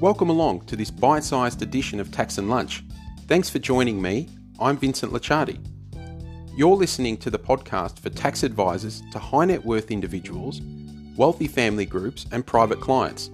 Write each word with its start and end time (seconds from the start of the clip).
Welcome 0.00 0.30
along 0.30 0.60
to 0.66 0.76
this 0.76 0.92
bite 0.92 1.24
sized 1.24 1.60
edition 1.60 1.98
of 1.98 2.12
Tax 2.12 2.38
and 2.38 2.48
Lunch. 2.48 2.84
Thanks 3.26 3.50
for 3.50 3.58
joining 3.58 4.00
me. 4.00 4.28
I'm 4.60 4.76
Vincent 4.76 5.12
Licciardi. 5.12 5.58
You're 6.56 6.76
listening 6.76 7.16
to 7.16 7.30
the 7.30 7.38
podcast 7.40 7.98
for 7.98 8.08
tax 8.08 8.44
advisors 8.44 9.02
to 9.10 9.18
high 9.18 9.46
net 9.46 9.64
worth 9.64 9.90
individuals, 9.90 10.60
wealthy 11.16 11.48
family 11.48 11.84
groups, 11.84 12.26
and 12.30 12.46
private 12.46 12.80
clients. 12.80 13.32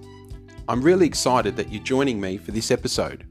I'm 0.67 0.81
really 0.81 1.05
excited 1.05 1.55
that 1.55 1.71
you're 1.71 1.83
joining 1.83 2.19
me 2.19 2.37
for 2.37 2.49
this 2.49 2.71
episode. 2.71 3.27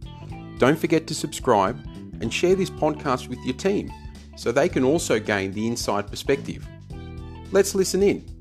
Don't 0.59 0.79
forget 0.79 1.09
to 1.09 1.15
subscribe 1.17 1.77
and 2.21 2.33
share 2.33 2.55
this 2.55 2.71
podcast 2.71 3.27
with 3.27 3.41
your 3.45 3.57
team 3.57 3.93
so 4.37 4.53
they 4.53 4.69
can 4.69 4.85
also 4.85 5.19
gain 5.19 5.51
the 5.51 5.67
inside 5.67 6.07
perspective. 6.07 6.65
Let's 7.51 7.75
listen 7.75 8.01
in. 8.01 8.34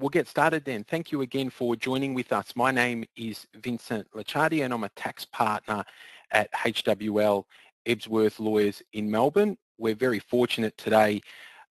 We'll 0.00 0.08
get 0.08 0.26
started 0.26 0.64
then. 0.64 0.82
Thank 0.84 1.12
you 1.12 1.20
again 1.20 1.50
for 1.50 1.76
joining 1.76 2.14
with 2.14 2.32
us. 2.32 2.56
My 2.56 2.70
name 2.70 3.04
is 3.16 3.46
Vincent 3.54 4.10
Licciardi 4.12 4.64
and 4.64 4.72
I'm 4.72 4.84
a 4.84 4.88
tax 4.90 5.26
partner 5.26 5.84
at 6.30 6.50
HWL 6.52 7.44
Ebsworth 7.86 8.40
Lawyers 8.40 8.82
in 8.94 9.10
Melbourne. 9.10 9.58
We're 9.78 9.94
very 9.94 10.18
fortunate 10.18 10.76
today 10.78 11.20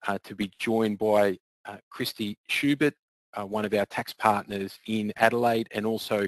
uh, 0.07 0.19
to 0.23 0.35
be 0.35 0.51
joined 0.59 0.99
by 0.99 1.39
uh, 1.65 1.77
Christy 1.89 2.37
Schubert, 2.47 2.93
uh, 3.33 3.45
one 3.45 3.65
of 3.65 3.73
our 3.73 3.85
tax 3.87 4.13
partners 4.13 4.79
in 4.85 5.11
Adelaide, 5.15 5.67
and 5.71 5.85
also 5.85 6.27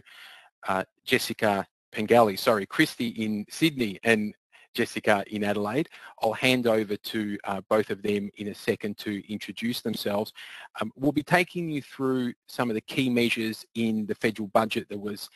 uh, 0.68 0.84
Jessica 1.06 1.68
Pengali, 1.94 2.38
sorry, 2.38 2.66
Christy 2.66 3.10
in 3.10 3.46
Sydney 3.50 4.00
and 4.04 4.34
Jessica 4.74 5.24
in 5.28 5.44
Adelaide. 5.44 5.90
I'll 6.22 6.34
hand 6.34 6.68
over 6.68 6.96
to 6.96 7.38
uh, 7.44 7.62
both 7.70 7.90
of 7.90 8.02
them 8.02 8.30
in 8.38 8.50
a 8.50 8.56
second 8.56 8.98
to 9.00 9.22
introduce 9.32 9.82
themselves. 9.82 10.34
Um, 10.80 10.92
we'll 10.96 11.12
be 11.12 11.24
taking 11.24 11.70
you 11.70 11.82
through 11.82 12.34
some 12.48 12.70
of 12.70 12.76
the 12.76 12.82
key 12.82 13.10
measures 13.10 13.66
in 13.76 14.06
the 14.06 14.16
federal 14.16 14.48
budget 14.50 14.88
that 14.90 15.00
was 15.00 15.30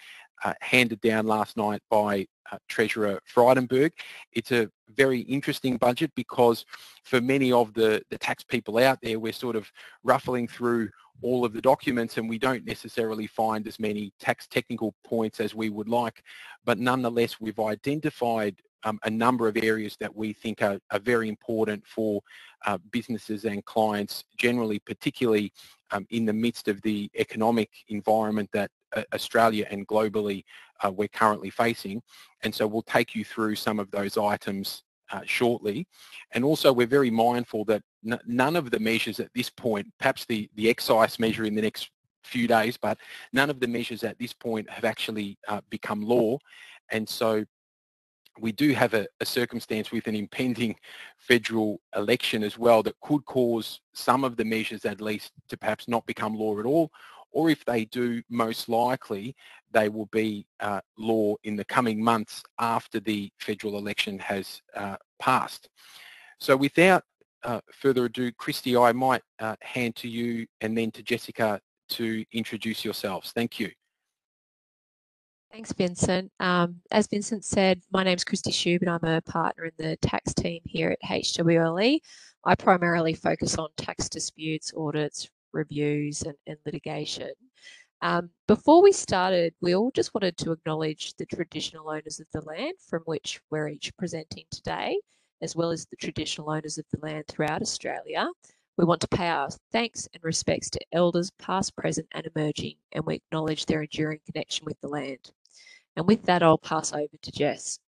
uh, 0.43 0.53
handed 0.61 1.01
down 1.01 1.25
last 1.25 1.57
night 1.57 1.81
by 1.89 2.27
uh, 2.51 2.57
Treasurer 2.67 3.19
Frydenberg. 3.33 3.91
It's 4.33 4.51
a 4.51 4.69
very 4.95 5.21
interesting 5.21 5.77
budget 5.77 6.11
because 6.15 6.65
for 7.03 7.21
many 7.21 7.51
of 7.51 7.73
the, 7.73 8.01
the 8.09 8.17
tax 8.17 8.43
people 8.43 8.77
out 8.77 8.99
there, 9.01 9.19
we're 9.19 9.33
sort 9.33 9.55
of 9.55 9.71
ruffling 10.03 10.47
through 10.47 10.89
all 11.21 11.45
of 11.45 11.53
the 11.53 11.61
documents 11.61 12.17
and 12.17 12.29
we 12.29 12.37
don't 12.37 12.65
necessarily 12.65 13.27
find 13.27 13.67
as 13.67 13.79
many 13.79 14.11
tax 14.19 14.47
technical 14.47 14.93
points 15.03 15.39
as 15.39 15.55
we 15.55 15.69
would 15.69 15.87
like, 15.87 16.21
but 16.65 16.77
nonetheless, 16.77 17.39
we've 17.39 17.59
identified 17.59 18.61
um, 18.83 18.99
a 19.03 19.09
number 19.09 19.47
of 19.47 19.57
areas 19.57 19.97
that 19.99 20.15
we 20.15 20.33
think 20.33 20.61
are, 20.61 20.79
are 20.91 20.99
very 20.99 21.27
important 21.29 21.85
for 21.87 22.21
uh, 22.65 22.77
businesses 22.91 23.45
and 23.45 23.63
clients 23.65 24.23
generally, 24.37 24.79
particularly 24.79 25.51
um, 25.91 26.05
in 26.09 26.25
the 26.25 26.33
midst 26.33 26.67
of 26.67 26.81
the 26.81 27.09
economic 27.17 27.69
environment 27.87 28.49
that 28.53 28.69
uh, 28.95 29.03
Australia 29.13 29.65
and 29.69 29.87
globally 29.87 30.43
uh, 30.83 30.91
we're 30.91 31.07
currently 31.07 31.49
facing. 31.49 32.01
And 32.43 32.53
so 32.53 32.67
we'll 32.67 32.81
take 32.83 33.15
you 33.15 33.23
through 33.23 33.55
some 33.55 33.79
of 33.79 33.89
those 33.91 34.17
items 34.17 34.83
uh, 35.11 35.21
shortly. 35.25 35.87
And 36.31 36.43
also 36.43 36.73
we're 36.73 36.87
very 36.87 37.11
mindful 37.11 37.65
that 37.65 37.81
none 38.03 38.55
of 38.55 38.71
the 38.71 38.79
measures 38.79 39.19
at 39.19 39.29
this 39.33 39.49
point, 39.49 39.87
perhaps 39.99 40.25
the, 40.25 40.49
the 40.55 40.69
excise 40.69 41.19
measure 41.19 41.45
in 41.45 41.55
the 41.55 41.61
next 41.61 41.89
few 42.23 42.47
days, 42.47 42.77
but 42.77 42.97
none 43.33 43.49
of 43.49 43.59
the 43.59 43.67
measures 43.67 44.03
at 44.03 44.17
this 44.17 44.33
point 44.33 44.69
have 44.69 44.83
actually 44.83 45.37
uh, 45.47 45.61
become 45.69 46.01
law. 46.01 46.37
And 46.91 47.07
so 47.07 47.45
we 48.39 48.51
do 48.51 48.73
have 48.73 48.93
a, 48.93 49.07
a, 49.21 49.25
circumstance 49.25 49.91
with 49.91 50.07
an 50.07 50.15
impending 50.15 50.75
federal 51.17 51.79
election 51.95 52.43
as 52.43 52.57
well 52.57 52.83
that 52.83 52.99
could 53.01 53.23
cause 53.25 53.79
some 53.93 54.23
of 54.23 54.35
the 54.35 54.45
measures 54.45 54.85
at 54.85 55.01
least 55.01 55.31
to 55.47 55.57
perhaps 55.57 55.87
not 55.87 56.05
become 56.05 56.33
law 56.35 56.59
at 56.59 56.65
all 56.65 56.91
or 57.35 57.49
if 57.49 57.63
they 57.65 57.85
do 57.85 58.23
most 58.29 58.67
likely 58.69 59.35
they 59.71 59.89
will 59.89 60.07
be 60.07 60.47
uh, 60.61 60.79
law 60.97 61.35
in 61.43 61.55
the 61.55 61.65
coming 61.65 62.01
months 62.01 62.41
after 62.59 62.99
the 62.99 63.29
federal 63.39 63.77
election 63.77 64.17
has 64.17 64.61
uh, 64.75 64.95
passed. 65.19 65.69
So 66.39 66.55
without 66.55 67.03
uh, 67.43 67.59
further 67.73 68.05
ado, 68.05 68.31
Christy, 68.31 68.77
I 68.77 68.93
might 68.93 69.21
uh, 69.39 69.57
hand 69.61 69.97
to 69.97 70.07
you 70.07 70.47
and 70.61 70.77
then 70.77 70.91
to 70.91 71.03
Jessica 71.03 71.59
to 71.89 72.25
introduce 72.31 72.85
yourselves. 72.85 73.31
Thank 73.33 73.59
you. 73.59 73.69
Thanks, 75.55 75.71
Vincent. 75.71 76.29
Um, 76.41 76.81
as 76.91 77.07
Vincent 77.07 77.45
said, 77.45 77.81
my 77.89 78.03
name 78.03 78.17
is 78.17 78.25
Christy 78.25 78.51
Schubert. 78.51 78.89
I'm 78.89 79.05
a 79.05 79.21
partner 79.21 79.63
in 79.63 79.71
the 79.77 79.95
tax 80.01 80.33
team 80.33 80.59
here 80.65 80.91
at 80.91 81.01
HWLE. 81.01 82.01
I 82.43 82.55
primarily 82.55 83.13
focus 83.13 83.57
on 83.57 83.69
tax 83.77 84.09
disputes, 84.09 84.73
audits, 84.75 85.29
reviews, 85.53 86.23
and, 86.23 86.35
and 86.45 86.57
litigation. 86.65 87.31
Um, 88.01 88.31
before 88.49 88.83
we 88.83 88.91
started, 88.91 89.53
we 89.61 89.73
all 89.75 89.91
just 89.91 90.13
wanted 90.13 90.35
to 90.39 90.51
acknowledge 90.51 91.13
the 91.13 91.25
traditional 91.25 91.89
owners 91.89 92.19
of 92.19 92.27
the 92.33 92.41
land 92.41 92.73
from 92.85 93.03
which 93.05 93.39
we're 93.49 93.69
each 93.69 93.95
presenting 93.95 94.43
today, 94.51 94.99
as 95.41 95.55
well 95.55 95.71
as 95.71 95.85
the 95.85 95.95
traditional 95.95 96.49
owners 96.49 96.77
of 96.77 96.83
the 96.91 96.99
land 96.99 97.27
throughout 97.29 97.61
Australia. 97.61 98.27
We 98.75 98.83
want 98.83 98.99
to 98.99 99.07
pay 99.07 99.29
our 99.29 99.47
thanks 99.71 100.05
and 100.13 100.21
respects 100.21 100.69
to 100.71 100.81
elders 100.91 101.31
past, 101.39 101.77
present 101.77 102.07
and 102.11 102.29
emerging, 102.35 102.75
and 102.91 103.05
we 103.05 103.15
acknowledge 103.15 103.65
their 103.65 103.83
enduring 103.83 104.19
connection 104.29 104.65
with 104.65 104.77
the 104.81 104.89
land. 104.89 105.31
And 105.95 106.07
with 106.07 106.23
that, 106.23 106.43
I'll 106.43 106.57
pass 106.57 106.93
over 106.93 107.17
to 107.21 107.31
Jess. 107.31 107.79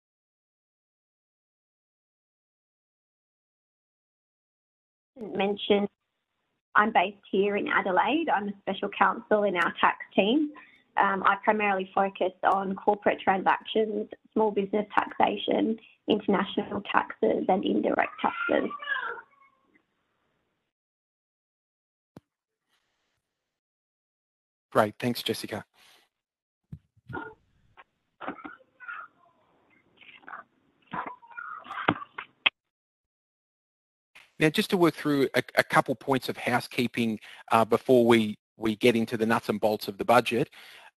Mentioned, 5.19 5.87
I'm 6.75 6.93
based 6.93 7.17
here 7.31 7.57
in 7.57 7.67
Adelaide. 7.67 8.27
I'm 8.33 8.49
a 8.49 8.53
special 8.61 8.89
counsel 8.97 9.43
in 9.43 9.55
our 9.57 9.73
tax 9.81 9.97
team. 10.15 10.51
Um, 10.97 11.23
I 11.23 11.35
primarily 11.43 11.89
focus 11.93 12.33
on 12.43 12.75
corporate 12.75 13.19
transactions, 13.19 14.09
small 14.33 14.51
business 14.51 14.85
taxation, 14.95 15.77
international 16.07 16.81
taxes 16.91 17.45
and 17.47 17.65
indirect 17.65 18.11
taxes. 18.21 18.69
Great, 24.71 24.95
thanks 24.99 25.23
Jessica. 25.23 25.65
Now, 34.39 34.49
just 34.49 34.69
to 34.69 34.77
work 34.77 34.95
through 34.95 35.29
a, 35.35 35.43
a 35.55 35.63
couple 35.63 35.95
points 35.95 36.29
of 36.29 36.37
housekeeping 36.37 37.19
uh, 37.51 37.65
before 37.65 38.05
we, 38.05 38.37
we 38.57 38.75
get 38.75 38.95
into 38.95 39.17
the 39.17 39.25
nuts 39.25 39.49
and 39.49 39.59
bolts 39.59 39.87
of 39.87 39.97
the 39.97 40.05
budget, 40.05 40.49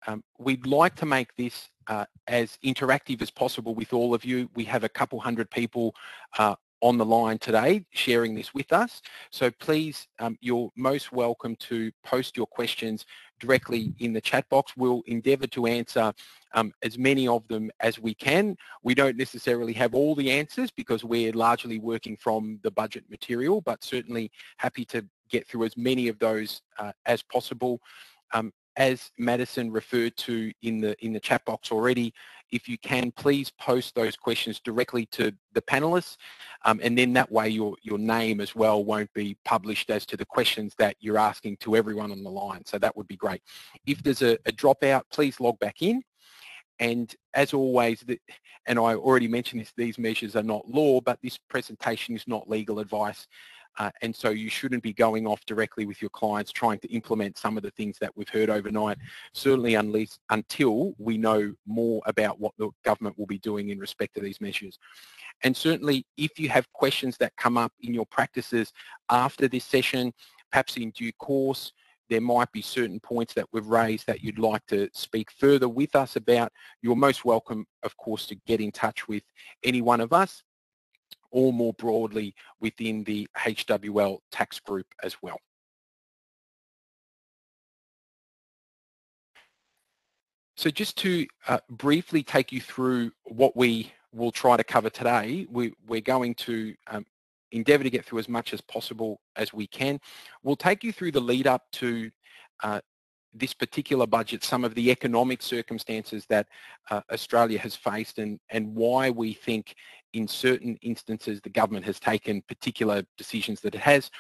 um, 0.07 0.23
we'd 0.39 0.67
like 0.67 0.95
to 0.97 1.07
make 1.07 1.35
this 1.37 1.69
uh, 1.87 2.05
as 2.27 2.59
interactive 2.65 3.21
as 3.23 3.31
possible 3.31 3.75
with 3.75 3.93
all 3.93 4.15
of 4.15 4.25
you. 4.25 4.49
We 4.55 4.65
have 4.65 4.85
a 4.85 4.89
couple 4.89 5.21
hundred 5.21 5.51
people 5.51 5.95
uh, 6.39 6.55
on 6.81 6.99
the 6.99 7.05
line 7.05 7.39
today 7.39 7.85
sharing 7.91 8.35
this 8.35 8.55
with 8.55 8.73
us. 8.73 9.03
So 9.31 9.51
please, 9.51 10.09
um, 10.19 10.37
you're 10.41 10.71
most 10.77 11.13
welcome 11.13 11.57
to 11.57 11.91
post 12.05 12.37
your 12.37 12.47
questions 12.47 13.05
directly 13.39 13.93
in 13.99 14.13
the 14.13 14.21
chat 14.21 14.49
box. 14.49 14.73
We'll 14.77 15.03
endeavour 15.07 15.47
to 15.49 15.67
answer 15.67 16.13
um, 16.55 16.73
as 16.83 16.99
many 16.99 17.27
of 17.29 17.47
them 17.49 17.71
as 17.81 17.99
we 17.99 18.15
can. 18.15 18.57
We 18.83 18.95
don't 18.95 19.17
necessarily 19.17 19.73
have 19.75 19.95
all 19.95 20.15
the 20.15 20.31
answers 20.31 20.71
because 20.71 21.05
we're 21.05 21.33
largely 21.33 21.79
working 21.79 22.17
from 22.17 22.61
the 22.63 22.71
budget 22.71 23.05
material, 23.11 23.61
but 23.61 23.83
certainly 23.83 24.31
happy 24.59 24.85
to 24.87 25.07
get 25.31 25.47
through 25.47 25.65
as 25.65 25.77
many 25.77 26.09
of 26.09 26.19
those 26.19 26.63
uh, 26.79 26.93
as 27.07 27.23
possible. 27.23 27.81
Um, 28.33 28.53
as 28.77 29.11
Madison 29.19 29.71
referred 29.71 30.17
to 30.17 30.53
in 30.63 30.81
the 30.81 30.97
in 31.05 31.13
the 31.13 31.21
chat 31.21 31.45
box 31.45 31.73
already, 31.73 32.13
if 32.53 32.69
you 32.69 32.79
can, 32.79 33.13
please 33.13 33.51
post 33.51 33.95
those 33.95 34.17
questions 34.17 34.61
directly 34.61 35.07
to 35.07 35.33
the 35.53 35.63
panelists, 35.63 36.17
um, 36.65 36.81
and 36.83 36.97
then 36.97 37.13
that 37.15 37.31
way 37.31 37.49
your 37.49 37.77
your 37.83 37.99
name 37.99 38.41
as 38.41 38.55
well 38.55 38.85
won't 38.85 39.13
be 39.13 39.37
published 39.45 39.91
as 39.91 40.07
to 40.07 40.17
the 40.17 40.25
questions 40.25 40.75
that 40.79 40.97
you're 41.01 41.19
asking 41.19 41.57
to 41.59 41.77
everyone 41.77 42.13
on 42.13 42.23
the 42.23 42.31
line. 42.31 42.65
So 42.65 42.79
that 42.79 42.97
would 42.97 43.09
be 43.09 43.17
great. 43.17 43.43
If 43.87 44.03
there's 44.03 44.23
a, 44.23 44.35
a 44.47 44.53
dropout, 44.53 45.03
please 45.13 45.41
log 45.41 45.59
back 45.59 45.83
in. 45.83 46.03
And 46.79 47.15
as 47.35 47.53
always, 47.53 48.01
the, 48.01 48.19
and 48.67 48.79
I 48.79 48.95
already 48.95 49.29
mentioned 49.29 49.61
this, 49.61 49.73
these 49.77 49.99
measures 49.99 50.35
are 50.35 50.43
not 50.43 50.67
law, 50.67 51.03
but 51.03 51.19
this 51.23 51.37
presentation 51.37 52.15
is 52.17 52.27
not 52.27 52.49
legal 52.49 52.79
advice. 52.79 53.27
Uh, 53.79 53.91
and 54.03 54.15
so 54.15 54.31
you 54.31 54.51
shouldn't 54.51 54.83
be 54.83 54.93
going 54.93 55.27
off 55.27 55.45
directly 55.47 55.87
with 55.87 56.03
your 56.03 56.11
clients 56.11 56.53
trying 56.53 56.79
to 56.81 56.89
implement 56.93 57.39
some 57.39 57.57
of 57.57 57.63
the 57.63 57.71
things 57.71 57.97
that 58.01 58.15
we've 58.17 58.29
heard 58.29 58.51
overnight, 58.51 58.99
certainly 59.33 59.75
unless, 59.75 60.19
until 60.31 60.95
we 60.99 61.17
know 61.17 61.53
more 61.67 62.03
about 62.07 62.41
what 62.41 62.53
the 62.59 62.69
government 62.85 63.19
will 63.19 63.27
be 63.27 63.39
doing 63.39 63.71
in 63.71 63.79
respect 63.79 64.15
to 64.15 64.21
these 64.21 64.41
measures. 64.41 64.79
And 65.43 65.57
certainly 65.57 66.05
if 66.17 66.39
you 66.39 66.49
have 66.49 66.71
questions 66.73 67.17
that 67.19 67.37
come 67.37 67.57
up 67.57 67.73
in 67.81 67.95
your 67.95 68.07
practices 68.07 68.73
after 69.09 69.49
this 69.49 69.65
session, 69.65 70.13
perhaps 70.51 70.77
in 70.77 70.91
due 70.91 71.13
course, 71.13 71.73
there 72.11 72.21
might 72.21 72.51
be 72.51 72.61
certain 72.61 72.99
points 72.99 73.35
that 73.35 73.47
we've 73.53 73.67
raised 73.67 74.07
that 74.09 74.23
you'd 74.23 74.39
like 74.39 74.67
to 74.67 74.91
speak 74.93 75.31
further 75.31 75.69
with 75.69 75.95
us 75.95 76.17
about, 76.17 76.53
you're 76.83 76.97
most 76.97 77.25
welcome, 77.25 77.65
of 77.85 77.97
course, 77.97 78.27
to 78.27 78.35
get 78.47 78.61
in 78.61 78.73
touch 78.73 79.07
with 79.07 79.23
any 79.63 79.81
one 79.81 80.01
of 80.01 80.13
us 80.13 80.43
or 81.31 81.53
more 81.53 81.73
broadly 81.75 82.35
within 82.61 83.05
the 83.05 83.29
HWL 83.39 84.19
tax 84.31 84.59
group 84.61 84.87
as 85.03 85.17
well. 85.23 85.39
So 90.57 90.69
just 90.69 90.99
to 90.99 91.27
uh, 91.49 91.59
briefly 91.71 92.23
take 92.23 92.53
you 92.53 92.61
through 92.61 93.13
what 93.25 93.57
we 93.57 93.93
will 94.13 94.31
try 94.31 94.59
to 94.59 94.65
cover 94.65 94.91
today, 94.91 95.47
we, 95.51 95.73
are 95.91 96.01
going 96.01 96.35
to 96.35 96.75
um, 96.89 97.07
endeavour 97.53 97.85
to 97.85 97.91
get 97.91 98.05
through 98.05 98.19
as 98.19 98.29
much 98.29 98.53
as 98.53 98.61
possible 98.61 99.21
as 99.37 99.55
we 99.55 99.67
can. 99.67 99.99
We'll 100.43 100.57
take 100.57 100.85
you 100.85 100.93
through 100.93 101.13
the 101.13 101.21
lead 101.21 101.47
up 101.47 101.63
to 101.75 102.11
uh, 102.63 102.81
this 103.33 103.55
particular 103.55 104.07
budget, 104.07 104.45
some 104.45 104.65
of 104.65 104.75
the 104.75 104.91
economic 104.91 105.41
circumstances 105.41 106.27
that 106.29 106.47
uh, 106.91 107.01
Australia 107.13 107.59
has 107.59 107.77
faced 107.77 108.19
and, 108.19 108.39
and 108.51 108.75
why 108.75 109.11
we 109.11 109.33
think 109.33 109.75
in 110.13 110.27
certain 110.27 110.77
instances 110.83 111.41
the 111.41 111.51
government 111.51 111.85
has 111.85 112.01
taken 112.01 112.43
particular 112.43 113.03
decisions 113.17 113.61
that 113.61 113.75
it 113.75 113.81
has. 113.81 114.11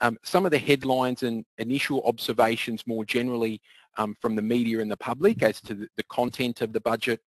Um, 0.00 0.16
some 0.24 0.46
of 0.46 0.50
the 0.50 0.58
headlines 0.58 1.22
and 1.22 1.44
initial 1.58 2.02
observations 2.04 2.86
more 2.86 3.04
generally 3.04 3.60
um, 3.98 4.16
from 4.20 4.34
the 4.34 4.42
media 4.42 4.80
and 4.80 4.90
the 4.90 4.96
public 4.96 5.42
as 5.42 5.60
to 5.62 5.74
the, 5.74 5.88
the 5.96 6.02
content 6.04 6.62
of 6.62 6.72
the 6.72 6.80
budget. 6.80 7.20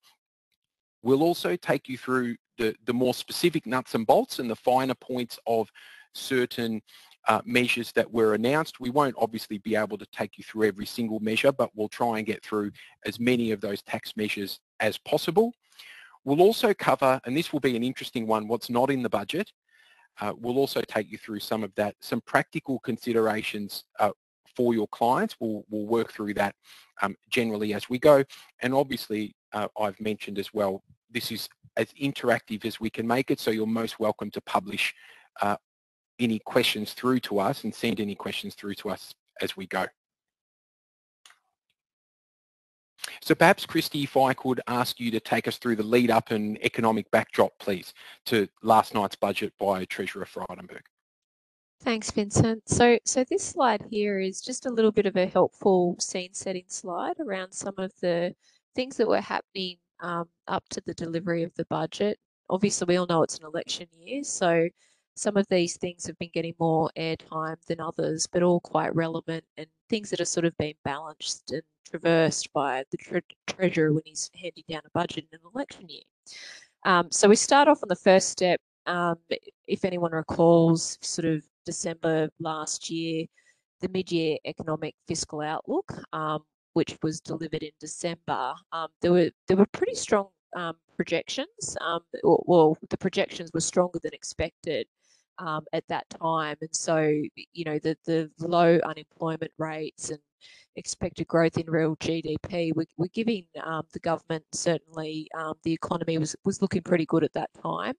We'll 1.02 1.22
also 1.22 1.56
take 1.56 1.88
you 1.88 1.99
through 1.99 2.37
the, 2.58 2.75
the 2.87 2.94
more 2.94 3.12
specific 3.14 3.66
nuts 3.66 3.94
and 3.94 4.06
bolts 4.06 4.38
and 4.38 4.48
the 4.48 4.56
finer 4.56 4.94
points 4.94 5.38
of 5.46 5.69
certain 6.14 6.81
uh, 7.28 7.40
measures 7.44 7.93
that 7.93 8.10
were 8.10 8.34
announced. 8.34 8.81
We 8.81 8.90
won't 8.90 9.14
obviously 9.19 9.58
be 9.58 9.76
able 9.76 9.98
to 9.98 10.06
take 10.06 10.38
you 10.38 10.44
through 10.44 10.69
every 10.69 10.87
single 10.87 11.20
measure, 11.20 11.52
but 11.52 11.70
we'll 11.75 11.88
try 11.88 12.19
and 12.19 12.26
get 12.26 12.43
through 12.44 12.72
as 13.06 13.20
many 13.20 13.52
of 13.52 13.60
those 13.60 13.82
tax 13.82 14.16
measures 14.16 14.60
as 14.81 14.98
possible. 14.98 15.52
We'll 16.24 16.42
also 16.42 16.72
cover, 16.72 17.20
and 17.24 17.36
this 17.36 17.52
will 17.52 17.60
be 17.60 17.76
an 17.76 17.82
interesting 17.82 18.26
one, 18.26 18.48
what's 18.48 18.70
not 18.70 18.90
in 18.90 19.02
the 19.02 19.08
budget. 19.08 19.50
Uh, 20.20 20.32
we'll 20.38 20.58
also 20.58 20.80
take 20.82 21.10
you 21.10 21.19
through 21.19 21.40
some 21.40 21.64
of 21.64 21.74
that, 21.74 21.96
some 22.00 22.20
practical 22.20 22.78
considerations 22.80 23.84
uh, 23.98 24.10
for 24.54 24.74
your 24.74 24.86
clients. 24.88 25.36
We'll, 25.40 25.64
we'll 25.70 25.86
work 25.86 26.12
through 26.12 26.34
that 26.34 26.54
um, 27.00 27.16
generally 27.30 27.74
as 27.74 27.88
we 27.88 27.98
go. 27.98 28.22
And 28.60 28.74
obviously, 28.74 29.34
uh, 29.52 29.69
I've 29.80 30.00
mentioned 30.00 30.38
as 30.38 30.52
well, 30.52 30.82
this 31.10 31.32
is 31.32 31.48
as 31.76 31.88
interactive 32.00 32.64
as 32.64 32.78
we 32.78 32.90
can 32.90 33.06
make 33.06 33.30
it, 33.30 33.40
so 33.40 33.50
you're 33.50 33.66
most 33.66 33.98
welcome 33.98 34.30
to 34.32 34.40
publish 34.42 34.94
uh, 35.40 35.56
any 36.19 36.38
questions 36.40 36.92
through 36.92 37.20
to 37.20 37.40
us 37.40 37.64
and 37.64 37.74
send 37.74 37.98
any 37.98 38.14
questions 38.14 38.54
through 38.54 38.74
to 38.74 38.90
us 38.90 39.14
as 39.40 39.56
we 39.56 39.66
go. 39.66 39.86
So 43.22 43.36
perhaps, 43.36 43.64
Christy, 43.64 44.02
if 44.02 44.16
I 44.16 44.34
could 44.34 44.60
ask 44.66 44.98
you 44.98 45.12
to 45.12 45.20
take 45.20 45.46
us 45.46 45.56
through 45.56 45.76
the 45.76 45.84
lead 45.84 46.10
up 46.10 46.32
and 46.32 46.58
economic 46.64 47.08
backdrop, 47.12 47.56
please, 47.60 47.94
to 48.26 48.48
last 48.62 48.94
night's 48.94 49.14
budget 49.14 49.52
by 49.60 49.84
Treasurer 49.84 50.26
Frydenberg. 50.26 50.82
Thanks, 51.82 52.10
Vincent. 52.10 52.69
So, 52.69 52.98
so 53.04 53.24
this 53.24 53.44
slide 53.44 53.84
here 53.90 54.19
is 54.19 54.40
just 54.40 54.66
a 54.66 54.70
little 54.70 54.90
bit 54.90 55.06
of 55.06 55.16
a 55.16 55.26
helpful 55.26 55.96
scene 56.00 56.34
setting 56.34 56.64
slide 56.66 57.20
around 57.20 57.52
some 57.52 57.74
of 57.78 57.92
the 58.00 58.34
things 58.74 58.96
that 58.96 59.08
were 59.08 59.20
happening 59.20 59.76
um, 60.00 60.28
up 60.48 60.69
to 60.70 60.82
the 60.84 60.94
delivery 60.94 61.44
of 61.44 61.54
the 61.54 61.64
budget. 61.66 62.19
Obviously, 62.50 62.86
we 62.86 62.96
all 62.96 63.06
know 63.06 63.22
it's 63.22 63.38
an 63.38 63.46
election 63.46 63.86
year, 64.00 64.24
so 64.24 64.69
some 65.14 65.36
of 65.36 65.46
these 65.48 65.76
things 65.76 66.06
have 66.06 66.19
been 66.19 66.30
getting 66.32 66.54
more 66.58 66.90
airtime 66.96 67.62
than 67.66 67.80
others, 67.80 68.26
but 68.26 68.42
all 68.42 68.60
quite 68.60 68.94
relevant 68.94 69.44
and 69.56 69.66
things 69.93 70.09
that 70.09 70.23
are 70.23 70.25
sort 70.25 70.47
of 70.47 70.56
being 70.56 70.75
balanced 70.85 71.53
and 71.53 71.62
traversed 71.87 72.50
by 72.55 72.83
the 72.91 72.97
tre 72.97 73.21
treasurer 73.47 73.93
when 73.93 74.03
he's 74.06 74.31
handing 74.35 74.65
down 74.67 74.81
a 74.87 74.91
budget 74.94 75.27
in 75.31 75.39
an 75.39 75.50
election 75.55 75.87
year. 75.87 76.00
Um, 76.85 77.12
so 77.12 77.29
we 77.29 77.37
start 77.37 77.69
off 77.69 77.83
on 77.83 77.91
the 77.91 77.94
first 78.09 78.31
step. 78.31 78.59
Um, 78.87 79.17
if 79.67 79.85
anyone 79.85 80.12
recalls, 80.12 80.97
sort 81.03 81.27
of 81.27 81.44
December 81.67 82.31
last 82.41 82.89
year, 82.89 83.27
the 83.83 83.89
mid-year 83.91 84.39
economic 84.47 84.94
fiscal 85.06 85.43
outlook, 85.43 85.93
um, 86.15 86.41
which 86.73 86.97
was 87.03 87.21
delivered 87.21 87.62
in 87.62 87.73
December, 87.79 88.55
um, 88.73 88.89
there 89.03 89.12
were 89.12 89.31
there 89.47 89.59
were 89.59 89.67
pretty 89.73 89.94
strong 89.94 90.29
um, 90.56 90.77
projections. 90.97 91.77
Um, 91.83 92.00
well, 92.25 92.79
the 92.89 92.97
projections 92.97 93.50
were 93.53 93.61
stronger 93.61 93.99
than 94.03 94.15
expected 94.15 94.87
um, 95.38 95.64
at 95.73 95.87
that 95.88 96.08
time. 96.11 96.56
And 96.61 96.75
so, 96.75 96.99
you 97.52 97.64
know, 97.64 97.79
the, 97.79 97.96
the 98.05 98.31
low 98.38 98.79
unemployment 98.84 99.52
rates 99.58 100.11
and 100.11 100.19
expected 100.77 101.27
growth 101.27 101.59
in 101.59 101.71
real 101.71 101.97
GDP 101.97 102.73
We're 102.75 103.06
giving 103.12 103.47
um, 103.62 103.83
the 103.93 104.00
government 104.00 104.44
certainly 104.53 105.29
um, 105.39 105.55
the 105.65 105.73
economy 105.73 106.19
was, 106.19 106.35
was 106.44 106.62
looking 106.62 106.83
pretty 106.83 107.06
good 107.06 107.25
at 107.25 107.33
that 107.35 107.50
time. 107.62 107.94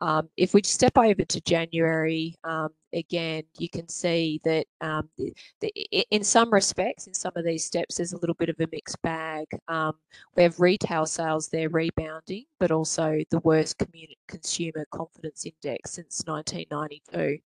Um, 0.00 0.28
if 0.36 0.54
we 0.54 0.62
step 0.62 0.98
over 0.98 1.24
to 1.24 1.40
January, 1.42 2.34
um, 2.44 2.70
again, 2.92 3.44
you 3.58 3.68
can 3.68 3.88
see 3.88 4.40
that 4.44 4.66
um, 4.80 5.08
the, 5.16 5.32
the, 5.60 5.72
in 6.10 6.24
some 6.24 6.52
respects, 6.52 7.06
in 7.06 7.14
some 7.14 7.32
of 7.36 7.44
these 7.44 7.64
steps, 7.64 7.96
there's 7.96 8.12
a 8.12 8.18
little 8.18 8.34
bit 8.34 8.48
of 8.48 8.56
a 8.58 8.66
mixed 8.72 9.00
bag. 9.02 9.46
Um, 9.68 9.94
we 10.36 10.42
have 10.42 10.60
retail 10.60 11.06
sales 11.06 11.48
there 11.48 11.68
rebounding, 11.68 12.44
but 12.58 12.70
also 12.70 13.20
the 13.30 13.40
worst 13.40 13.82
consumer 14.28 14.86
confidence 14.90 15.46
index 15.46 15.92
since 15.92 16.22
1992. 16.26 17.38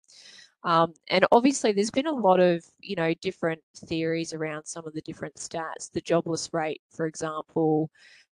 Um, 0.66 0.94
and 1.08 1.24
obviously, 1.30 1.70
there's 1.70 1.92
been 1.92 2.08
a 2.08 2.12
lot 2.12 2.40
of, 2.40 2.64
you 2.80 2.96
know, 2.96 3.14
different 3.22 3.60
theories 3.86 4.34
around 4.34 4.66
some 4.66 4.84
of 4.84 4.94
the 4.94 5.00
different 5.02 5.36
stats. 5.36 5.92
The 5.92 6.00
jobless 6.00 6.50
rate, 6.52 6.82
for 6.90 7.06
example, 7.06 7.88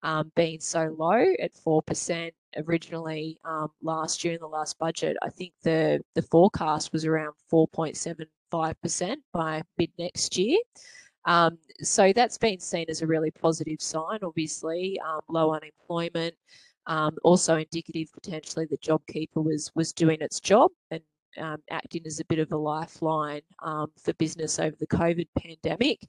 um, 0.03 0.31
being 0.37 0.61
so 0.61 0.95
low 0.99 1.25
at 1.43 1.55
4% 1.55 2.31
originally 2.59 3.39
um, 3.45 3.69
last 3.83 4.25
year 4.25 4.35
in 4.35 4.41
the 4.41 4.47
last 4.47 4.79
budget. 4.79 5.17
I 5.23 5.31
think 5.31 5.55
the, 5.63 6.01
the 6.15 6.23
forecast 6.23 6.93
was 6.93 7.07
around 7.07 7.33
4.75% 7.51 9.17
by 9.33 9.63
mid 9.79 9.91
next 9.99 10.37
year. 10.37 10.59
Um, 11.25 11.57
so 11.81 12.13
that's 12.13 12.37
been 12.37 12.61
seen 12.61 12.87
as 12.91 13.01
a 13.01 13.07
really 13.07 13.31
positive 13.31 13.81
sign, 13.81 14.19
obviously, 14.23 15.01
um, 15.01 15.21
low 15.31 15.55
unemployment. 15.55 16.35
Um, 16.87 17.17
also 17.23 17.57
indicative 17.57 18.09
potentially 18.13 18.67
that 18.67 18.81
JobKeeper 18.81 19.45
was 19.45 19.71
was 19.75 19.93
doing 19.93 20.19
its 20.23 20.41
job 20.41 20.71
and 20.91 21.03
um, 21.39 21.59
acting 21.71 22.03
as 22.07 22.21
a 22.21 22.25
bit 22.25 22.39
of 22.39 22.53
a 22.53 22.57
lifeline 22.57 23.43
um, 23.63 23.91
for 24.03 24.13
business 24.15 24.59
over 24.59 24.77
the 24.79 24.87
COVID 24.87 25.29
pandemic. 25.39 26.09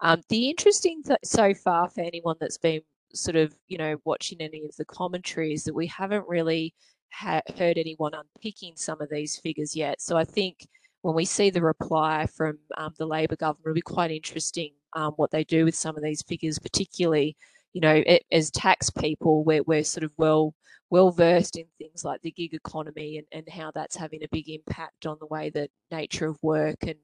Um, 0.00 0.22
the 0.28 0.48
interesting 0.48 1.02
th 1.02 1.18
so 1.24 1.52
far 1.52 1.90
for 1.90 2.00
anyone 2.00 2.36
that's 2.40 2.58
been 2.58 2.80
sort 3.12 3.36
of, 3.36 3.54
you 3.68 3.78
know, 3.78 3.96
watching 4.04 4.40
any 4.40 4.64
of 4.64 4.74
the 4.76 4.84
commentaries 4.84 5.64
that 5.64 5.74
we 5.74 5.86
haven't 5.86 6.26
really 6.28 6.74
heard 7.12 7.76
anyone 7.76 8.12
unpicking 8.14 8.74
some 8.76 9.00
of 9.00 9.10
these 9.10 9.36
figures 9.36 9.74
yet. 9.74 10.00
So 10.00 10.16
I 10.16 10.24
think 10.24 10.66
when 11.02 11.14
we 11.14 11.24
see 11.24 11.50
the 11.50 11.62
reply 11.62 12.26
from 12.26 12.58
um, 12.76 12.94
the 12.98 13.06
Labor 13.06 13.36
government, 13.36 13.66
it'll 13.66 13.74
be 13.74 13.80
quite 13.80 14.10
interesting 14.10 14.70
um, 14.94 15.12
what 15.16 15.30
they 15.30 15.44
do 15.44 15.64
with 15.64 15.74
some 15.74 15.96
of 15.96 16.02
these 16.02 16.22
figures, 16.22 16.58
particularly, 16.58 17.36
you 17.72 17.80
know, 17.80 18.02
it, 18.06 18.24
as 18.32 18.50
tax 18.50 18.90
people, 18.90 19.44
we're, 19.44 19.62
we're 19.62 19.84
sort 19.84 20.04
of 20.04 20.12
well 20.16 20.54
well 20.90 21.12
versed 21.12 21.56
in 21.56 21.66
things 21.78 22.04
like 22.04 22.20
the 22.22 22.32
gig 22.32 22.52
economy 22.52 23.16
and, 23.18 23.26
and 23.32 23.48
how 23.48 23.70
that's 23.70 23.96
having 23.96 24.22
a 24.24 24.28
big 24.32 24.48
impact 24.50 25.06
on 25.06 25.16
the 25.20 25.26
way 25.26 25.48
that 25.50 25.70
nature 25.92 26.26
of 26.26 26.36
work 26.42 26.82
and 26.82 26.96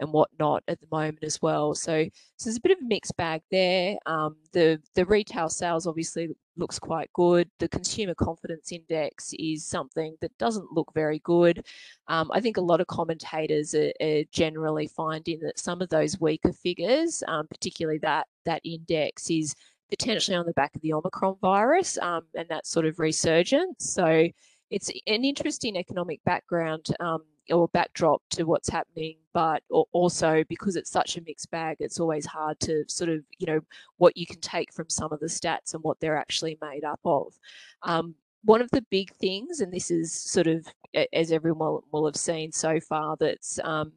and 0.00 0.12
whatnot 0.12 0.62
at 0.66 0.80
the 0.80 0.86
moment 0.90 1.22
as 1.22 1.40
well. 1.40 1.74
So, 1.74 2.04
so 2.36 2.44
there's 2.44 2.56
a 2.56 2.60
bit 2.60 2.72
of 2.72 2.78
a 2.82 2.86
mixed 2.86 3.16
bag 3.16 3.42
there. 3.50 3.96
Um, 4.06 4.36
the 4.52 4.80
the 4.94 5.04
retail 5.04 5.48
sales 5.48 5.86
obviously 5.86 6.30
looks 6.56 6.78
quite 6.78 7.12
good. 7.12 7.50
The 7.58 7.68
consumer 7.68 8.14
confidence 8.14 8.72
index 8.72 9.34
is 9.38 9.66
something 9.66 10.16
that 10.20 10.36
doesn't 10.38 10.72
look 10.72 10.92
very 10.94 11.18
good. 11.20 11.66
Um, 12.08 12.30
I 12.32 12.40
think 12.40 12.56
a 12.56 12.62
lot 12.62 12.80
of 12.80 12.86
commentators 12.86 13.74
are, 13.74 13.92
are, 14.00 14.22
generally 14.32 14.86
finding 14.86 15.40
that 15.40 15.58
some 15.58 15.82
of 15.82 15.88
those 15.88 16.20
weaker 16.20 16.52
figures, 16.52 17.22
um, 17.28 17.46
particularly 17.48 17.98
that 17.98 18.26
that 18.46 18.62
index, 18.64 19.30
is 19.30 19.54
potentially 19.98 20.36
on 20.36 20.46
the 20.46 20.52
back 20.52 20.74
of 20.74 20.82
the 20.82 20.92
Omicron 20.92 21.36
virus 21.40 21.98
um, 21.98 22.22
and 22.34 22.48
that 22.48 22.66
sort 22.66 22.86
of 22.86 22.98
resurgence. 22.98 23.92
So 23.92 24.28
it's 24.70 24.90
an 25.06 25.24
interesting 25.24 25.76
economic 25.76 26.20
background 26.24 26.86
um, 26.98 27.22
or 27.50 27.68
backdrop 27.68 28.20
to 28.30 28.44
what's 28.44 28.68
happening, 28.68 29.18
but 29.32 29.62
also 29.92 30.42
because 30.48 30.74
it's 30.74 30.90
such 30.90 31.16
a 31.16 31.22
mixed 31.22 31.50
bag, 31.50 31.76
it's 31.78 32.00
always 32.00 32.26
hard 32.26 32.58
to 32.60 32.84
sort 32.88 33.10
of, 33.10 33.20
you 33.38 33.46
know, 33.46 33.60
what 33.98 34.16
you 34.16 34.26
can 34.26 34.40
take 34.40 34.72
from 34.72 34.88
some 34.88 35.12
of 35.12 35.20
the 35.20 35.26
stats 35.26 35.74
and 35.74 35.82
what 35.84 36.00
they're 36.00 36.16
actually 36.16 36.58
made 36.60 36.84
up 36.84 37.00
of. 37.04 37.32
Um, 37.82 38.16
one 38.42 38.60
of 38.60 38.70
the 38.70 38.84
big 38.90 39.14
things, 39.14 39.60
and 39.60 39.72
this 39.72 39.90
is 39.90 40.12
sort 40.12 40.46
of, 40.48 40.66
as 41.12 41.30
everyone 41.30 41.80
will 41.92 42.06
have 42.06 42.16
seen 42.16 42.50
so 42.50 42.80
far, 42.80 43.16
that's 43.18 43.58
um, 43.62 43.92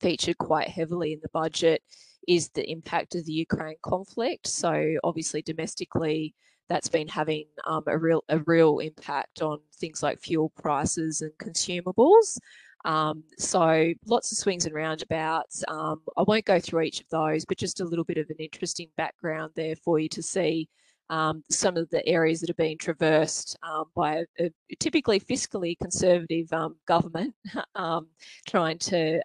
featured 0.00 0.38
quite 0.38 0.68
heavily 0.68 1.12
in 1.12 1.20
the 1.22 1.30
budget 1.32 1.82
is 2.28 2.48
the 2.50 2.68
impact 2.70 3.14
of 3.14 3.24
the 3.24 3.32
Ukraine 3.32 3.76
conflict. 3.82 4.46
So 4.46 4.96
obviously 5.04 5.42
domestically, 5.42 6.34
that's 6.68 6.88
been 6.88 7.08
having 7.08 7.44
um, 7.66 7.84
a 7.86 7.98
real 7.98 8.24
a 8.28 8.38
real 8.40 8.78
impact 8.78 9.42
on 9.42 9.58
things 9.76 10.02
like 10.02 10.20
fuel 10.20 10.50
prices 10.56 11.20
and 11.20 11.32
consumables. 11.38 12.38
Um, 12.84 13.24
so 13.38 13.92
lots 14.06 14.30
of 14.32 14.38
swings 14.38 14.66
and 14.66 14.74
roundabouts. 14.74 15.64
Um, 15.68 16.02
I 16.16 16.22
won't 16.22 16.44
go 16.44 16.60
through 16.60 16.82
each 16.82 17.00
of 17.00 17.08
those, 17.10 17.44
but 17.44 17.58
just 17.58 17.80
a 17.80 17.84
little 17.84 18.04
bit 18.04 18.18
of 18.18 18.28
an 18.28 18.36
interesting 18.38 18.88
background 18.96 19.52
there 19.56 19.76
for 19.76 19.98
you 19.98 20.08
to 20.10 20.22
see 20.22 20.68
um, 21.10 21.42
some 21.50 21.76
of 21.76 21.88
the 21.90 22.06
areas 22.06 22.40
that 22.40 22.50
are 22.50 22.54
being 22.54 22.78
traversed 22.78 23.58
um, 23.62 23.84
by 23.94 24.24
a, 24.38 24.44
a, 24.44 24.50
typically 24.80 25.20
fiscally 25.20 25.78
conservative 25.78 26.50
um, 26.52 26.76
government 26.86 27.34
trying 28.48 28.78
to 28.78 29.20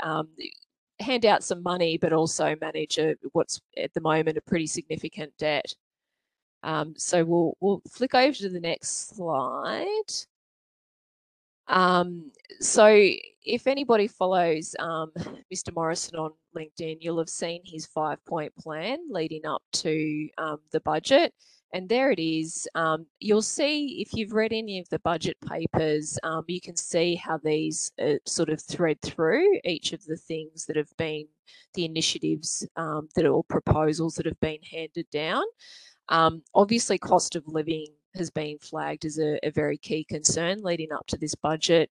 hand 1.00 1.26
out 1.26 1.44
some 1.44 1.64
money 1.64 1.98
but 1.98 2.14
also 2.14 2.56
manage 2.62 2.98
a, 2.98 3.16
what's 3.32 3.62
at 3.78 3.94
the 3.94 4.02
moment 4.02 4.38
a 4.38 4.42
pretty 4.42 4.68
significant 4.68 5.32
debt. 5.38 5.74
Um, 6.64 6.94
so 6.98 7.24
we'll, 7.24 7.56
we'll 7.62 7.82
flick 7.90 8.16
over 8.16 8.34
to 8.34 8.50
the 8.50 8.60
next 8.60 9.16
slide. 9.16 10.12
Um, 11.68 12.32
so 12.60 12.88
if 13.46 13.68
anybody 13.68 14.08
follows 14.08 14.76
um, 14.80 15.12
Mr. 15.54 15.74
Morrison 15.74 16.18
on 16.18 16.32
LinkedIn, 16.56 16.98
you'll 17.00 17.20
have 17.20 17.30
seen 17.30 17.62
his 17.64 17.86
five 17.86 18.24
point 18.26 18.54
plan 18.56 19.00
leading 19.10 19.46
up 19.46 19.62
to 19.74 20.30
um, 20.38 20.58
the 20.72 20.80
budget. 20.82 21.34
And 21.72 21.88
there 21.88 22.12
it 22.12 22.20
is. 22.20 22.68
Um, 22.74 23.06
you'll 23.20 23.44
see 23.44 24.02
if 24.02 24.14
you've 24.14 24.34
read 24.34 24.52
any 24.52 24.80
of 24.80 24.90
the 24.90 25.00
budget 25.00 25.38
papers, 25.48 26.18
um, 26.24 26.44
you 26.48 26.60
can 26.60 26.76
see 26.76 27.16
how 27.16 27.38
these 27.38 27.92
uh, 28.02 28.16
sort 28.26 28.50
of 28.50 28.62
thread 28.62 29.00
through 29.02 29.60
each 29.64 29.94
of 29.94 30.04
the 30.06 30.18
things 30.18 30.66
that 30.66 30.76
have 30.76 30.96
been 30.98 31.28
the 31.76 31.86
initiatives 31.86 32.68
um, 32.76 33.08
that 33.16 33.26
are 33.26 33.44
proposals 33.44 34.16
that 34.16 34.26
have 34.26 34.40
been 34.40 34.62
handed 34.64 35.10
down. 35.12 35.44
Um, 36.10 36.42
obviously, 36.56 36.98
cost 36.98 37.36
of 37.36 37.48
living 37.48 37.88
has 38.16 38.32
been 38.32 38.58
flagged 38.58 39.06
as 39.06 39.20
a, 39.20 39.40
a, 39.46 39.52
very 39.52 39.78
key 39.78 40.04
concern 40.04 40.64
leading 40.64 40.92
up 40.92 41.06
to 41.08 41.18
this 41.18 41.36
budget. 41.36 41.92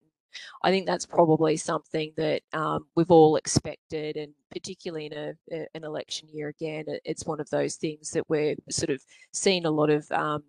I 0.63 0.71
think 0.71 0.85
that's 0.85 1.05
probably 1.05 1.57
something 1.57 2.11
that 2.17 2.41
um, 2.53 2.87
we've 2.95 3.11
all 3.11 3.35
expected, 3.35 4.17
and 4.17 4.33
particularly 4.51 5.07
in 5.07 5.13
a, 5.13 5.33
a, 5.51 5.67
an 5.75 5.83
election 5.83 6.29
year 6.31 6.49
again, 6.49 6.85
it's 7.03 7.25
one 7.25 7.39
of 7.39 7.49
those 7.49 7.75
things 7.75 8.11
that 8.11 8.29
we're 8.29 8.55
sort 8.69 8.89
of 8.89 9.01
seeing 9.33 9.65
a 9.65 9.71
lot 9.71 9.89
of. 9.89 10.09
Um, 10.11 10.43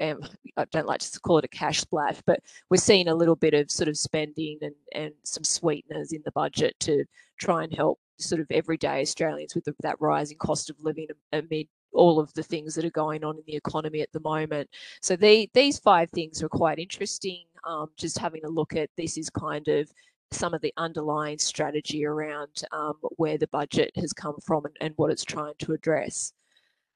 um, 0.00 0.20
I 0.56 0.64
don't 0.72 0.88
like 0.88 1.00
to 1.00 1.20
call 1.20 1.38
it 1.38 1.44
a 1.44 1.48
cash 1.48 1.80
splash, 1.80 2.20
but 2.26 2.40
we're 2.68 2.78
seeing 2.78 3.06
a 3.06 3.14
little 3.14 3.36
bit 3.36 3.54
of 3.54 3.70
sort 3.70 3.88
of 3.88 3.96
spending 3.96 4.58
and, 4.60 4.74
and 4.92 5.12
some 5.22 5.44
sweeteners 5.44 6.12
in 6.12 6.20
the 6.24 6.32
budget 6.32 6.74
to 6.80 7.04
try 7.38 7.62
and 7.62 7.72
help 7.72 8.00
sort 8.18 8.40
of 8.40 8.48
everyday 8.50 9.00
Australians 9.02 9.54
with 9.54 9.64
the, 9.64 9.74
that 9.80 10.00
rising 10.00 10.38
cost 10.38 10.68
of 10.68 10.76
living 10.80 11.06
amid 11.32 11.68
all 11.92 12.18
of 12.18 12.32
the 12.34 12.42
things 12.42 12.74
that 12.74 12.84
are 12.84 12.90
going 12.90 13.22
on 13.22 13.36
in 13.36 13.42
the 13.46 13.56
economy 13.56 14.00
at 14.00 14.10
the 14.12 14.20
moment. 14.20 14.68
So 15.00 15.16
the, 15.16 15.48
these 15.54 15.78
five 15.78 16.10
things 16.10 16.42
are 16.42 16.48
quite 16.48 16.78
interesting. 16.78 17.44
Um, 17.64 17.88
just 17.96 18.18
having 18.18 18.44
a 18.44 18.48
look 18.48 18.74
at 18.74 18.90
this 18.96 19.16
is 19.16 19.30
kind 19.30 19.66
of 19.68 19.90
some 20.32 20.54
of 20.54 20.60
the 20.62 20.72
underlying 20.76 21.38
strategy 21.38 22.06
around 22.06 22.62
um, 22.72 22.94
where 23.16 23.38
the 23.38 23.48
budget 23.48 23.90
has 23.96 24.12
come 24.12 24.36
from 24.44 24.64
and, 24.64 24.76
and, 24.80 24.94
what 24.96 25.10
it's 25.10 25.24
trying 25.24 25.54
to 25.58 25.72
address. 25.72 26.32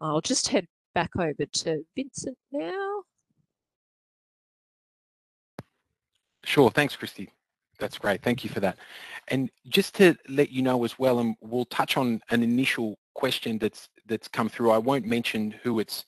I'll 0.01 0.21
just 0.21 0.49
head 0.49 0.67
back 0.95 1.11
over 1.19 1.45
to 1.45 1.85
Vincent 1.95 2.37
now. 2.53 3.03
Sure, 6.45 6.71
thanks, 6.71 6.97
Christy. 6.97 7.31
That's 7.79 7.99
great. 7.99 8.23
Thank 8.23 8.45
you 8.45 8.51
for 8.51 8.61
that. 8.61 8.79
And 9.29 9.51
just 9.69 9.95
to 9.97 10.17
let 10.29 10.51
you 10.51 10.63
know 10.63 10.85
as 10.85 10.99
well, 10.99 11.19
and 11.19 11.37
we'll 11.41 11.67
touch 11.67 11.97
on 11.97 12.21
an 12.31 12.43
initial 12.43 12.99
question 13.15 13.59
that's 13.59 13.89
that's 14.07 14.29
come 14.29 14.49
through. 14.49 14.71
I 14.71 14.79
won't 14.79 15.05
mention 15.05 15.51
who 15.63 15.81
it's 15.81 16.05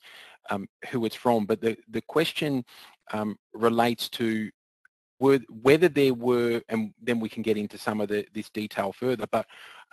um, 0.49 0.67
who 0.89 1.05
it's 1.05 1.15
from, 1.15 1.45
but 1.45 1.61
the 1.61 1.77
the 1.89 2.01
question 2.01 2.63
um, 3.11 3.37
relates 3.53 4.09
to 4.09 4.49
were, 5.19 5.39
whether 5.49 5.89
there 5.89 6.13
were, 6.13 6.61
and 6.69 6.93
then 7.01 7.19
we 7.19 7.29
can 7.29 7.43
get 7.43 7.57
into 7.57 7.77
some 7.77 8.01
of 8.01 8.07
the, 8.07 8.25
this 8.33 8.49
detail 8.49 8.93
further, 8.93 9.25
but 9.31 9.45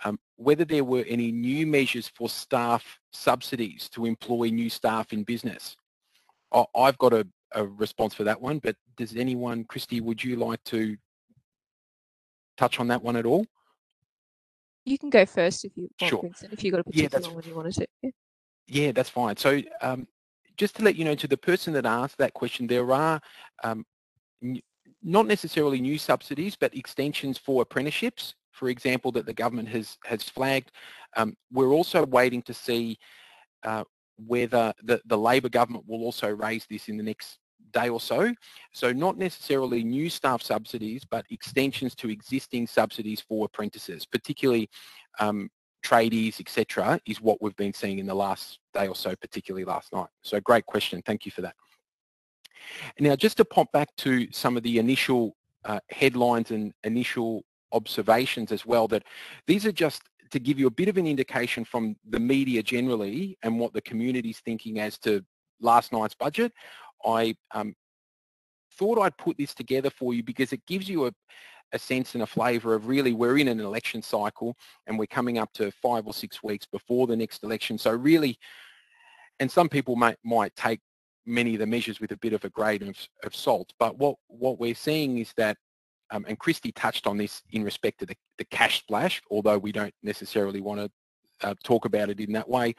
um, 0.05 0.19
whether 0.35 0.63
there 0.63 0.83
were 0.83 1.03
any 1.07 1.31
new 1.31 1.67
measures 1.67 2.07
for 2.07 2.29
staff 2.29 2.99
subsidies 3.11 3.89
to 3.89 4.05
employ 4.05 4.49
new 4.49 4.69
staff 4.69 5.11
in 5.11 5.23
business. 5.23 5.75
I've 6.75 6.97
got 6.97 7.13
a, 7.13 7.27
a 7.53 7.65
response 7.65 8.13
for 8.13 8.23
that 8.23 8.39
one, 8.39 8.59
but 8.59 8.75
does 8.95 9.15
anyone, 9.15 9.65
Christy, 9.65 9.99
would 9.99 10.23
you 10.23 10.37
like 10.37 10.63
to 10.65 10.95
touch 12.57 12.79
on 12.79 12.87
that 12.87 13.03
one 13.03 13.17
at 13.17 13.25
all? 13.25 13.45
You 14.85 14.97
can 14.97 15.09
go 15.09 15.25
first 15.25 15.65
if 15.65 15.73
you 15.75 15.89
want, 15.99 16.09
sure. 16.09 16.21
Vincent, 16.21 16.53
if 16.53 16.63
you've 16.63 16.71
got 16.71 16.79
a 16.79 16.83
particular 16.85 17.21
yeah, 17.21 17.35
one 17.35 17.43
you 17.45 17.55
wanted 17.55 17.73
to. 17.73 17.87
Yeah. 18.01 18.09
yeah, 18.67 18.91
that's 18.93 19.09
fine. 19.09 19.35
So 19.35 19.61
um, 19.81 20.07
just 20.57 20.75
to 20.75 20.83
let 20.83 20.95
you 20.95 21.05
know, 21.05 21.15
to 21.15 21.27
the 21.27 21.37
person 21.37 21.73
that 21.73 21.85
asked 21.85 22.17
that 22.17 22.33
question, 22.33 22.67
there 22.67 22.91
are 22.91 23.21
um, 23.63 23.85
not 25.03 25.27
necessarily 25.27 25.79
new 25.79 25.97
subsidies, 25.97 26.55
but 26.55 26.75
extensions 26.75 27.37
for 27.37 27.61
apprenticeships, 27.61 28.35
for 28.51 28.69
example, 28.69 29.11
that 29.11 29.25
the 29.25 29.33
government 29.33 29.69
has, 29.69 29.97
has 30.03 30.23
flagged. 30.23 30.71
Um, 31.15 31.35
we're 31.51 31.73
also 31.73 32.05
waiting 32.05 32.41
to 32.43 32.53
see 32.53 32.97
uh, 33.63 33.83
whether 34.17 34.73
the, 34.83 34.99
the 35.05 35.17
Labor 35.17 35.49
government 35.49 35.85
will 35.87 36.01
also 36.01 36.29
raise 36.29 36.65
this 36.69 36.89
in 36.89 36.97
the 36.97 37.03
next 37.03 37.37
day 37.71 37.89
or 37.89 37.99
so. 37.99 38.33
So 38.73 38.91
not 38.91 39.17
necessarily 39.17 39.83
new 39.83 40.09
staff 40.09 40.41
subsidies, 40.41 41.03
but 41.09 41.25
extensions 41.29 41.93
to 41.95 42.09
existing 42.09 42.67
subsidies 42.67 43.21
for 43.21 43.45
apprentices, 43.45 44.05
particularly 44.05 44.69
um, 45.19 45.49
tradies, 45.83 46.39
etc., 46.39 46.99
is 47.05 47.21
what 47.21 47.41
we've 47.41 47.55
been 47.55 47.73
seeing 47.73 47.99
in 47.99 48.05
the 48.05 48.15
last 48.15 48.59
day 48.73 48.87
or 48.87 48.95
so, 48.95 49.15
particularly 49.15 49.65
last 49.65 49.93
night. 49.93 50.09
So 50.21 50.39
great 50.39 50.65
question. 50.65 51.01
Thank 51.05 51.25
you 51.25 51.31
for 51.31 51.41
that. 51.41 51.55
Now, 52.99 53.15
just 53.15 53.37
to 53.37 53.45
pop 53.45 53.71
back 53.71 53.95
to 53.97 54.31
some 54.31 54.57
of 54.57 54.63
the 54.63 54.77
initial 54.77 55.35
uh, 55.65 55.79
headlines 55.89 56.51
and 56.51 56.73
initial 56.83 57.43
observations 57.71 58.51
as 58.51 58.65
well, 58.65 58.87
that 58.89 59.03
these 59.45 59.65
are 59.65 59.71
just 59.71 60.01
to 60.31 60.39
give 60.39 60.59
you 60.59 60.67
a 60.67 60.71
bit 60.71 60.89
of 60.89 60.97
an 60.97 61.07
indication 61.07 61.63
from 61.63 61.95
the 62.09 62.19
media 62.19 62.61
generally 62.61 63.37
and 63.43 63.59
what 63.59 63.73
the 63.73 63.81
community 63.81 64.29
is 64.29 64.39
thinking 64.39 64.79
as 64.79 64.97
to 64.99 65.23
last 65.61 65.93
night's 65.93 66.15
budget. 66.15 66.51
I 67.05 67.35
um, 67.53 67.73
thought 68.73 68.99
I'd 68.99 69.17
put 69.17 69.37
this 69.37 69.53
together 69.53 69.89
for 69.89 70.13
you 70.13 70.23
because 70.23 70.53
it 70.53 70.65
gives 70.65 70.89
you 70.89 71.07
a, 71.07 71.11
a 71.73 71.79
sense 71.79 72.13
and 72.13 72.23
a 72.23 72.27
flavour 72.27 72.73
of 72.73 72.87
really 72.87 73.13
we're 73.13 73.37
in 73.37 73.47
an 73.47 73.59
election 73.59 74.01
cycle 74.01 74.55
and 74.85 74.97
we're 74.97 75.05
coming 75.05 75.37
up 75.37 75.51
to 75.53 75.71
five 75.71 76.07
or 76.07 76.13
six 76.13 76.41
weeks 76.41 76.65
before 76.65 77.07
the 77.07 77.15
next 77.15 77.43
election. 77.43 77.77
So 77.77 77.91
really, 77.91 78.37
and 79.39 79.51
some 79.51 79.69
people 79.69 79.95
might, 79.95 80.17
might 80.23 80.55
take 80.55 80.79
many 81.25 81.55
of 81.55 81.59
the 81.59 81.67
measures 81.67 81.99
with 81.99 82.11
a 82.11 82.17
bit 82.17 82.33
of 82.33 82.43
a 82.45 82.49
grain 82.49 82.83
of, 82.83 82.97
of 83.23 83.35
salt, 83.35 83.73
but 83.79 83.97
what, 83.97 84.15
what 84.27 84.59
we're 84.59 84.75
seeing 84.75 85.17
is 85.17 85.33
that, 85.37 85.57
um, 86.09 86.25
and 86.27 86.39
Christy 86.39 86.71
touched 86.71 87.05
on 87.05 87.17
this 87.17 87.43
in 87.51 87.63
respect 87.63 87.99
to 87.99 88.05
the, 88.05 88.15
the 88.37 88.45
cash 88.45 88.79
splash, 88.79 89.21
although 89.29 89.57
we 89.57 89.73
don't 89.73 89.93
necessarily 90.03 90.61
want 90.61 90.79
to 90.79 91.47
uh, 91.47 91.53
talk 91.63 91.83
about 91.83 92.09
it 92.09 92.21
in 92.21 92.31
that 92.31 92.47
way. 92.47 92.73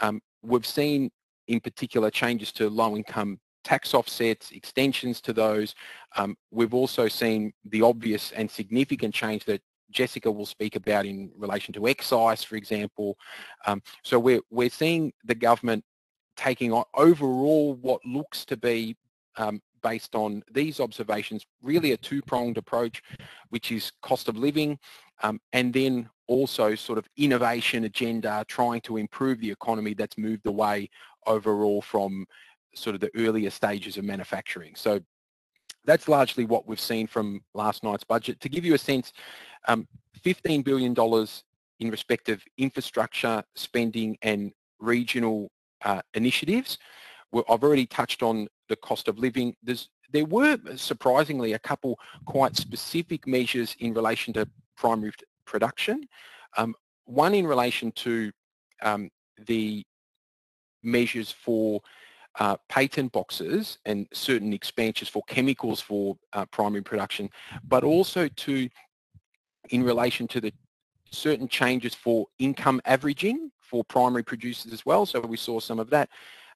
Um, 0.00 0.20
we've 0.42 0.66
seen 0.66 1.10
in 1.46 1.60
particular 1.60 2.10
changes 2.10 2.52
to 2.52 2.70
low 2.70 2.96
income 2.96 3.38
tax 3.64 3.94
offsets, 3.94 4.50
extensions 4.52 5.20
to 5.22 5.32
those. 5.32 5.74
Um, 6.16 6.36
we've 6.50 6.74
also 6.74 7.08
seen 7.08 7.52
the 7.64 7.82
obvious 7.82 8.32
and 8.32 8.50
significant 8.50 9.14
change 9.14 9.44
that 9.44 9.60
Jessica 9.90 10.30
will 10.30 10.46
speak 10.46 10.76
about 10.76 11.06
in 11.06 11.30
relation 11.36 11.74
to 11.74 11.88
excise, 11.88 12.44
for 12.44 12.56
example. 12.56 13.18
Um, 13.66 13.82
so 14.02 14.18
we're, 14.18 14.40
we're 14.50 14.70
seeing 14.70 15.12
the 15.24 15.34
government 15.34 15.84
taking 16.36 16.72
on 16.72 16.84
overall 16.94 17.74
what 17.74 18.00
looks 18.04 18.44
to 18.46 18.56
be 18.56 18.96
um, 19.36 19.60
based 19.82 20.14
on 20.14 20.42
these 20.52 20.80
observations, 20.80 21.44
really 21.62 21.92
a 21.92 21.96
two-pronged 21.96 22.58
approach, 22.58 23.02
which 23.48 23.72
is 23.72 23.92
cost 24.02 24.28
of 24.28 24.36
living 24.36 24.78
um, 25.22 25.40
and 25.52 25.72
then 25.72 26.08
also 26.26 26.74
sort 26.74 26.98
of 26.98 27.08
innovation 27.16 27.84
agenda, 27.84 28.44
trying 28.48 28.80
to 28.82 28.96
improve 28.96 29.40
the 29.40 29.50
economy 29.50 29.94
that's 29.94 30.16
moved 30.16 30.46
away 30.46 30.88
overall 31.26 31.82
from 31.82 32.26
sort 32.74 32.94
of 32.94 33.00
the 33.00 33.10
earlier 33.16 33.50
stages 33.50 33.96
of 33.96 34.04
manufacturing. 34.04 34.74
So 34.74 35.00
that's 35.84 36.08
largely 36.08 36.44
what 36.44 36.66
we've 36.66 36.80
seen 36.80 37.06
from 37.06 37.42
last 37.54 37.82
night's 37.82 38.04
budget. 38.04 38.40
To 38.40 38.48
give 38.48 38.64
you 38.64 38.74
a 38.74 38.78
sense, 38.78 39.12
um, 39.68 39.88
$15 40.24 40.64
billion 40.64 40.94
in 41.80 41.90
respect 41.90 42.28
of 42.28 42.42
infrastructure 42.58 43.42
spending 43.54 44.16
and 44.22 44.52
regional 44.78 45.50
uh, 45.84 46.02
initiatives. 46.14 46.78
I've 47.34 47.62
already 47.62 47.86
touched 47.86 48.22
on 48.22 48.48
the 48.68 48.76
cost 48.76 49.08
of 49.08 49.18
living. 49.18 49.54
There's, 49.62 49.88
there 50.12 50.24
were 50.24 50.58
surprisingly 50.76 51.54
a 51.54 51.58
couple 51.58 51.98
quite 52.26 52.56
specific 52.56 53.26
measures 53.26 53.76
in 53.78 53.94
relation 53.94 54.34
to 54.34 54.48
primary 54.76 55.12
production. 55.44 56.04
Um, 56.56 56.74
one 57.04 57.34
in 57.34 57.46
relation 57.46 57.92
to 57.92 58.30
um, 58.82 59.10
the 59.46 59.84
measures 60.82 61.30
for 61.30 61.80
uh, 62.38 62.56
patent 62.68 63.12
boxes 63.12 63.78
and 63.84 64.06
certain 64.12 64.52
expansions 64.52 65.08
for 65.08 65.22
chemicals 65.26 65.80
for 65.80 66.16
uh, 66.32 66.44
primary 66.46 66.82
production, 66.82 67.28
but 67.66 67.84
also 67.84 68.28
to, 68.28 68.68
in 69.70 69.82
relation 69.82 70.28
to 70.28 70.40
the 70.40 70.52
certain 71.10 71.48
changes 71.48 71.94
for 71.94 72.26
income 72.38 72.80
averaging 72.84 73.50
for 73.60 73.84
primary 73.84 74.22
producers 74.22 74.72
as 74.72 74.86
well. 74.86 75.06
So 75.06 75.20
we 75.20 75.36
saw 75.36 75.60
some 75.60 75.78
of 75.78 75.90
that. 75.90 76.08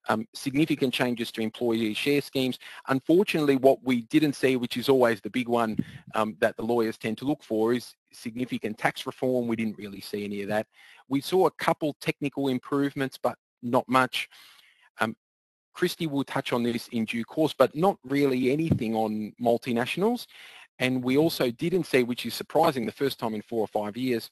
Um, 0.09 0.29
significant 0.35 0.93
changes 0.93 1.33
to 1.33 1.41
employee 1.41 1.95
share 1.95 2.21
schemes. 2.21 2.59
Unfortunately, 2.89 3.57
what 3.57 3.83
we 3.83 4.03
didn't 4.03 4.35
see, 4.35 4.57
which 4.57 4.77
is 4.77 4.91
always 4.91 5.23
the 5.23 5.31
big 5.31 5.49
one 5.49 5.79
um, 6.15 6.37
that 6.41 6.59
the 6.59 6.63
lawyers 6.63 6.99
tend 6.99 7.17
to 7.19 7.25
look 7.25 7.43
for, 7.43 7.73
is 7.73 7.95
significant 8.13 8.77
tax 8.77 9.07
reform. 9.07 9.49
We 9.49 9.57
didn't 9.57 9.79
really 9.79 10.03
see 10.03 10.25
any 10.25 10.43
of 10.43 10.49
that. 10.49 10.67
We 11.09 11.23
saw 11.23 11.47
a 11.47 11.51
couple 11.53 11.97
technical 12.03 12.49
improvements, 12.49 13.19
but 13.21 13.39
not 13.63 13.89
much. 13.89 14.29
Um, 15.01 15.17
Christy 15.75 16.07
will 16.07 16.25
touch 16.25 16.53
on 16.53 16.63
this 16.63 16.89
in 16.89 17.05
due 17.05 17.25
course, 17.25 17.55
but 17.57 17.75
not 17.75 17.99
really 18.05 18.51
anything 18.53 18.95
on 18.95 19.33
multinationals. 19.41 20.27
And 20.79 21.03
we 21.05 21.17
also 21.17 21.51
didn't 21.51 21.85
see, 21.85 22.03
which 22.03 22.27
is 22.27 22.35
surprising, 22.35 22.87
the 22.87 22.93
first 22.93 23.19
time 23.19 23.35
in 23.35 23.43
four 23.43 23.61
or 23.61 23.69
five 23.69 23.97
years, 23.97 24.31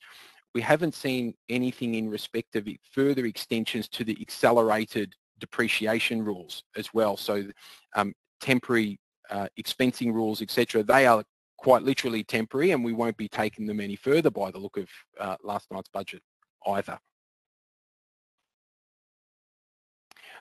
we 0.54 0.60
haven't 0.60 0.94
seen 0.94 1.34
anything 1.48 1.94
in 1.94 2.10
respect 2.10 2.56
of 2.56 2.68
further 2.90 3.26
extensions 3.26 3.88
to 3.88 4.04
the 4.04 4.16
accelerated 4.20 5.14
depreciation 5.38 6.22
rules 6.22 6.62
as 6.76 6.92
well. 6.92 7.16
So 7.16 7.44
um, 7.94 8.12
temporary 8.40 8.98
uh, 9.30 9.48
expensing 9.58 10.12
rules, 10.12 10.42
etc., 10.42 10.82
they 10.82 11.06
are 11.06 11.24
quite 11.56 11.82
literally 11.82 12.24
temporary 12.24 12.72
and 12.72 12.84
we 12.84 12.92
won't 12.92 13.16
be 13.16 13.28
taking 13.28 13.66
them 13.66 13.80
any 13.80 13.96
further 13.96 14.30
by 14.30 14.50
the 14.50 14.58
look 14.58 14.76
of 14.76 14.88
uh, 15.18 15.36
last 15.42 15.68
night's 15.70 15.88
budget 15.88 16.22
either. 16.66 16.98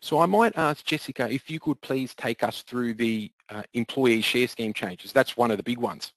So 0.02 0.20
I 0.20 0.26
might 0.26 0.58
ask 0.58 0.84
Jessica 0.84 1.32
if 1.32 1.50
you 1.50 1.60
could 1.60 1.80
please 1.82 2.16
take 2.16 2.44
us 2.44 2.64
through 2.64 2.96
the 2.96 3.32
uh, 3.50 3.64
employee 3.74 4.22
share 4.22 4.48
scheme 4.48 4.74
changes. 4.74 5.12
That's 5.14 5.38
one 5.38 5.52
of 5.52 5.58
the 5.58 5.64
big 5.64 5.78
ones. 5.78 6.12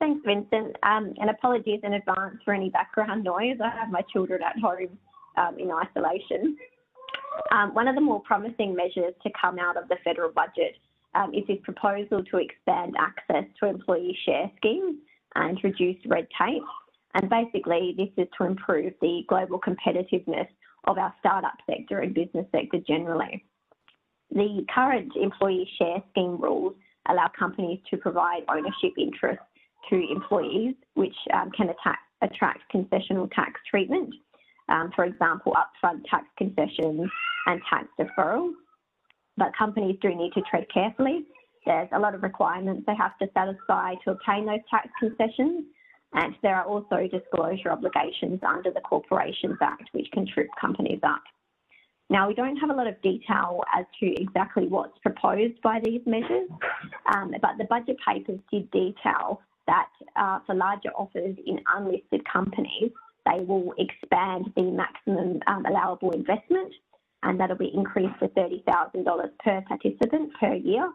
Thanks, 0.00 0.20
Vincent. 0.26 0.76
Um, 0.82 1.14
and 1.18 1.30
apologies 1.30 1.80
in 1.82 1.94
advance 1.94 2.36
for 2.44 2.52
any 2.52 2.70
background 2.70 3.24
noise. 3.24 3.58
I 3.64 3.70
have 3.70 3.90
my 3.90 4.02
children 4.12 4.42
at 4.42 4.58
home 4.58 4.98
um, 5.36 5.58
in 5.58 5.70
isolation. 5.70 6.56
Um, 7.52 7.72
one 7.72 7.86
of 7.86 7.94
the 7.94 8.00
more 8.00 8.20
promising 8.20 8.74
measures 8.74 9.14
to 9.22 9.30
come 9.40 9.58
out 9.58 9.76
of 9.76 9.88
the 9.88 9.96
federal 10.04 10.32
budget 10.32 10.76
um, 11.14 11.32
is 11.32 11.46
this 11.46 11.58
proposal 11.62 12.24
to 12.24 12.38
expand 12.38 12.94
access 12.98 13.44
to 13.60 13.68
employee 13.68 14.16
share 14.24 14.50
schemes 14.56 14.96
and 15.34 15.58
reduce 15.62 15.96
red 16.06 16.26
tape. 16.38 16.62
And 17.14 17.30
basically, 17.30 17.94
this 17.96 18.08
is 18.16 18.28
to 18.38 18.44
improve 18.44 18.92
the 19.00 19.22
global 19.28 19.58
competitiveness 19.58 20.48
of 20.86 20.98
our 20.98 21.14
startup 21.20 21.56
sector 21.68 22.00
and 22.00 22.14
business 22.14 22.46
sector 22.52 22.78
generally. 22.86 23.44
The 24.30 24.64
current 24.74 25.12
employee 25.16 25.68
share 25.78 26.02
scheme 26.10 26.40
rules 26.40 26.74
allow 27.08 27.28
companies 27.38 27.80
to 27.90 27.96
provide 27.96 28.42
ownership 28.48 28.92
interests 28.98 29.44
to 29.90 29.96
employees, 30.10 30.74
which 30.94 31.14
um, 31.32 31.50
can 31.56 31.68
attack, 31.68 32.00
attract 32.22 32.60
concessional 32.74 33.30
tax 33.32 33.60
treatment. 33.70 34.12
Um, 34.68 34.90
for 34.96 35.04
example, 35.04 35.54
upfront 35.54 36.02
tax 36.10 36.24
concessions 36.36 37.08
and 37.46 37.60
tax 37.70 37.86
deferrals. 37.98 38.52
But 39.36 39.56
companies 39.56 39.96
do 40.02 40.08
need 40.14 40.32
to 40.32 40.40
tread 40.42 40.66
carefully. 40.72 41.24
There's 41.66 41.88
a 41.92 41.98
lot 41.98 42.14
of 42.14 42.22
requirements 42.22 42.84
they 42.86 42.94
have 42.96 43.16
to 43.18 43.28
satisfy 43.34 43.94
to 44.04 44.12
obtain 44.12 44.46
those 44.46 44.60
tax 44.70 44.88
concessions. 44.98 45.64
And 46.12 46.34
there 46.42 46.56
are 46.56 46.64
also 46.64 47.08
disclosure 47.10 47.70
obligations 47.70 48.40
under 48.42 48.70
the 48.70 48.80
Corporations 48.80 49.58
Act, 49.60 49.88
which 49.92 50.06
can 50.12 50.26
trip 50.26 50.48
companies 50.60 51.00
up. 51.02 51.22
Now, 52.08 52.28
we 52.28 52.34
don't 52.34 52.56
have 52.56 52.70
a 52.70 52.72
lot 52.72 52.86
of 52.86 53.00
detail 53.02 53.62
as 53.76 53.84
to 54.00 54.22
exactly 54.22 54.68
what's 54.68 54.96
proposed 54.98 55.60
by 55.62 55.80
these 55.82 56.00
measures, 56.06 56.48
um, 57.14 57.34
but 57.42 57.58
the 57.58 57.64
budget 57.64 57.96
papers 58.06 58.38
did 58.52 58.70
detail 58.70 59.40
that 59.66 59.88
uh, 60.14 60.38
for 60.46 60.54
larger 60.54 60.90
offers 60.90 61.36
in 61.44 61.60
unlisted 61.74 62.24
companies, 62.32 62.92
they 63.24 63.44
will 63.44 63.74
expand 63.78 64.52
the 64.54 64.62
maximum 64.62 65.40
um, 65.48 65.66
allowable 65.66 66.12
investment 66.12 66.72
and 67.22 67.40
that'll 67.40 67.56
be 67.56 67.72
increased 67.74 68.14
to 68.20 68.28
$30,000 68.28 69.30
per 69.44 69.60
participant 69.62 70.32
per 70.38 70.54
year. 70.54 70.92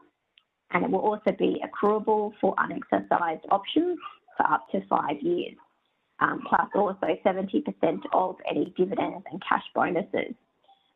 And 0.71 0.85
it 0.85 0.89
will 0.89 0.99
also 0.99 1.35
be 1.37 1.61
accruable 1.65 2.31
for 2.39 2.55
unexercised 2.57 3.45
options 3.49 3.99
for 4.41 4.53
up 4.53 4.69
to 4.71 4.81
five 4.87 5.21
years, 5.21 5.55
um, 6.19 6.41
plus 6.47 6.67
also 6.75 7.07
70% 7.25 7.63
of 8.13 8.35
any 8.49 8.73
dividends 8.77 9.25
and 9.31 9.41
cash 9.47 9.63
bonuses. 9.73 10.35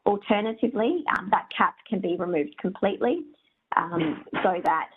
Alternatively, 0.05 1.03
um, 1.17 1.29
that 1.31 1.47
cap 1.55 1.75
can 1.89 1.99
be 1.99 2.15
removed 2.17 2.55
completely 2.59 3.21
um, 3.75 4.23
so 4.43 4.61
that 4.63 4.89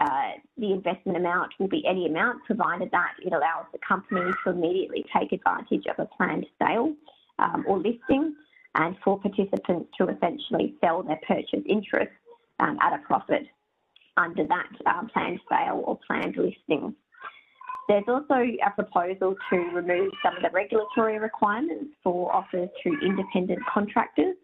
uh, 0.00 0.30
the 0.56 0.72
investment 0.72 1.18
amount 1.18 1.52
will 1.58 1.68
be 1.68 1.84
any 1.86 2.06
amount, 2.06 2.42
provided 2.44 2.90
that 2.90 3.12
it 3.22 3.32
allows 3.32 3.66
the 3.72 3.78
company 3.86 4.30
to 4.44 4.50
immediately 4.50 5.04
take 5.14 5.32
advantage 5.32 5.84
of 5.86 5.98
a 5.98 6.06
planned 6.16 6.46
sale 6.58 6.94
um, 7.38 7.64
or 7.68 7.76
listing, 7.78 8.34
and 8.76 8.96
for 9.04 9.18
participants 9.20 9.90
to 9.98 10.08
essentially 10.08 10.74
sell 10.80 11.02
their 11.02 11.20
purchase 11.26 11.60
interest 11.68 12.12
um, 12.60 12.78
at 12.80 12.94
a 12.94 12.98
profit 13.04 13.42
under 14.16 14.46
that 14.46 14.68
um, 14.86 15.08
planned 15.12 15.40
sale 15.50 15.82
or 15.84 15.98
planned 16.06 16.36
listing. 16.36 16.94
There's 17.88 18.04
also 18.06 18.34
a 18.34 18.70
proposal 18.74 19.34
to 19.50 19.56
remove 19.74 20.12
some 20.22 20.36
of 20.36 20.42
the 20.42 20.50
regulatory 20.52 21.18
requirements 21.18 21.90
for 22.04 22.32
offers 22.32 22.68
to 22.84 22.92
independent 23.04 23.58
contractors, 23.66 24.36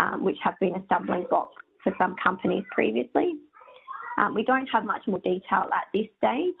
um, 0.00 0.24
which 0.24 0.38
have 0.42 0.54
been 0.58 0.74
a 0.74 0.84
stumbling 0.86 1.26
block 1.30 1.50
for 1.84 1.94
some 1.98 2.16
companies 2.22 2.64
previously. 2.72 3.34
Um, 4.18 4.34
we 4.34 4.42
don't 4.42 4.66
have 4.72 4.84
much 4.84 5.02
more 5.06 5.20
detail 5.20 5.68
at 5.72 5.86
this 5.94 6.06
stage, 6.18 6.54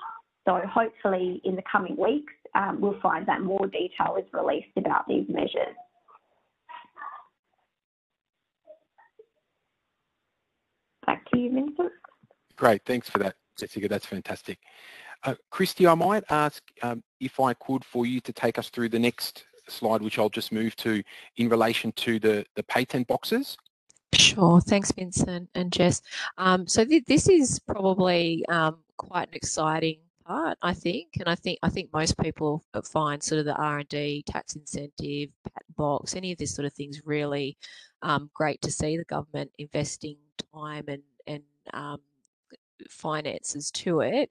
so 0.46 0.60
hopefully 0.72 1.40
in 1.44 1.56
the 1.56 1.62
coming 1.70 1.96
weeks 1.96 2.32
um, 2.54 2.80
we'll 2.80 3.00
find 3.00 3.26
that 3.26 3.42
more 3.42 3.66
detail 3.66 4.16
is 4.18 4.24
released 4.32 4.76
about 4.76 5.06
these 5.08 5.26
measures. 5.28 5.74
Back 11.06 11.28
to 11.32 11.38
you, 11.38 11.52
Vincent. 11.52 11.92
Great, 12.56 12.82
thanks 12.84 13.08
for 13.10 13.18
that, 13.18 13.34
Jessica. 13.56 13.88
That's 13.88 14.06
fantastic. 14.06 14.58
Uh, 15.22 15.34
Christy, 15.50 15.86
I 15.86 15.94
might 15.94 16.24
ask 16.30 16.62
um, 16.82 17.02
if 17.20 17.40
I 17.40 17.54
could 17.54 17.84
for 17.84 18.06
you 18.06 18.20
to 18.20 18.32
take 18.32 18.58
us 18.58 18.70
through 18.70 18.88
the 18.88 18.98
next 18.98 19.44
slide, 19.68 20.02
which 20.02 20.18
I'll 20.18 20.30
just 20.30 20.52
move 20.52 20.74
to 20.76 21.02
in 21.36 21.48
relation 21.48 21.92
to 21.92 22.18
the, 22.18 22.44
the 22.54 22.62
patent 22.62 23.06
boxes. 23.06 23.56
Sure. 24.14 24.60
Thanks, 24.60 24.92
Vincent 24.92 25.48
and 25.54 25.72
Jess. 25.72 26.02
Um, 26.36 26.66
so 26.66 26.84
th 26.84 27.04
this 27.06 27.28
is 27.28 27.58
probably 27.60 28.44
um, 28.48 28.78
quite 28.96 29.28
an 29.28 29.34
exciting 29.34 29.98
part, 30.26 30.58
I 30.62 30.74
think, 30.74 31.08
and 31.18 31.28
I 31.28 31.36
think 31.36 31.58
I 31.62 31.68
think 31.68 31.92
most 31.92 32.18
people 32.18 32.64
find 32.84 33.22
sort 33.22 33.38
of 33.38 33.44
the 33.44 33.54
R 33.54 33.78
and 33.78 33.88
D, 33.88 34.24
tax 34.26 34.56
incentive, 34.56 35.30
patent 35.44 35.76
box, 35.76 36.16
any 36.16 36.32
of 36.32 36.38
this 36.38 36.54
sort 36.54 36.66
of 36.66 36.72
things 36.72 37.02
really 37.04 37.56
um, 38.02 38.30
great 38.34 38.60
to 38.62 38.72
see 38.72 38.96
the 38.96 39.04
government 39.04 39.50
investing 39.58 40.16
time 40.52 40.84
and 40.88 41.02
and 41.26 41.42
um, 41.72 42.00
finances 42.88 43.70
to 43.70 44.00
it. 44.00 44.30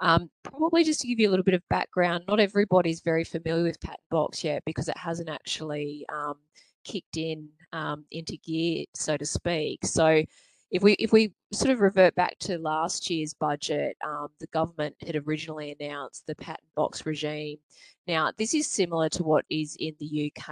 Um, 0.00 0.30
probably 0.42 0.82
just 0.82 1.00
to 1.00 1.08
give 1.08 1.20
you 1.20 1.28
a 1.28 1.30
little 1.30 1.44
bit 1.44 1.54
of 1.54 1.62
background, 1.68 2.24
not 2.26 2.40
everybody's 2.40 3.00
very 3.00 3.24
familiar 3.24 3.64
with 3.64 3.80
Patent 3.80 4.00
Box 4.10 4.42
yet 4.42 4.62
because 4.64 4.88
it 4.88 4.96
hasn't 4.96 5.28
actually 5.28 6.06
um, 6.12 6.36
kicked 6.84 7.16
in 7.16 7.48
um, 7.72 8.04
into 8.10 8.36
gear, 8.38 8.86
so 8.94 9.16
to 9.16 9.26
speak. 9.26 9.84
So 9.84 10.24
if 10.70 10.82
we 10.82 10.92
if 10.94 11.12
we 11.12 11.32
sort 11.52 11.70
of 11.70 11.80
revert 11.80 12.14
back 12.14 12.38
to 12.40 12.58
last 12.58 13.10
year's 13.10 13.34
budget, 13.34 13.96
um, 14.06 14.28
the 14.38 14.46
government 14.48 14.94
had 15.04 15.16
originally 15.26 15.76
announced 15.78 16.26
the 16.26 16.34
patent 16.34 16.68
box 16.74 17.04
regime. 17.04 17.58
Now, 18.06 18.32
this 18.36 18.54
is 18.54 18.70
similar 18.70 19.08
to 19.10 19.22
what 19.22 19.44
is 19.50 19.76
in 19.78 19.94
the 20.00 20.32
UK, 20.32 20.50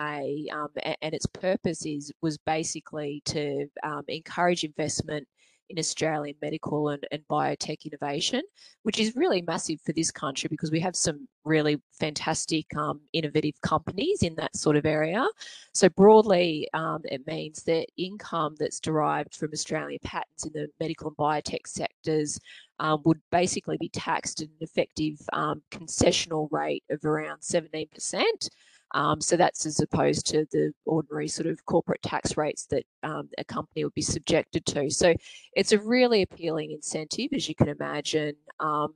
um, 0.52 0.68
and, 0.82 0.96
and, 1.02 1.14
its 1.14 1.26
purpose 1.26 1.86
is 1.86 2.12
was 2.20 2.36
basically 2.38 3.22
to 3.26 3.66
um, 3.82 4.02
encourage 4.08 4.64
investment 4.64 5.26
in 5.70 5.78
Australian 5.78 6.36
medical 6.40 6.88
and, 6.88 7.06
and 7.12 7.22
biotech 7.30 7.84
innovation, 7.84 8.42
which 8.82 8.98
is 8.98 9.16
really 9.16 9.42
massive 9.42 9.80
for 9.82 9.92
this 9.92 10.10
country 10.10 10.48
because 10.48 10.70
we 10.70 10.80
have 10.80 10.96
some 10.96 11.28
really 11.44 11.80
fantastic 11.98 12.66
um, 12.76 13.00
innovative 13.12 13.60
companies 13.62 14.22
in 14.22 14.34
that 14.36 14.54
sort 14.56 14.76
of 14.76 14.86
area. 14.86 15.26
So 15.72 15.88
broadly, 15.88 16.68
um, 16.74 17.02
it 17.04 17.26
means 17.26 17.62
that 17.64 17.86
income 17.96 18.54
that's 18.58 18.80
derived 18.80 19.34
from 19.34 19.50
Australian 19.52 20.00
patents 20.04 20.46
in 20.46 20.52
the 20.52 20.68
medical 20.80 21.08
and 21.08 21.16
biotech 21.16 21.66
sectors 21.66 22.38
um, 22.80 23.02
would 23.04 23.20
basically 23.30 23.76
be 23.78 23.88
taxed 23.88 24.40
at 24.40 24.48
an 24.48 24.54
effective 24.60 25.16
um, 25.32 25.62
concessional 25.70 26.48
rate 26.50 26.84
of 26.90 27.04
around 27.04 27.40
17%. 27.40 28.22
Um, 28.92 29.20
so 29.20 29.36
that's 29.36 29.66
as 29.66 29.80
opposed 29.80 30.26
to 30.28 30.46
the 30.50 30.72
ordinary 30.86 31.28
sort 31.28 31.46
of 31.46 31.64
corporate 31.66 32.02
tax 32.02 32.36
rates 32.36 32.66
that 32.66 32.84
um, 33.02 33.28
a 33.38 33.44
company 33.44 33.84
would 33.84 33.94
be 33.94 34.02
subjected 34.02 34.64
to. 34.66 34.90
So 34.90 35.14
it's 35.54 35.72
a 35.72 35.78
really 35.78 36.22
appealing 36.22 36.72
incentive, 36.72 37.28
as 37.32 37.48
you 37.48 37.54
can 37.54 37.68
imagine. 37.68 38.34
Um, 38.60 38.94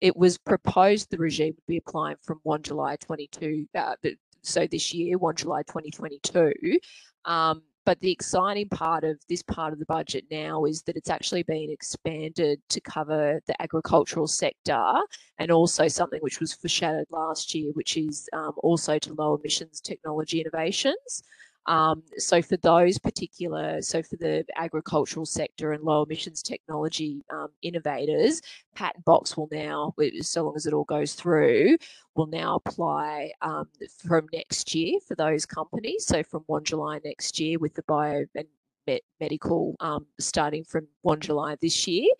it 0.00 0.16
was 0.16 0.38
proposed 0.38 1.10
the 1.10 1.18
regime 1.18 1.54
would 1.56 1.66
be 1.66 1.76
applying 1.76 2.16
from 2.22 2.40
1 2.42 2.62
July 2.62 2.96
22, 2.96 3.66
uh, 3.74 3.94
so 4.42 4.66
this 4.66 4.92
year, 4.92 5.18
1 5.18 5.36
July 5.36 5.62
2022. 5.62 6.78
Um, 7.24 7.62
but 7.84 8.00
the 8.00 8.10
exciting 8.10 8.68
part 8.68 9.04
of 9.04 9.18
this 9.28 9.42
part 9.42 9.72
of 9.72 9.78
the 9.78 9.84
budget 9.86 10.24
now 10.30 10.64
is 10.64 10.82
that 10.82 10.96
it's 10.96 11.10
actually 11.10 11.42
been 11.42 11.70
expanded 11.70 12.60
to 12.68 12.80
cover 12.80 13.40
the 13.46 13.62
agricultural 13.62 14.26
sector 14.26 15.00
and 15.38 15.50
also 15.50 15.86
something 15.88 16.20
which 16.20 16.40
was 16.40 16.54
foreshadowed 16.54 17.06
last 17.10 17.54
year, 17.54 17.70
which 17.74 17.96
is 17.96 18.28
um, 18.32 18.52
also 18.58 18.98
to 18.98 19.14
low 19.14 19.36
emissions 19.36 19.80
technology 19.80 20.40
innovations. 20.40 21.22
Um, 21.66 22.02
so 22.18 22.42
for 22.42 22.56
those 22.58 22.98
particular, 22.98 23.80
so 23.80 24.02
for 24.02 24.16
the 24.16 24.44
agricultural 24.56 25.26
sector 25.26 25.72
and 25.72 25.82
low 25.82 26.02
emissions 26.02 26.42
technology 26.42 27.22
um, 27.30 27.48
innovators, 27.62 28.42
patent 28.74 29.04
box 29.04 29.36
will 29.36 29.48
now, 29.50 29.94
so 30.20 30.44
long 30.44 30.56
as 30.56 30.66
it 30.66 30.74
all 30.74 30.84
goes 30.84 31.14
through, 31.14 31.76
will 32.14 32.26
now 32.26 32.56
apply 32.64 33.32
um, 33.42 33.68
from 33.98 34.26
next 34.32 34.74
year 34.74 34.98
for 35.06 35.14
those 35.14 35.46
companies. 35.46 36.06
So 36.06 36.22
from 36.22 36.42
1 36.46 36.64
July 36.64 37.00
next 37.04 37.40
year 37.40 37.58
with 37.58 37.74
the 37.74 37.82
bio 37.82 38.24
and 38.34 38.46
me 38.86 39.00
medical 39.18 39.74
um, 39.80 40.06
starting 40.20 40.64
from 40.64 40.86
1 41.02 41.20
July 41.20 41.56
this 41.60 41.86
year. 41.86 42.10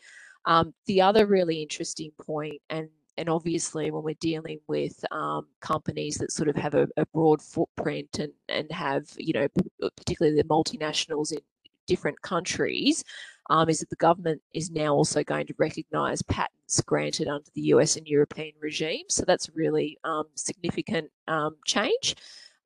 Um, 0.47 0.75
the 0.87 1.01
other 1.01 1.27
really 1.27 1.63
interesting 1.63 2.11
point, 2.21 2.61
and 2.69 2.89
and 3.17 3.29
obviously 3.29 3.91
when 3.91 4.03
we're 4.03 4.15
dealing 4.21 4.61
with 4.67 5.05
um, 5.11 5.47
companies 5.61 6.17
that 6.19 6.33
sort 6.33 6.49
of 6.49 6.57
have 6.57 6.75
a, 6.75 6.89
a, 6.97 7.07
broad 7.07 7.41
footprint 7.41 8.19
and, 8.19 8.33
and 8.49 8.71
have, 8.73 9.09
you 9.17 9.33
know, 9.33 9.49
particularly 9.97 10.37
the 10.37 10.49
multinationals 10.49 11.33
in 11.33 11.39
different 11.87 12.21
countries, 12.23 13.05
um, 13.51 13.69
is 13.69 13.81
that 13.81 13.91
the 13.91 13.97
government 13.97 14.41
is 14.53 14.71
now 14.71 14.95
also 14.95 15.23
going 15.23 15.47
to 15.47 15.55
recognise 15.59 16.23
patents 16.23 16.81
granted 16.83 17.29
under 17.29 17.49
the 17.55 17.63
US 17.63 17.97
and 17.97 18.07
European 18.07 18.53
regime. 18.61 19.05
So 19.09 19.25
that's 19.27 19.51
really 19.55 19.99
um, 20.05 20.25
significant 20.35 21.11
um, 21.29 21.57
change. 21.65 22.17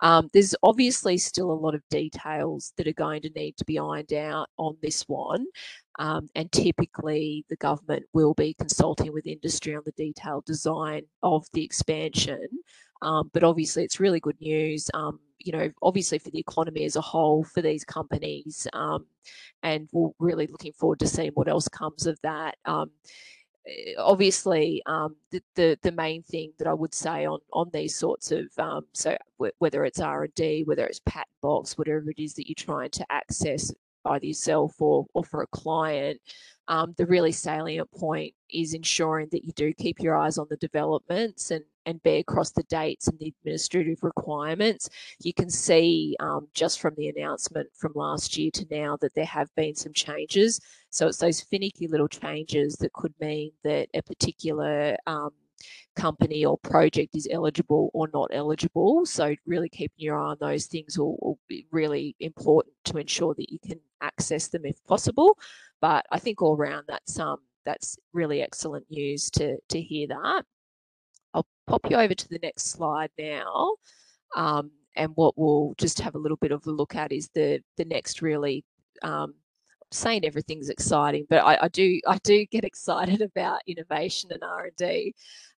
Um, 0.00 0.30
there's 0.32 0.54
obviously 0.62 1.18
still 1.18 1.50
a 1.50 1.52
lot 1.52 1.74
of 1.74 1.82
details 1.90 2.72
that 2.76 2.86
are 2.86 2.92
going 2.92 3.22
to 3.22 3.30
need 3.30 3.56
to 3.56 3.64
be 3.64 3.78
ironed 3.78 4.12
out 4.12 4.48
on 4.56 4.76
this 4.82 5.02
one. 5.08 5.46
Um, 5.98 6.28
and 6.36 6.50
typically 6.52 7.44
the 7.48 7.56
government 7.56 8.04
will 8.12 8.34
be 8.34 8.54
consulting 8.54 9.12
with 9.12 9.26
industry 9.26 9.74
on 9.74 9.82
the 9.84 9.92
detailed 9.92 10.44
design 10.44 11.02
of 11.22 11.46
the 11.52 11.64
expansion. 11.64 12.46
Um, 13.02 13.30
but 13.32 13.44
obviously 13.44 13.84
it's 13.84 14.00
really 14.00 14.20
good 14.20 14.40
news, 14.40 14.90
um, 14.94 15.20
you 15.38 15.52
know, 15.52 15.70
obviously 15.82 16.18
for 16.18 16.30
the 16.30 16.40
economy 16.40 16.84
as 16.84 16.96
a 16.96 17.00
whole, 17.00 17.44
for 17.44 17.62
these 17.62 17.84
companies. 17.84 18.66
Um, 18.72 19.06
and 19.62 19.88
we're 19.92 20.10
really 20.18 20.46
looking 20.46 20.72
forward 20.72 21.00
to 21.00 21.06
seeing 21.06 21.30
what 21.32 21.48
else 21.48 21.68
comes 21.68 22.06
of 22.06 22.18
that 22.22 22.56
um, 22.64 22.90
obviously 23.98 24.82
um, 24.86 25.16
the, 25.30 25.42
the, 25.54 25.78
the 25.82 25.92
main 25.92 26.22
thing 26.22 26.52
that 26.58 26.66
I 26.66 26.74
would 26.74 26.94
say 26.94 27.26
on 27.26 27.38
on 27.52 27.70
these 27.72 27.94
sorts 27.94 28.32
of 28.32 28.46
um, 28.58 28.86
so 28.92 29.16
whether 29.58 29.84
it's 29.84 30.00
R 30.00 30.24
and 30.24 30.34
D, 30.34 30.62
whether 30.64 30.86
it's 30.86 31.00
patent 31.06 31.28
box, 31.42 31.76
whatever 31.76 32.10
it 32.10 32.18
is 32.18 32.34
that 32.34 32.48
you're 32.48 32.54
trying 32.54 32.90
to 32.90 33.06
access 33.10 33.72
either 34.04 34.26
yourself 34.26 34.80
or, 34.80 35.06
or 35.14 35.24
for 35.24 35.42
a 35.42 35.46
client, 35.48 36.20
um, 36.68 36.94
the 36.96 37.06
really 37.06 37.32
salient 37.32 37.90
point 37.92 38.34
is 38.50 38.74
ensuring 38.74 39.28
that 39.32 39.44
you 39.44 39.52
do 39.52 39.72
keep 39.74 40.00
your 40.00 40.16
eyes 40.16 40.38
on 40.38 40.46
the 40.50 40.56
developments 40.56 41.50
and, 41.50 41.64
and 41.88 42.02
bear 42.02 42.18
across 42.18 42.50
the 42.50 42.62
dates 42.64 43.08
and 43.08 43.18
the 43.18 43.32
administrative 43.40 44.02
requirements. 44.02 44.90
You 45.22 45.32
can 45.32 45.48
see 45.48 46.16
um, 46.20 46.46
just 46.52 46.80
from 46.80 46.94
the 46.96 47.08
announcement 47.08 47.68
from 47.74 47.92
last 47.94 48.36
year 48.36 48.50
to 48.52 48.66
now 48.70 48.98
that 49.00 49.14
there 49.14 49.24
have 49.24 49.48
been 49.56 49.74
some 49.74 49.94
changes. 49.94 50.60
So 50.90 51.06
it's 51.08 51.16
those 51.16 51.40
finicky 51.40 51.88
little 51.88 52.06
changes 52.06 52.76
that 52.76 52.92
could 52.92 53.14
mean 53.20 53.52
that 53.64 53.88
a 53.94 54.02
particular 54.02 54.98
um, 55.06 55.30
company 55.96 56.44
or 56.44 56.58
project 56.58 57.16
is 57.16 57.26
eligible 57.30 57.90
or 57.94 58.10
not 58.12 58.30
eligible. 58.34 59.06
So 59.06 59.34
really 59.46 59.70
keeping 59.70 59.96
your 59.96 60.18
eye 60.18 60.32
on 60.32 60.36
those 60.40 60.66
things 60.66 60.98
will, 60.98 61.16
will, 61.22 61.38
be 61.48 61.66
really 61.72 62.14
important 62.20 62.74
to 62.84 62.98
ensure 62.98 63.34
that 63.34 63.50
you 63.50 63.58
can 63.58 63.80
access 64.02 64.48
them 64.48 64.66
if 64.66 64.76
possible. 64.84 65.38
But 65.80 66.04
I 66.12 66.18
think 66.18 66.42
all 66.42 66.54
around 66.54 66.84
that's 66.86 67.18
um 67.18 67.38
that's 67.64 67.98
really 68.12 68.42
excellent 68.42 68.84
news 68.90 69.30
to 69.30 69.56
to 69.70 69.80
hear 69.80 70.08
that. 70.08 70.44
Pop 71.68 71.90
you 71.90 71.96
over 71.96 72.14
to 72.14 72.28
the 72.28 72.38
next 72.42 72.70
slide 72.70 73.10
now. 73.18 73.76
Um, 74.34 74.70
and 74.96 75.12
what 75.14 75.36
we'll 75.36 75.74
just 75.78 76.00
have 76.00 76.14
a 76.14 76.18
little 76.18 76.38
bit 76.38 76.50
of 76.50 76.66
a 76.66 76.70
look 76.70 76.94
at 76.94 77.12
is 77.12 77.28
the 77.34 77.60
the 77.76 77.84
next 77.84 78.22
really 78.22 78.64
um, 79.02 79.34
saying 79.90 80.24
everything's 80.24 80.68
exciting, 80.68 81.26
but 81.30 81.38
I, 81.38 81.58
I, 81.62 81.68
do 81.68 82.00
I 82.06 82.18
do 82.18 82.44
get 82.46 82.64
excited 82.64 83.20
about 83.22 83.60
innovation 83.66 84.30
and 84.32 84.42
R 84.42 84.66
and 84.66 84.76
D. 84.76 85.14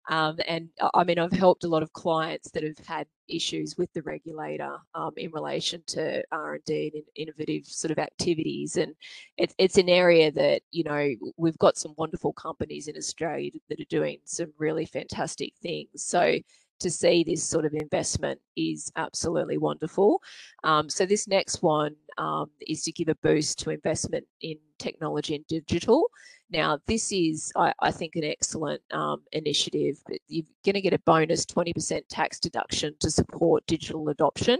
Um, 0.09 0.37
and 0.47 0.69
I 0.95 1.03
mean, 1.03 1.19
I've 1.19 1.31
helped 1.31 1.63
a 1.63 1.67
lot 1.67 1.83
of 1.83 1.93
clients 1.93 2.49
that 2.51 2.63
have 2.63 2.79
had 2.79 3.05
issues 3.27 3.77
with 3.77 3.93
the 3.93 4.01
regulator 4.01 4.77
um, 4.95 5.11
in 5.15 5.31
relation 5.31 5.83
to 5.87 6.23
R 6.31 6.55
and 6.55 6.63
D 6.65 6.91
and 6.93 7.03
innovative 7.15 7.65
sort 7.65 7.91
of 7.91 7.99
activities. 7.99 8.77
And 8.77 8.95
it, 9.37 9.53
it's 9.57 9.77
an 9.77 9.89
area 9.89 10.31
that 10.31 10.63
you 10.71 10.83
know 10.83 11.09
we've 11.37 11.57
got 11.59 11.77
some 11.77 11.93
wonderful 11.97 12.33
companies 12.33 12.87
in 12.87 12.97
Australia 12.97 13.51
that 13.69 13.79
are 13.79 13.85
doing 13.85 14.17
some 14.25 14.51
really 14.57 14.85
fantastic 14.85 15.53
things. 15.61 15.89
So 16.03 16.39
to 16.81 16.89
see 16.89 17.23
this 17.23 17.43
sort 17.43 17.65
of 17.65 17.73
investment 17.73 18.39
is 18.55 18.91
absolutely 18.95 19.57
wonderful. 19.57 20.21
Um, 20.63 20.89
so 20.89 21.05
this 21.05 21.27
next 21.27 21.61
one 21.61 21.95
um, 22.17 22.49
is 22.67 22.83
to 22.83 22.91
give 22.91 23.09
a 23.09 23.15
boost 23.15 23.59
to 23.59 23.69
investment 23.69 24.25
in 24.41 24.57
technology 24.79 25.35
and 25.35 25.47
digital. 25.47 26.09
Now, 26.49 26.79
this 26.85 27.11
is, 27.11 27.51
I, 27.55 27.73
I 27.79 27.91
think, 27.91 28.15
an 28.15 28.23
excellent 28.23 28.81
um, 28.91 29.21
initiative. 29.31 29.97
You're 30.27 30.45
going 30.65 30.75
to 30.75 30.81
get 30.81 30.93
a 30.93 30.99
bonus 30.99 31.45
20% 31.45 32.01
tax 32.09 32.39
deduction 32.39 32.95
to 32.99 33.09
support 33.09 33.65
digital 33.67 34.09
adoption. 34.09 34.59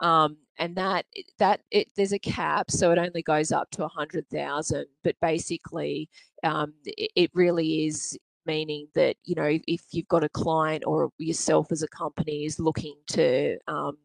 Um, 0.00 0.36
and 0.58 0.76
that 0.76 1.06
that 1.38 1.60
it, 1.70 1.88
there's 1.96 2.12
a 2.12 2.18
cap, 2.18 2.70
so 2.70 2.92
it 2.92 2.98
only 2.98 3.22
goes 3.22 3.52
up 3.52 3.70
to 3.72 3.82
a 3.82 3.86
100,000. 3.86 4.84
But 5.02 5.16
basically, 5.22 6.08
um, 6.42 6.74
it, 6.84 7.10
it, 7.16 7.30
really 7.34 7.86
is 7.86 8.18
meaning 8.46 8.86
that 8.94 9.16
you 9.24 9.34
know 9.34 9.58
if 9.66 9.82
you've 9.92 10.08
got 10.08 10.24
a 10.24 10.28
client 10.28 10.84
or 10.86 11.10
yourself 11.18 11.70
as 11.70 11.82
a 11.82 11.88
company 11.88 12.44
is 12.44 12.58
looking 12.58 12.94
to 13.06 13.56
um, 13.68 13.96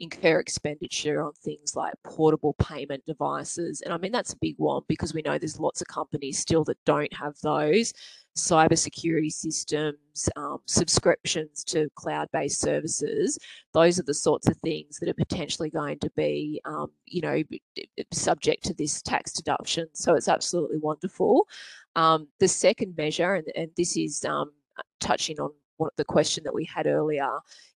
incur 0.00 0.38
expenditure 0.38 1.22
on 1.22 1.32
things 1.42 1.74
like 1.74 1.92
portable 2.04 2.54
payment 2.54 3.04
devices 3.06 3.80
and 3.82 3.92
i 3.92 3.98
mean 3.98 4.12
that's 4.12 4.32
a 4.32 4.38
big 4.38 4.54
one 4.58 4.82
because 4.88 5.14
we 5.14 5.22
know 5.22 5.38
there's 5.38 5.60
lots 5.60 5.80
of 5.80 5.86
companies 5.88 6.38
still 6.38 6.64
that 6.64 6.78
don't 6.84 7.12
have 7.12 7.34
those 7.42 7.92
cybersecurity 8.36 9.32
systems 9.32 10.28
um, 10.36 10.58
subscriptions 10.66 11.64
to 11.64 11.88
cloud-based 11.94 12.60
services 12.60 13.38
those 13.72 13.98
are 13.98 14.02
the 14.02 14.14
sorts 14.14 14.46
of 14.46 14.56
things 14.58 14.98
that 14.98 15.08
are 15.08 15.14
potentially 15.14 15.70
going 15.70 15.98
to 15.98 16.10
be 16.16 16.60
um, 16.66 16.90
you 17.06 17.22
know 17.22 17.42
subject 18.12 18.64
to 18.64 18.74
this 18.74 19.02
tax 19.02 19.32
deduction. 19.32 19.88
So 19.92 20.14
it's 20.14 20.28
absolutely 20.28 20.78
wonderful 20.78 21.46
um, 21.96 22.28
the 22.38 22.46
second 22.46 22.94
measure, 22.96 23.34
and, 23.34 23.46
and 23.56 23.70
this 23.76 23.96
is 23.96 24.24
um, 24.24 24.52
touching 25.00 25.40
on 25.40 25.50
what 25.78 25.92
the 25.96 26.04
question 26.04 26.44
that 26.44 26.54
we 26.54 26.64
had 26.64 26.86
earlier, 26.86 27.28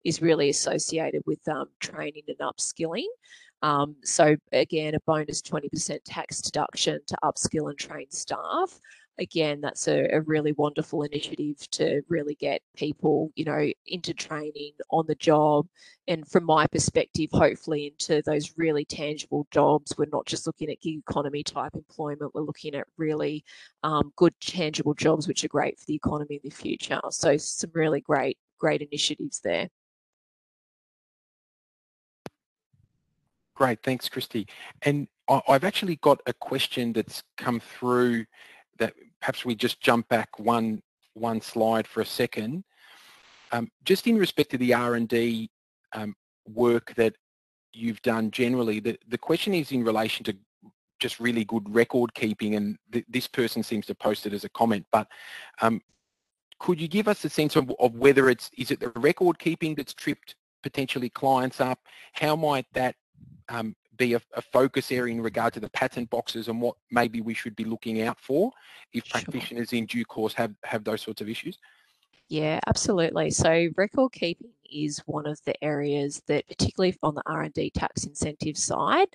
is 0.05 0.21
really 0.21 0.51
associated 0.51 1.23
with 1.25 1.41
um, 1.49 1.67
training 1.81 2.23
and 2.29 2.39
upskilling. 2.39 3.07
Um, 3.63 3.97
so 4.05 4.37
again, 4.53 4.95
a 4.95 5.01
bonus 5.07 5.43
20% 5.43 5.99
tax 6.05 6.41
deduction 6.41 7.01
to 7.07 7.17
upskill 7.25 7.71
and 7.71 7.79
train 7.79 8.11
staff 8.11 8.79
again, 9.19 9.61
that's 9.61 9.89
a, 9.89 10.09
a, 10.13 10.21
really 10.21 10.53
wonderful 10.53 11.03
initiative 11.03 11.57
to 11.71 12.03
really 12.09 12.35
get 12.35 12.63
people, 12.77 13.33
you 13.35 13.45
know, 13.45 13.71
into 13.87 14.15
training 14.15 14.73
on 14.91 15.07
the 15.07 15.15
job. 15.17 15.67
And 16.07 16.27
from 16.27 16.45
my 16.45 16.67
perspective, 16.67 17.31
hopefully 17.33 17.87
into 17.87 18.23
those 18.23 18.55
really 18.57 18.85
tangible 18.85 19.47
jobs. 19.51 19.95
We're 19.99 20.07
not 20.13 20.27
just 20.27 20.47
looking 20.47 20.71
at 20.71 20.81
gig 20.81 20.99
economy 20.99 21.43
type 21.43 21.75
employment, 21.75 22.35
we're 22.35 22.43
looking 22.43 22.75
at 22.75 22.87
really 22.97 23.45
um, 23.83 24.13
good 24.17 24.35
tangible 24.41 24.95
jobs, 24.95 25.27
which 25.27 25.45
are 25.45 25.49
great 25.49 25.79
for 25.79 25.87
the 25.87 25.95
economy 25.95 26.37
in 26.37 26.41
the 26.45 26.55
future. 26.55 27.01
So 27.11 27.37
some 27.37 27.71
really 27.75 28.01
great, 28.01 28.39
great 28.59 28.83
initiatives 28.83 29.41
there. 29.41 29.69
Great, 33.55 33.83
thanks, 33.83 34.09
Christy. 34.09 34.47
And 34.83 35.09
I've 35.29 35.65
actually 35.65 35.97
got 35.97 36.21
a 36.27 36.33
question 36.33 36.93
that's 36.93 37.25
come 37.37 37.59
through 37.59 38.25
that 38.79 38.95
perhaps 39.21 39.45
we 39.45 39.55
just 39.55 39.81
jump 39.81 40.09
back 40.09 40.39
one 40.39 40.83
one 41.15 41.41
slide 41.41 41.87
for 41.87 42.01
a 42.01 42.07
second. 42.07 42.65
Um, 43.51 43.69
just 43.85 44.07
in 44.07 44.17
respect 44.17 44.51
to 44.51 44.59
the 44.59 44.75
R&D 44.75 45.51
um, 45.93 46.15
work 46.47 46.95
that 46.95 47.15
you've 47.73 48.01
done 48.03 48.31
generally, 48.31 48.79
the, 48.79 48.97
the 49.09 49.19
question 49.19 49.53
is 49.55 49.73
in 49.73 49.83
relation 49.83 50.25
to 50.27 50.37
just 51.01 51.19
really 51.19 51.45
good 51.45 51.75
record 51.75 52.13
keeping 52.15 52.55
and 52.57 52.77
th 52.93 53.05
this 53.09 53.27
person 53.27 53.63
seems 53.63 53.87
to 53.87 53.95
post 53.95 54.27
it 54.27 54.33
as 54.33 54.45
a 54.45 54.49
comment, 54.51 54.85
but 54.93 55.07
um, 55.61 55.81
could 56.59 56.81
you 56.81 56.89
give 56.89 57.09
us 57.09 57.25
a 57.25 57.31
sense 57.31 57.57
of, 57.57 57.73
of 57.79 57.95
whether 57.95 58.29
it's, 58.29 58.51
is 58.59 58.71
it 58.71 58.81
the 58.81 58.91
record 58.97 59.39
keeping 59.39 59.75
that's 59.75 59.95
tripped 59.95 60.35
potentially 60.63 61.09
clients 61.09 61.61
up? 61.61 61.79
How 62.15 62.35
might 62.35 62.67
that 62.75 62.97
um, 63.49 63.77
be 63.99 64.15
a, 64.15 64.23
a, 64.35 64.43
focus 64.43 64.91
area 64.91 65.15
in 65.15 65.21
regard 65.21 65.53
to 65.55 65.61
the 65.61 65.69
patent 65.71 66.09
boxes 66.11 66.49
and 66.49 66.61
what 66.61 66.77
maybe 66.91 67.21
we 67.21 67.35
should 67.35 67.55
be 67.55 67.65
looking 67.65 68.01
out 68.03 68.19
for 68.21 68.51
if 68.93 69.05
sure. 69.05 69.21
practitioners 69.21 69.73
in 69.73 69.87
due 69.87 70.05
course 70.05 70.33
have, 70.33 70.55
have 70.65 70.85
those 70.85 71.03
sorts 71.03 71.21
of 71.21 71.29
issues? 71.29 71.59
Yeah, 72.29 72.61
absolutely. 72.67 73.31
So 73.31 73.69
record 73.77 74.13
keeping 74.13 74.51
is 74.71 74.99
one 75.07 75.27
of 75.27 75.43
the 75.45 75.65
areas 75.65 76.23
that, 76.27 76.47
particularly 76.47 76.95
on 77.03 77.15
the 77.15 77.23
R&D 77.27 77.71
tax 77.71 78.05
incentive 78.05 78.57
side, 78.59 79.09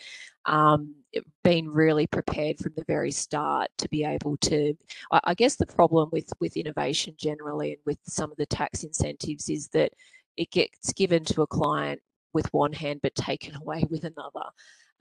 um, 0.46 0.96
been 1.43 1.69
really 1.69 2.08
prepared 2.08 2.58
from 2.58 2.74
the 2.76 2.84
very 2.86 3.12
start 3.12 3.69
to 3.78 3.88
be 3.89 4.04
able 4.04 4.38
to. 4.38 4.76
I, 5.12 5.19
I 5.26 5.34
guess 5.36 5.56
the 5.56 5.67
problem 5.67 6.10
with 6.12 6.32
with 6.39 6.58
innovation 6.58 7.13
generally 7.17 7.74
and 7.74 7.82
with 7.86 8.00
some 8.04 8.32
of 8.32 8.38
the 8.38 8.48
tax 8.48 8.84
incentives 8.84 9.48
is 9.48 9.67
that 9.69 9.93
it 10.36 10.50
gets 10.52 10.91
given 10.93 11.24
to 11.26 11.43
a 11.43 11.48
client 11.48 12.02
with 12.34 12.52
one 12.54 12.74
hand 12.74 13.00
but 13.02 13.15
taken 13.15 13.56
away 13.62 13.86
with 13.89 14.04
another. 14.04 14.50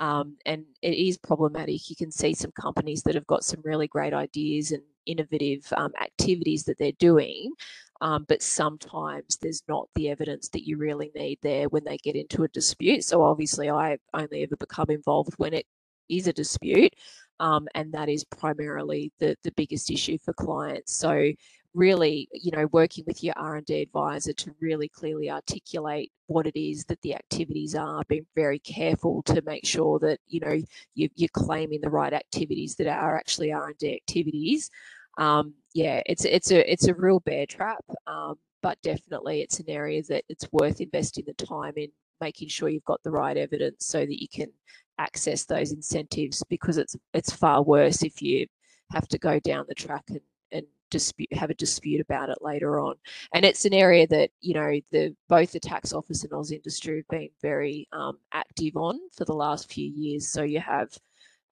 Um, 0.01 0.37
and 0.47 0.65
it 0.81 0.95
is 0.95 1.19
problematic. 1.19 1.89
You 1.89 1.97
can 1.97 2.11
see 2.11 2.35
some 2.35 2.53
companies 2.53 3.03
that 3.05 3.15
have 3.15 3.27
got 3.27 3.45
some 3.45 3.61
really 3.65 3.87
great 3.87 4.13
ideas 4.13 4.73
and 4.73 4.83
innovative 5.07 5.73
um, 5.77 5.93
activities 6.01 6.65
that 6.65 6.79
they're 6.79 6.93
doing, 6.99 7.53
um, 8.01 8.25
but 8.29 8.43
sometimes 8.43 9.39
there's 9.41 9.63
not 9.69 9.89
the 9.95 10.11
evidence 10.11 10.49
that 10.49 10.67
you 10.67 10.77
really 10.77 11.13
need 11.15 11.39
there 11.43 11.69
when 11.69 11.85
they 11.85 11.99
get 11.99 12.17
into 12.17 12.43
a 12.43 12.49
dispute. 12.49 13.05
So 13.05 13.23
obviously, 13.23 13.71
I 13.71 13.99
only 14.13 14.43
ever 14.43 14.57
become 14.57 14.91
involved 14.91 15.35
when 15.37 15.55
it 15.55 15.67
is 16.09 16.27
a 16.27 16.33
dispute, 16.33 16.95
um, 17.39 17.69
and 17.77 17.93
that 17.93 18.09
is 18.09 18.25
primarily 18.25 19.13
the 19.21 19.37
the 19.45 19.53
biggest 19.53 19.91
issue 19.91 20.19
for 20.25 20.33
clients. 20.33 20.95
So 20.97 21.33
really, 21.75 22.29
you 22.33 22.51
know, 22.51 22.67
working 22.73 23.05
with 23.07 23.23
your 23.25 23.35
R&D 23.37 23.81
advisor 23.81 24.33
to 24.33 24.55
really 24.61 24.89
clearly 24.89 25.31
articulate 25.31 26.13
what 26.27 26.47
it 26.47 26.59
is 26.59 26.85
that 26.87 27.01
the 27.03 27.15
activities 27.15 27.75
are, 27.75 28.03
being 28.09 28.27
very 28.35 28.59
careful 28.59 29.23
to 29.23 29.43
make 29.43 29.65
sure 29.65 29.99
that, 29.99 30.19
you 30.29 30.41
know, 30.41 30.59
you, 30.95 31.09
are 31.23 31.29
claiming 31.33 31.81
the 31.81 31.91
right 31.91 32.13
activities 32.13 32.77
that 32.77 32.87
are 32.87 33.17
actually 33.17 33.53
R&D 33.53 33.95
activities. 33.95 34.71
Um, 35.19 35.55
yeah, 35.75 36.03
it's 36.07 36.25
it's 36.25 36.51
a 36.51 36.71
it's 36.71 36.89
a 36.89 36.95
real 36.95 37.21
bear 37.21 37.45
trap, 37.47 37.85
um, 38.07 38.37
but 38.63 38.81
definitely 38.83 39.43
it's 39.43 39.61
an 39.61 39.69
area 39.69 40.03
that 40.05 40.25
it's 40.29 40.49
worth 40.53 40.81
investing 40.81 41.25
the 41.27 41.45
time 41.45 41.75
in 41.77 41.89
making 42.21 42.49
sure 42.49 42.69
you've 42.69 42.85
got 42.85 43.03
the 43.03 43.11
right 43.11 43.37
evidence 43.37 43.87
so 43.87 44.01
that 44.01 44.23
you 44.23 44.29
can 44.29 44.49
access 44.99 45.45
those 45.45 45.73
incentives 45.73 46.43
because 46.49 46.79
it's 46.79 46.97
it's 47.13 47.33
far 47.33 47.63
worse 47.63 48.03
if 48.03 48.23
you 48.23 48.47
have 48.93 49.09
to 49.09 49.19
go 49.19 49.41
down 49.41 49.65
the 49.69 49.75
track 49.75 50.05
and, 50.09 50.21
and 50.21 50.23
dispute 50.93 51.33
have 51.33 51.51
a 51.51 51.55
dispute 51.55 52.01
about 52.01 52.29
it 52.29 52.39
later 52.41 52.79
on. 52.79 52.95
And 53.35 53.45
it's 53.45 53.65
an 53.65 53.75
area 53.75 54.07
that 54.09 54.31
you 54.41 54.55
know 54.55 54.79
the 54.93 55.17
both 55.29 55.53
the 55.53 55.59
tax 55.59 55.93
office 55.93 56.23
and 56.23 56.33
AusIndustry 56.33 56.99
have 56.99 57.09
been 57.09 57.31
very 57.41 57.89
um, 57.93 58.19
active 58.33 58.77
on 58.77 59.01
for 59.17 59.25
the 59.25 59.35
last 59.35 59.73
few 59.73 59.89
years. 59.89 60.29
So 60.29 60.43
you 60.43 60.61
have 60.61 60.97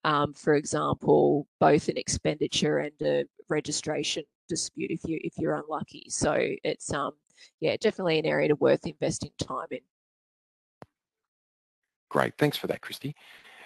um, 0.05 0.33
for 0.33 0.55
example 0.55 1.47
both 1.59 1.89
an 1.89 1.97
expenditure 1.97 2.77
and 2.77 3.01
a 3.01 3.25
registration 3.49 4.23
dispute 4.47 4.91
if 4.91 5.01
you 5.05 5.19
if 5.23 5.33
you're 5.37 5.55
unlucky. 5.55 6.05
So 6.09 6.37
it's 6.63 6.93
um 6.93 7.13
yeah 7.59 7.75
definitely 7.81 8.19
an 8.19 8.25
area 8.25 8.55
worth 8.55 8.85
investing 8.85 9.31
time 9.39 9.67
in. 9.71 9.79
Great. 12.09 12.33
Thanks 12.37 12.57
for 12.57 12.67
that 12.67 12.81
christy. 12.81 13.15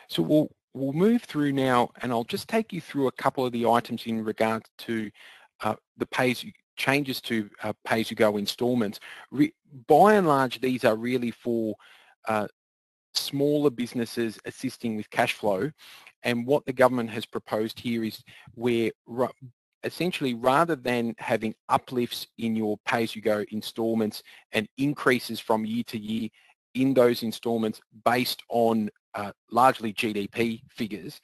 So 0.08 0.24
we'll 0.24 0.50
we'll 0.74 0.94
move 0.94 1.24
through 1.24 1.52
now 1.52 1.90
and 2.02 2.12
I'll 2.12 2.26
just 2.26 2.48
take 2.48 2.72
you 2.72 2.82
through 2.82 3.08
a 3.08 3.12
couple 3.14 3.46
of 3.46 3.52
the 3.52 3.66
items 3.66 4.04
in 4.06 4.24
regards 4.24 4.70
to 4.80 5.10
uh, 5.62 5.76
the 5.98 6.06
pays 6.08 6.46
changes 6.76 7.22
to 7.22 7.50
uh, 7.64 7.74
pay-as-you-go 7.86 8.38
installments. 8.38 9.00
Re 9.32 9.54
by 9.88 10.14
and 10.14 10.28
large, 10.28 10.60
these 10.62 10.84
are 10.84 10.96
really 10.96 11.32
for 11.32 11.76
uh, 12.28 12.48
smaller 13.14 13.70
businesses 13.70 14.40
assisting 14.46 14.96
with 14.96 15.10
cash 15.10 15.34
flow. 15.34 15.72
And 16.24 16.46
what 16.46 16.66
the 16.66 16.74
government 16.74 17.10
has 17.12 17.26
proposed 17.26 17.80
here 17.80 18.04
is 18.04 18.24
where 18.56 18.92
essentially 19.84 20.34
rather 20.34 20.76
than 20.76 21.14
having 21.20 21.54
uplifts 21.70 22.28
in 22.40 22.56
your 22.56 22.78
pay-as-you-go 22.86 23.46
installments 23.52 24.24
and 24.52 24.68
increases 24.78 25.40
from 25.40 25.66
year 25.66 25.84
to 25.88 26.00
year 26.00 26.30
in 26.74 26.94
those 26.94 27.24
installments 27.24 27.80
based 28.04 28.42
on 28.50 28.90
uh, 29.14 29.32
largely 29.52 29.94
GDP 29.94 30.62
figures, 30.70 31.22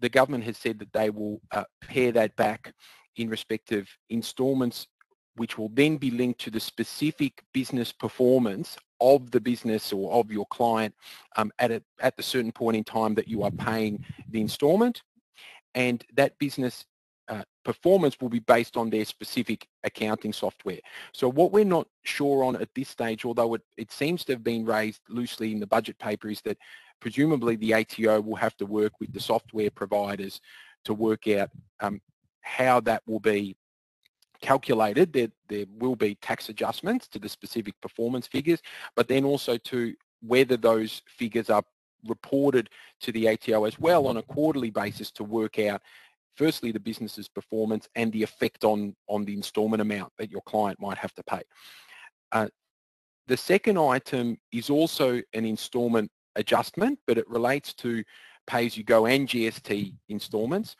the 0.00 0.08
government 0.08 0.44
has 0.44 0.58
said 0.58 0.78
that 0.80 0.92
they 0.92 1.10
will 1.10 1.40
uh, 1.52 1.64
pare 1.80 2.12
that 2.12 2.34
back 2.36 2.74
in 3.16 3.28
respect 3.28 3.72
of 3.72 3.88
installments 4.10 4.86
which 5.36 5.58
will 5.58 5.70
then 5.70 5.96
be 5.96 6.10
linked 6.10 6.40
to 6.40 6.50
the 6.50 6.60
specific 6.60 7.42
business 7.52 7.92
performance 7.92 8.76
of 9.00 9.30
the 9.30 9.40
business 9.40 9.92
or 9.92 10.12
of 10.12 10.30
your 10.30 10.46
client 10.46 10.94
um, 11.36 11.50
at, 11.58 11.70
a, 11.70 11.82
at 12.00 12.16
the 12.16 12.22
certain 12.22 12.52
point 12.52 12.76
in 12.76 12.84
time 12.84 13.14
that 13.14 13.28
you 13.28 13.42
are 13.42 13.50
paying 13.50 14.04
the 14.30 14.40
installment. 14.40 15.02
And 15.74 16.04
that 16.14 16.38
business 16.38 16.84
uh, 17.28 17.42
performance 17.64 18.16
will 18.20 18.28
be 18.28 18.38
based 18.38 18.76
on 18.76 18.90
their 18.90 19.04
specific 19.04 19.66
accounting 19.82 20.32
software. 20.32 20.78
So 21.12 21.28
what 21.28 21.52
we're 21.52 21.64
not 21.64 21.88
sure 22.04 22.44
on 22.44 22.56
at 22.56 22.68
this 22.74 22.88
stage, 22.88 23.24
although 23.24 23.54
it, 23.54 23.62
it 23.76 23.90
seems 23.90 24.24
to 24.24 24.32
have 24.34 24.44
been 24.44 24.64
raised 24.64 25.00
loosely 25.08 25.50
in 25.50 25.58
the 25.58 25.66
budget 25.66 25.98
paper, 25.98 26.28
is 26.28 26.40
that 26.42 26.58
presumably 27.00 27.56
the 27.56 27.74
ATO 27.74 28.20
will 28.20 28.36
have 28.36 28.56
to 28.58 28.66
work 28.66 28.92
with 29.00 29.12
the 29.12 29.20
software 29.20 29.70
providers 29.70 30.40
to 30.84 30.94
work 30.94 31.26
out 31.28 31.50
um, 31.80 32.00
how 32.44 32.80
that 32.80 33.02
will 33.06 33.20
be 33.20 33.56
calculated. 34.40 35.12
There, 35.12 35.28
there 35.48 35.64
will 35.78 35.96
be 35.96 36.14
tax 36.16 36.48
adjustments 36.48 37.08
to 37.08 37.18
the 37.18 37.28
specific 37.28 37.74
performance 37.80 38.26
figures, 38.26 38.60
but 38.94 39.08
then 39.08 39.24
also 39.24 39.56
to 39.56 39.94
whether 40.20 40.56
those 40.56 41.02
figures 41.06 41.50
are 41.50 41.62
reported 42.06 42.68
to 43.00 43.12
the 43.12 43.28
ATO 43.28 43.64
as 43.64 43.78
well 43.78 44.06
on 44.06 44.18
a 44.18 44.22
quarterly 44.22 44.70
basis 44.70 45.10
to 45.12 45.24
work 45.24 45.58
out 45.58 45.80
firstly 46.36 46.72
the 46.72 46.80
business's 46.80 47.28
performance 47.28 47.88
and 47.94 48.12
the 48.12 48.22
effect 48.22 48.64
on, 48.64 48.94
on 49.08 49.24
the 49.24 49.32
instalment 49.32 49.80
amount 49.80 50.12
that 50.18 50.30
your 50.30 50.42
client 50.42 50.78
might 50.80 50.98
have 50.98 51.14
to 51.14 51.22
pay. 51.22 51.42
Uh, 52.32 52.48
the 53.26 53.36
second 53.36 53.78
item 53.78 54.36
is 54.52 54.68
also 54.68 55.22
an 55.32 55.44
instalment 55.44 56.10
adjustment, 56.36 56.98
but 57.06 57.16
it 57.16 57.28
relates 57.28 57.72
to 57.74 58.02
pay-as-you-go 58.46 59.06
and 59.06 59.28
GST 59.28 59.94
installments. 60.08 60.76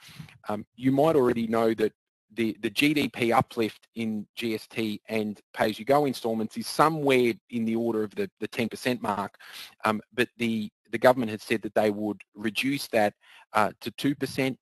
Um, 0.48 0.66
you 0.76 0.92
might 0.92 1.16
already 1.16 1.46
know 1.46 1.74
that 1.74 1.92
the, 2.34 2.56
the 2.60 2.70
GDP 2.70 3.34
uplift 3.34 3.86
in 3.94 4.26
GST 4.38 5.00
and 5.08 5.40
pay-as-you-go 5.52 6.06
installments 6.06 6.56
is 6.56 6.66
somewhere 6.66 7.32
in 7.50 7.64
the 7.64 7.76
order 7.76 8.02
of 8.02 8.14
the, 8.14 8.30
the 8.40 8.48
10% 8.48 9.00
mark, 9.00 9.36
um, 9.84 10.00
but 10.12 10.28
the, 10.38 10.70
the 10.90 10.98
government 10.98 11.30
has 11.30 11.42
said 11.42 11.62
that 11.62 11.74
they 11.74 11.90
would 11.90 12.20
reduce 12.34 12.88
that 12.88 13.14
uh, 13.52 13.70
to 13.80 13.90
2%, 13.92 14.56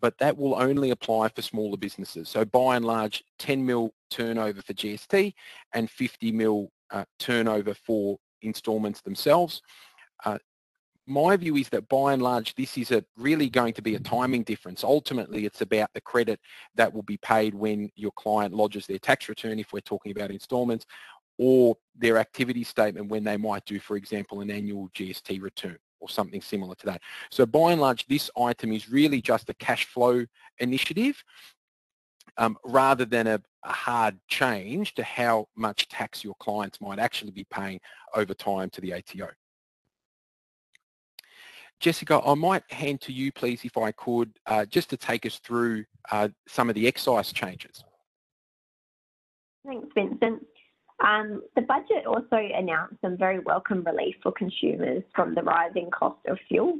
but 0.00 0.16
that 0.18 0.36
will 0.36 0.54
only 0.56 0.90
apply 0.90 1.28
for 1.28 1.42
smaller 1.42 1.76
businesses. 1.76 2.28
So 2.28 2.44
by 2.44 2.76
and 2.76 2.84
large, 2.84 3.24
10 3.38 3.64
mil 3.64 3.92
turnover 4.10 4.60
for 4.60 4.74
GST 4.74 5.32
and 5.72 5.90
50 5.90 6.32
mil 6.32 6.70
uh, 6.90 7.04
turnover 7.18 7.74
for 7.74 8.18
installments 8.42 9.00
themselves. 9.00 9.62
Uh, 10.24 10.38
my 11.06 11.36
view 11.36 11.56
is 11.56 11.68
that 11.68 11.88
by 11.88 12.12
and 12.12 12.22
large 12.22 12.54
this 12.54 12.78
is 12.78 12.90
a 12.90 13.04
really 13.16 13.50
going 13.50 13.74
to 13.74 13.82
be 13.82 13.94
a 13.94 14.00
timing 14.00 14.42
difference. 14.42 14.82
Ultimately 14.82 15.44
it's 15.44 15.60
about 15.60 15.90
the 15.94 16.00
credit 16.00 16.40
that 16.76 16.92
will 16.92 17.02
be 17.02 17.18
paid 17.18 17.54
when 17.54 17.90
your 17.94 18.12
client 18.12 18.54
lodges 18.54 18.86
their 18.86 18.98
tax 18.98 19.28
return 19.28 19.58
if 19.58 19.72
we're 19.72 19.80
talking 19.80 20.12
about 20.12 20.30
installments 20.30 20.86
or 21.38 21.76
their 21.96 22.16
activity 22.18 22.64
statement 22.64 23.08
when 23.08 23.24
they 23.24 23.36
might 23.36 23.64
do 23.66 23.78
for 23.78 23.96
example 23.96 24.40
an 24.40 24.50
annual 24.50 24.88
GST 24.94 25.42
return 25.42 25.76
or 26.00 26.08
something 26.08 26.40
similar 26.40 26.74
to 26.76 26.86
that. 26.86 27.02
So 27.30 27.44
by 27.44 27.72
and 27.72 27.80
large 27.80 28.06
this 28.06 28.30
item 28.38 28.72
is 28.72 28.88
really 28.88 29.20
just 29.20 29.50
a 29.50 29.54
cash 29.54 29.86
flow 29.86 30.24
initiative 30.58 31.22
um, 32.36 32.56
rather 32.64 33.04
than 33.04 33.26
a, 33.26 33.40
a, 33.64 33.72
hard 33.72 34.18
change 34.28 34.94
to 34.94 35.04
how 35.04 35.46
much 35.56 35.88
tax 35.88 36.24
your 36.24 36.34
clients 36.40 36.80
might 36.80 36.98
actually 36.98 37.30
be 37.30 37.44
paying 37.44 37.80
over 38.14 38.34
time 38.34 38.70
to 38.70 38.80
the 38.80 38.92
ATO. 38.92 39.28
Jessica, 41.84 42.18
I 42.24 42.32
might 42.32 42.62
hand 42.72 43.02
to 43.02 43.12
you, 43.12 43.30
please, 43.30 43.62
if 43.62 43.76
I 43.76 43.92
could, 43.92 44.32
uh, 44.46 44.64
just 44.64 44.88
to 44.88 44.96
take 44.96 45.26
us 45.26 45.38
through 45.38 45.84
uh, 46.10 46.28
some 46.48 46.70
of 46.70 46.74
the 46.74 46.86
excise 46.88 47.30
changes. 47.30 47.84
Thanks, 49.66 49.88
Vincent. 49.94 50.46
Um, 51.06 51.42
the 51.54 51.60
budget 51.60 52.06
also 52.06 52.36
announced 52.36 52.94
some 53.02 53.18
very 53.18 53.40
welcome 53.40 53.84
relief 53.84 54.14
for 54.22 54.32
consumers 54.32 55.02
from 55.14 55.34
the 55.34 55.42
rising 55.42 55.90
cost 55.90 56.20
of 56.26 56.38
fuel. 56.48 56.78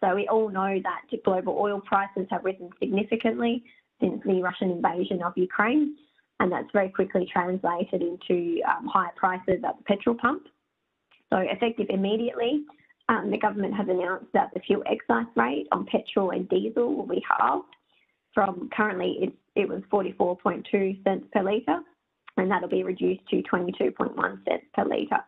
So 0.00 0.14
we 0.14 0.26
all 0.28 0.48
know 0.48 0.80
that 0.82 1.22
global 1.22 1.58
oil 1.60 1.82
prices 1.84 2.26
have 2.30 2.42
risen 2.42 2.70
significantly 2.80 3.64
since 4.00 4.22
the 4.24 4.40
Russian 4.40 4.70
invasion 4.70 5.22
of 5.22 5.34
Ukraine, 5.36 5.94
and 6.40 6.50
that's 6.50 6.70
very 6.72 6.88
quickly 6.88 7.28
translated 7.30 8.00
into 8.00 8.62
um, 8.66 8.86
higher 8.86 9.12
prices 9.14 9.62
at 9.62 9.76
the 9.76 9.84
petrol 9.84 10.16
pump. 10.16 10.44
So 11.30 11.36
effective 11.36 11.88
immediately, 11.90 12.64
um, 13.08 13.30
the 13.30 13.38
government 13.38 13.74
has 13.74 13.88
announced 13.88 14.32
that 14.32 14.50
the 14.54 14.60
fuel 14.60 14.82
excise 14.86 15.26
rate 15.36 15.68
on 15.72 15.86
petrol 15.86 16.30
and 16.30 16.48
diesel 16.48 16.94
will 16.94 17.06
be 17.06 17.24
halved 17.28 17.74
from 18.34 18.68
currently 18.76 19.18
it, 19.22 19.32
it 19.54 19.68
was 19.68 19.82
44.2 19.90 21.02
cents 21.04 21.26
per 21.32 21.42
litre 21.42 21.80
and 22.36 22.50
that'll 22.50 22.68
be 22.68 22.82
reduced 22.82 23.26
to 23.30 23.42
22.1 23.42 24.14
cents 24.44 24.66
per 24.74 24.84
litre. 24.84 25.24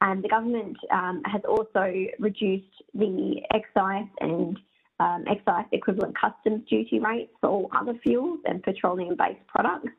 And 0.00 0.24
the 0.24 0.28
government 0.28 0.76
um, 0.90 1.22
has 1.26 1.42
also 1.46 1.92
reduced 2.18 2.82
the 2.94 3.42
excise 3.52 4.08
and 4.20 4.58
um, 4.98 5.24
excise 5.28 5.66
equivalent 5.72 6.16
customs 6.18 6.66
duty 6.68 7.00
rates 7.00 7.32
for 7.40 7.50
all 7.50 7.70
other 7.76 7.94
fuels 8.02 8.40
and 8.46 8.62
petroleum-based 8.62 9.46
products, 9.46 9.92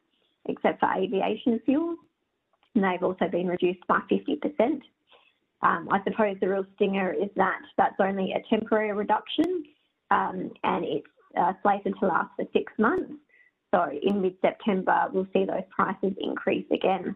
except 0.45 0.79
for 0.79 0.91
aviation 0.93 1.59
fuels. 1.65 1.99
And 2.73 2.83
they've 2.83 3.03
also 3.03 3.27
been 3.27 3.47
reduced 3.47 3.85
by 3.87 3.99
50%. 4.09 4.81
Um, 5.63 5.87
I 5.91 6.03
suppose 6.03 6.37
the 6.41 6.49
real 6.49 6.65
stinger 6.75 7.13
is 7.13 7.29
that 7.35 7.59
that's 7.77 7.95
only 7.99 8.33
a 8.33 8.43
temporary 8.49 8.93
reduction 8.93 9.63
um, 10.09 10.51
and 10.63 10.85
it's 10.85 11.07
uh, 11.37 11.53
slated 11.63 11.93
to 11.99 12.07
last 12.07 12.29
for 12.35 12.45
six 12.53 12.71
months. 12.77 13.11
So 13.73 13.89
in 14.03 14.21
mid-September, 14.21 15.07
we'll 15.13 15.27
see 15.33 15.45
those 15.45 15.63
prices 15.69 16.11
increase 16.19 16.65
again. 16.71 17.15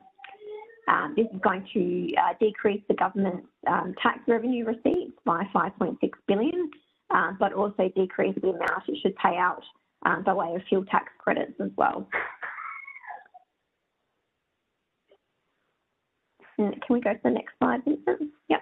Um, 0.88 1.14
this 1.18 1.26
is 1.34 1.42
going 1.42 1.68
to 1.74 2.14
uh, 2.16 2.34
decrease 2.40 2.82
the 2.88 2.94
government's 2.94 3.48
um, 3.68 3.94
tax 4.02 4.20
revenue 4.28 4.66
receipts 4.66 5.18
by 5.26 5.44
5.6 5.54 5.98
billion, 6.28 6.70
uh, 7.10 7.32
but 7.40 7.54
also 7.54 7.92
decrease 7.96 8.36
the 8.42 8.50
amount 8.50 8.84
it 8.88 8.98
should 9.02 9.16
pay 9.18 9.36
out 9.38 9.64
uh, 10.06 10.22
by 10.22 10.34
way 10.34 10.56
of 10.56 10.62
fuel 10.70 10.86
tax 10.86 11.12
credits 11.20 11.54
as 11.60 11.72
well. 11.76 12.08
Can 16.56 16.74
we 16.90 17.02
go 17.02 17.14
to 17.14 17.20
the 17.24 17.30
next 17.30 17.54
slide, 17.60 17.84
Vincent? 17.84 18.32
Yep. 18.50 18.62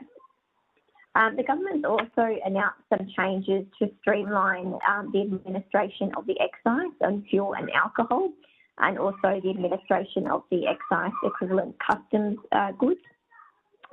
Um, 1.15 1.35
the 1.35 1.43
government's 1.43 1.85
also 1.85 2.37
announced 2.43 2.81
some 2.89 3.07
changes 3.17 3.65
to 3.79 3.89
streamline 4.01 4.73
um, 4.89 5.11
the 5.13 5.21
administration 5.21 6.11
of 6.17 6.25
the 6.25 6.35
excise 6.39 6.91
on 7.01 7.23
fuel 7.29 7.53
and 7.53 7.69
alcohol, 7.71 8.29
and 8.79 8.97
also 8.97 9.39
the 9.43 9.49
administration 9.51 10.27
of 10.27 10.43
the 10.49 10.65
excise 10.65 11.11
equivalent 11.23 11.75
customs 11.79 12.39
uh, 12.51 12.71
goods. 12.71 12.99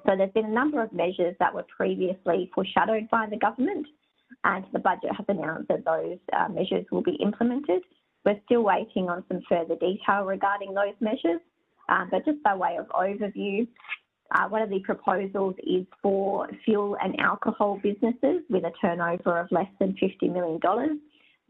So 0.06 0.16
there's 0.16 0.32
been 0.32 0.46
a 0.46 0.50
number 0.50 0.82
of 0.82 0.94
measures 0.94 1.36
that 1.40 1.54
were 1.54 1.66
previously 1.76 2.50
foreshadowed 2.54 3.10
by 3.10 3.26
the 3.28 3.36
government, 3.36 3.86
and 4.44 4.64
the 4.72 4.78
budget 4.78 5.14
has 5.14 5.26
announced 5.28 5.68
that 5.68 5.84
those 5.84 6.18
uh, 6.32 6.48
measures 6.48 6.86
will 6.90 7.02
be 7.02 7.16
implemented. 7.22 7.82
We're 8.24 8.40
still 8.46 8.62
waiting 8.62 9.10
on 9.10 9.24
some 9.28 9.42
further 9.46 9.76
detail 9.76 10.24
regarding 10.24 10.72
those 10.72 10.94
measures, 11.00 11.40
um, 11.90 12.08
but 12.10 12.24
just 12.24 12.42
by 12.42 12.54
way 12.54 12.76
of 12.78 12.86
overview, 12.88 13.66
uh, 14.32 14.48
one 14.48 14.62
of 14.62 14.70
the 14.70 14.78
proposals 14.80 15.56
is 15.58 15.84
for 16.00 16.48
fuel 16.64 16.96
and 17.02 17.18
alcohol 17.18 17.80
businesses 17.82 18.42
with 18.48 18.64
a 18.64 18.72
turnover 18.80 19.40
of 19.40 19.50
less 19.50 19.66
than 19.80 19.94
$50 20.00 20.32
million. 20.32 21.00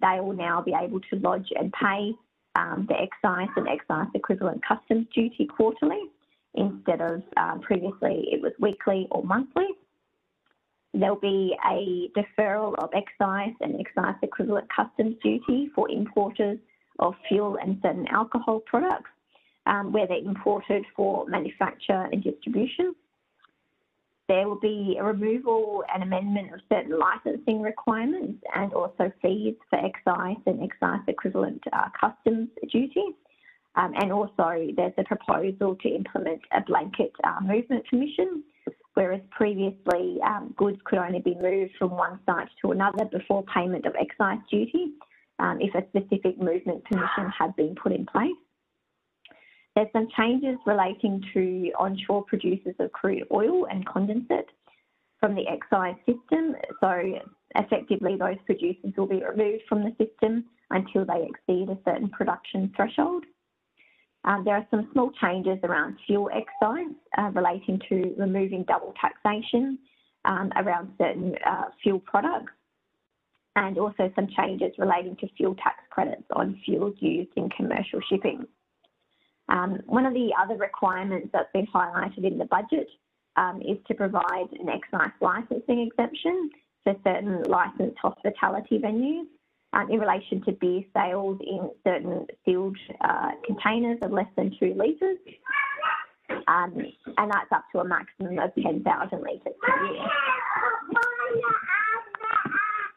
They 0.01 0.19
will 0.21 0.33
now 0.33 0.63
be 0.63 0.75
able 0.81 1.01
to 1.01 1.17
lodge 1.17 1.49
and 1.59 1.73
pay 1.73 2.13
um, 2.57 2.87
the 2.89 2.95
excise 2.95 3.51
and 3.57 3.69
excise 3.69 4.09
equivalent 4.15 4.63
customs 4.67 5.07
duty 5.15 5.47
quarterly 5.47 6.01
instead 6.55 7.01
of 7.01 7.23
um, 7.37 7.61
previously 7.61 8.27
it 8.33 8.41
was 8.41 8.53
weekly 8.59 9.07
or 9.11 9.23
monthly. 9.23 9.69
There'll 10.95 11.17
be 11.17 11.55
a 11.71 12.11
deferral 12.19 12.75
of 12.83 12.91
excise 12.95 13.55
and 13.61 13.79
excise 13.79 14.17
equivalent 14.23 14.69
customs 14.75 15.17
duty 15.23 15.71
for 15.75 15.89
importers 15.91 16.59
of 16.99 17.15
fuel 17.29 17.59
and 17.63 17.79
certain 17.83 18.09
alcohol 18.09 18.61
products 18.61 19.11
um, 19.67 19.93
where 19.93 20.07
they're 20.07 20.19
imported 20.19 20.85
for 20.97 21.27
manufacture 21.27 22.09
and 22.13 22.23
distribution. 22.23 22.95
There 24.29 24.49
will 24.49 24.61
be 24.61 24.97
a 24.99 25.03
removal 25.03 25.83
and 25.93 26.05
amendment 26.05 26.55
of 26.55 26.61
certain 26.73 26.97
licensing 26.97 27.63
requirements 27.63 28.41
and 28.55 28.73
also 28.73 29.13
fees 29.21 29.57
for 29.69 29.85
excise 29.85 30.37
and 30.47 30.63
excise 30.63 31.01
equivalent 31.09 31.63
uh, 31.73 31.89
customs 32.01 32.49
duty. 32.71 33.17
Um, 33.75 33.93
and 34.01 34.13
also 34.13 34.69
there's 34.77 34.93
a 34.99 35.05
proposal 35.05 35.77
to 35.83 35.89
implement 35.89 36.43
a 36.53 36.61
blanket 36.61 37.13
uh, 37.25 37.41
movement 37.41 37.87
permission, 37.89 38.45
whereas 38.95 39.21
previously 39.31 40.19
um, 40.25 40.55
goods 40.57 40.79
could 40.85 40.99
only 40.99 41.21
be 41.21 41.35
moved 41.35 41.73
from 41.79 41.91
one 41.91 42.19
site 42.27 42.49
to 42.63 42.73
another 42.73 43.05
before 43.07 43.45
payment 43.55 43.87
of 43.87 43.95
excise 44.01 44.39
duty 44.51 44.93
um, 45.41 45.59
if 45.61 45.75
a 45.75 45.87
specific 45.89 46.39
movement 46.39 46.85
permission 46.85 47.33
had 47.37 47.55
been 47.57 47.75
put 47.75 47.93
in 47.93 48.07
place. 48.07 48.31
There's 49.81 49.93
some 49.95 50.09
changes 50.15 50.59
relating 50.67 51.25
to 51.33 51.73
onshore 51.79 52.25
producers 52.25 52.75
of 52.81 52.93
crude 52.93 53.25
oil 53.33 53.67
and 53.71 53.87
condensate 53.87 54.51
from 55.19 55.35
the 55.35 55.49
excise 55.49 55.97
system. 56.05 56.55
So 56.81 57.15
effectively, 57.55 58.19
those 58.19 58.37
producers 58.45 58.93
will 58.95 59.07
be 59.07 59.25
removed 59.25 59.63
from 59.71 59.83
the 59.83 59.97
system 59.97 60.45
until 60.69 61.07
they 61.07 61.27
exceed 61.27 61.71
a 61.71 61.79
certain 61.87 62.11
production 62.11 62.71
threshold. 62.77 63.25
Um, 64.25 64.45
there 64.45 64.55
are 64.55 64.67
some 64.71 64.87
small 64.93 65.13
changes 65.19 65.59
around 65.63 65.97
fuel 66.07 66.29
excise 66.29 66.95
uh, 67.17 67.31
relating 67.33 67.81
to 67.89 68.15
removing 68.19 68.65
double 68.65 68.93
taxation 69.01 69.79
um, 70.27 70.53
around 70.57 70.93
certain 70.99 71.37
uh, 71.47 71.71
fuel 71.83 72.01
products 72.01 72.53
and 73.57 73.79
also 73.79 74.13
some 74.15 74.29
changes 74.37 74.73
relating 74.77 75.17
to 75.17 75.29
fuel 75.39 75.55
tax 75.55 75.77
credits 75.89 76.27
on 76.37 76.61
fuels 76.67 76.97
used 76.99 77.31
in 77.37 77.49
commercial 77.49 78.01
shipping. 78.11 78.47
Um, 79.51 79.81
one 79.87 80.07
of 80.07 80.15
the 80.15 80.31
other 80.41 80.57
requirements 80.57 81.29
that's 81.33 81.51
been 81.53 81.67
highlighted 81.67 82.25
in 82.25 82.39
the 82.39 82.45
budget 82.45 82.89
um, 83.37 83.61
is 83.61 83.79
to 83.89 83.95
provide 83.95 84.49
an 84.59 84.69
excise 84.69 85.13
licensing 85.21 85.81
exemption 85.81 86.51
for 86.85 86.95
certain 87.05 87.43
licensed 87.43 87.99
hospitality 88.01 88.79
venues 88.79 89.25
um, 89.73 89.91
in 89.91 89.99
relation 90.01 90.43
to 90.45 90.53
beer 90.53 90.83
sales 90.95 91.39
in 91.41 91.71
certain 91.85 92.27
sealed 92.45 92.77
uh, 93.01 93.31
containers 93.47 93.99
of 94.03 94.13
less 94.13 94.27
than 94.37 94.55
two 94.59 94.75
litres. 94.75 95.19
Um, 96.49 96.75
and 97.19 97.31
that's 97.31 97.51
up 97.53 97.65
to 97.73 97.81
a 97.81 97.85
maximum 97.85 98.39
of 98.39 98.55
10,000 98.55 98.85
litres 99.21 99.55
per 99.63 99.87
year. 99.87 100.07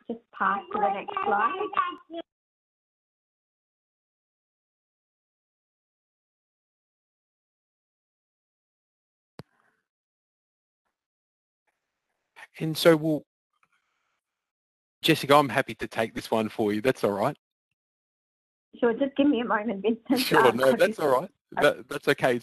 Just 0.08 0.20
pass 0.38 0.60
to 0.72 0.80
the 0.80 0.90
next 0.94 1.14
slide. 1.26 2.24
And 12.60 12.78
so 12.78 12.96
we'll, 12.96 13.24
Jessica, 15.02 15.36
I'm 15.36 15.50
happy 15.50 15.76
to 15.76 15.88
take 15.88 16.14
this 16.14 16.32
one 16.32 16.50
for 16.50 16.74
you. 16.74 16.82
That's 16.82 17.04
all 17.04 17.12
right. 17.12 17.38
Sure, 18.80 18.94
just 18.94 19.16
give 19.16 19.28
me 19.28 19.42
a 19.42 19.46
moment, 19.46 19.84
Vincent. 19.84 20.20
Sure, 20.28 20.52
no, 20.52 20.72
that's 20.78 21.00
all 21.00 21.22
right. 21.22 21.30
That, 21.62 21.88
that's 21.88 22.08
okay. 22.08 22.40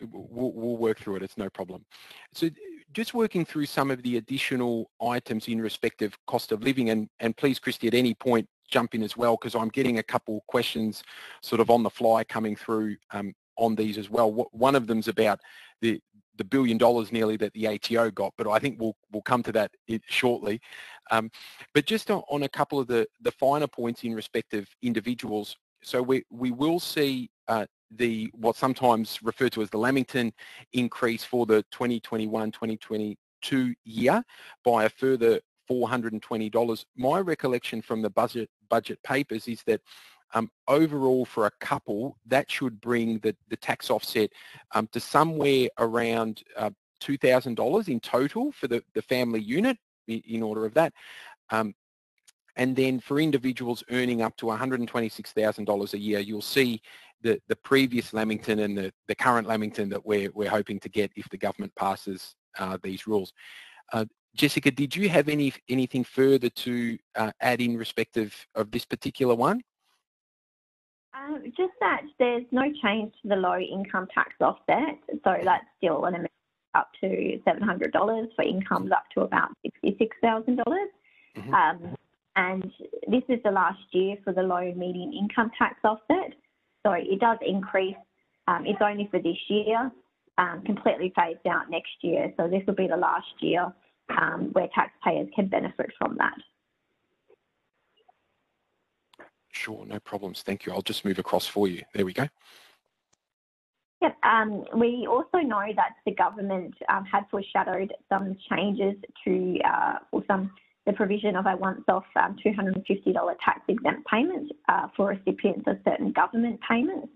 We'll, 0.00 0.52
we'll 0.52 0.76
work 0.76 1.00
through 1.00 1.16
it. 1.16 1.22
It's 1.22 1.36
no 1.36 1.50
problem. 1.50 1.84
So 2.32 2.48
just 2.92 3.14
working 3.14 3.44
through 3.44 3.66
some 3.66 3.90
of 3.90 4.02
the 4.02 4.16
additional 4.16 4.90
items 5.02 5.48
in 5.48 5.60
respect 5.60 6.02
of 6.02 6.16
cost 6.26 6.52
of 6.52 6.62
living, 6.62 6.90
and, 6.90 7.08
and 7.20 7.36
please, 7.36 7.58
Christy, 7.58 7.88
at 7.88 7.94
any 7.94 8.14
point, 8.14 8.46
jump 8.70 8.94
in 8.94 9.02
as 9.02 9.16
well, 9.16 9.36
because 9.36 9.54
I'm 9.54 9.68
getting 9.68 9.98
a 9.98 10.02
couple 10.02 10.44
questions 10.46 11.02
sort 11.42 11.60
of 11.60 11.70
on 11.70 11.82
the 11.82 11.90
fly 11.90 12.22
coming 12.24 12.54
through 12.54 12.96
um, 13.10 13.34
on 13.56 13.74
these 13.74 13.98
as 13.98 14.08
well. 14.08 14.48
One 14.52 14.74
of 14.74 14.86
them's 14.86 15.08
about 15.08 15.40
the, 15.80 16.00
the 16.38 16.44
billion 16.44 16.78
dollars 16.78 17.12
nearly 17.12 17.36
that 17.36 17.52
the 17.52 17.66
ATO 17.66 18.10
got, 18.10 18.32
but 18.38 18.48
I 18.48 18.58
think 18.58 18.80
we'll 18.80 18.96
we'll 19.12 19.22
come 19.22 19.42
to 19.42 19.52
that 19.52 19.70
shortly. 20.06 20.60
Um, 21.10 21.30
but 21.74 21.84
just 21.84 22.10
on, 22.10 22.22
on, 22.30 22.44
a 22.44 22.48
couple 22.48 22.80
of 22.80 22.86
the 22.86 23.06
the 23.20 23.32
finer 23.32 23.66
points 23.66 24.04
in 24.04 24.14
respect 24.14 24.54
of 24.54 24.66
individuals, 24.82 25.56
so 25.82 26.02
we 26.02 26.24
we 26.30 26.50
will 26.50 26.80
see 26.80 27.30
uh, 27.48 27.66
the 27.90 28.30
what 28.34 28.56
sometimes 28.56 29.18
referred 29.22 29.52
to 29.52 29.62
as 29.62 29.70
the 29.70 29.78
Lamington 29.78 30.32
increase 30.72 31.24
for 31.24 31.46
the 31.46 31.64
2021-2022 31.74 33.16
year 33.84 34.22
by 34.64 34.84
a 34.84 34.88
further 34.88 35.40
$420. 35.70 36.84
My 36.96 37.20
recollection 37.20 37.82
from 37.82 38.02
the 38.02 38.10
budget 38.10 38.48
budget 38.68 39.02
papers 39.02 39.48
is 39.48 39.62
that 39.66 39.80
um, 40.34 40.50
overall 40.66 41.24
for 41.24 41.46
a 41.46 41.50
couple, 41.60 42.16
that 42.26 42.50
should 42.50 42.80
bring 42.80 43.18
the, 43.20 43.34
the 43.48 43.56
tax 43.56 43.90
offset 43.90 44.30
um, 44.74 44.88
to 44.92 45.00
somewhere 45.00 45.68
around 45.78 46.42
uh, 46.56 46.70
$2,000 47.02 47.88
in 47.88 48.00
total 48.00 48.52
for 48.52 48.68
the, 48.68 48.82
the 48.94 49.02
family 49.02 49.40
unit 49.40 49.76
in, 50.06 50.42
order 50.42 50.64
of 50.64 50.74
that. 50.74 50.92
Um, 51.50 51.74
and 52.56 52.74
then 52.74 52.98
for 52.98 53.20
individuals 53.20 53.84
earning 53.90 54.22
up 54.22 54.36
to 54.38 54.46
$126,000 54.46 55.92
a 55.92 55.98
year, 55.98 56.18
you'll 56.18 56.42
see 56.42 56.82
the, 57.22 57.40
the 57.48 57.56
previous 57.56 58.12
Lamington 58.12 58.60
and 58.60 58.76
the, 58.76 58.92
the 59.06 59.14
current 59.14 59.46
Lamington 59.46 59.88
that 59.90 60.04
we're, 60.04 60.30
we're 60.34 60.50
hoping 60.50 60.80
to 60.80 60.88
get 60.88 61.12
if 61.16 61.28
the 61.30 61.38
government 61.38 61.72
passes 61.76 62.34
uh, 62.58 62.78
these 62.82 63.06
rules. 63.06 63.32
Uh, 63.92 64.04
Jessica, 64.34 64.70
did 64.70 64.94
you 64.94 65.08
have 65.08 65.28
any 65.28 65.52
anything 65.68 66.04
further 66.04 66.48
to 66.50 66.98
uh, 67.16 67.32
add 67.40 67.60
in 67.60 67.76
respect 67.76 68.16
of, 68.16 68.34
of 68.54 68.70
this 68.70 68.84
particular 68.84 69.34
one? 69.34 69.62
Um, 71.28 71.42
just 71.56 71.72
that 71.80 72.02
there's 72.18 72.44
no 72.50 72.62
change 72.82 73.12
to 73.22 73.28
the 73.28 73.36
low 73.36 73.58
income 73.58 74.06
tax 74.14 74.32
offset, 74.40 74.98
so 75.24 75.36
that's 75.44 75.64
still 75.78 76.04
an 76.04 76.14
amount 76.14 76.30
up 76.74 76.90
to 77.00 77.40
$700 77.46 78.28
for 78.36 78.44
incomes 78.44 78.92
up 78.92 79.04
to 79.14 79.22
about 79.22 79.50
$66,000. 79.84 80.58
Mm-hmm. 81.36 81.54
Um, 81.54 81.96
and 82.36 82.72
this 83.08 83.22
is 83.28 83.40
the 83.44 83.50
last 83.50 83.80
year 83.92 84.16
for 84.24 84.32
the 84.32 84.42
low 84.42 84.72
median 84.76 85.12
income 85.12 85.50
tax 85.58 85.76
offset, 85.84 86.34
so 86.86 86.92
it 86.92 87.20
does 87.20 87.38
increase. 87.44 87.96
Um, 88.46 88.64
it's 88.64 88.80
only 88.80 89.08
for 89.10 89.20
this 89.20 89.36
year, 89.48 89.90
um, 90.38 90.62
completely 90.64 91.12
phased 91.16 91.46
out 91.46 91.68
next 91.68 91.92
year. 92.02 92.32
So 92.36 92.48
this 92.48 92.62
will 92.66 92.74
be 92.74 92.86
the 92.86 92.96
last 92.96 93.26
year 93.40 93.72
um, 94.08 94.50
where 94.52 94.68
taxpayers 94.74 95.28
can 95.34 95.48
benefit 95.48 95.90
from 95.98 96.16
that. 96.18 96.34
Sure, 99.58 99.84
no 99.86 99.98
problems. 99.98 100.42
Thank 100.42 100.66
you. 100.66 100.72
I'll 100.72 100.82
just 100.82 101.04
move 101.04 101.18
across 101.18 101.46
for 101.46 101.66
you. 101.66 101.82
There 101.92 102.04
we 102.04 102.12
go. 102.12 102.28
Yep. 104.00 104.16
Um, 104.22 104.64
we 104.76 105.08
also 105.10 105.38
know 105.38 105.64
that 105.74 105.94
the 106.06 106.14
government 106.14 106.74
um, 106.88 107.04
had 107.04 107.24
foreshadowed 107.28 107.92
some 108.08 108.36
changes 108.48 108.94
to, 109.24 109.58
uh, 109.66 109.94
or 110.12 110.22
some 110.28 110.52
the 110.86 110.92
provision 110.92 111.36
of 111.36 111.44
a 111.44 111.56
once-off 111.56 112.04
um, 112.16 112.36
$250 112.42 113.14
tax 113.44 113.60
exempt 113.68 114.06
payment 114.06 114.50
uh, 114.68 114.86
for 114.96 115.08
recipients 115.08 115.64
of 115.66 115.76
certain 115.86 116.12
government 116.12 116.58
payments. 116.66 117.08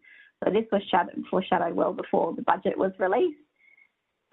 So 0.44 0.50
this 0.50 0.64
was 0.70 0.82
foreshadowed 1.30 1.74
well 1.74 1.94
before 1.94 2.34
the 2.34 2.42
budget 2.42 2.76
was 2.76 2.92
released. 2.98 3.38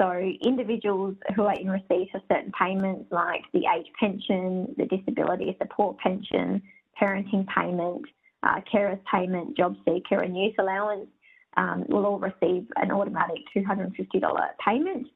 So 0.01 0.11
individuals 0.43 1.15
who 1.35 1.43
are 1.43 1.53
in 1.53 1.69
receipt 1.69 2.09
of 2.15 2.21
certain 2.29 2.51
payments 2.59 3.05
like 3.11 3.43
the 3.53 3.63
age 3.77 3.87
pension, 3.99 4.75
the 4.77 4.85
disability 4.85 5.55
support 5.61 5.97
pension, 5.99 6.61
parenting 6.99 7.45
payment, 7.47 8.05
uh, 8.43 8.61
carers 8.71 8.99
payment, 9.11 9.55
job 9.57 9.75
seeker 9.85 10.21
and 10.21 10.37
youth 10.37 10.55
allowance 10.59 11.07
um, 11.57 11.85
will 11.89 12.05
all 12.05 12.19
receive 12.19 12.67
an 12.77 12.91
automatic 12.91 13.39
$250 13.55 13.91
payment. 14.65 15.07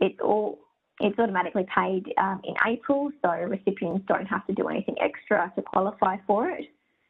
It's 0.00 0.18
all 0.22 0.58
it's 1.00 1.18
automatically 1.18 1.66
paid 1.74 2.12
um, 2.18 2.40
in 2.44 2.54
April, 2.64 3.10
so 3.20 3.30
recipients 3.30 4.06
don't 4.06 4.26
have 4.26 4.46
to 4.46 4.52
do 4.52 4.68
anything 4.68 4.94
extra 5.00 5.52
to 5.56 5.62
qualify 5.62 6.16
for 6.24 6.48
it. 6.50 6.66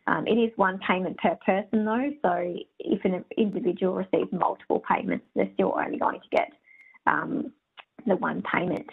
Um, 0.06 0.26
it 0.26 0.36
is 0.36 0.50
one 0.56 0.78
payment 0.86 1.18
per 1.18 1.36
person 1.44 1.84
though, 1.84 2.10
so 2.22 2.56
if 2.78 3.04
an 3.04 3.24
individual 3.36 3.94
receives 3.94 4.32
multiple 4.32 4.82
payments, 4.90 5.26
they're 5.34 5.50
still 5.54 5.74
only 5.76 5.98
going 5.98 6.20
to 6.20 6.28
get 6.30 6.50
um, 7.06 7.52
the 8.06 8.16
one 8.16 8.42
payment. 8.50 8.86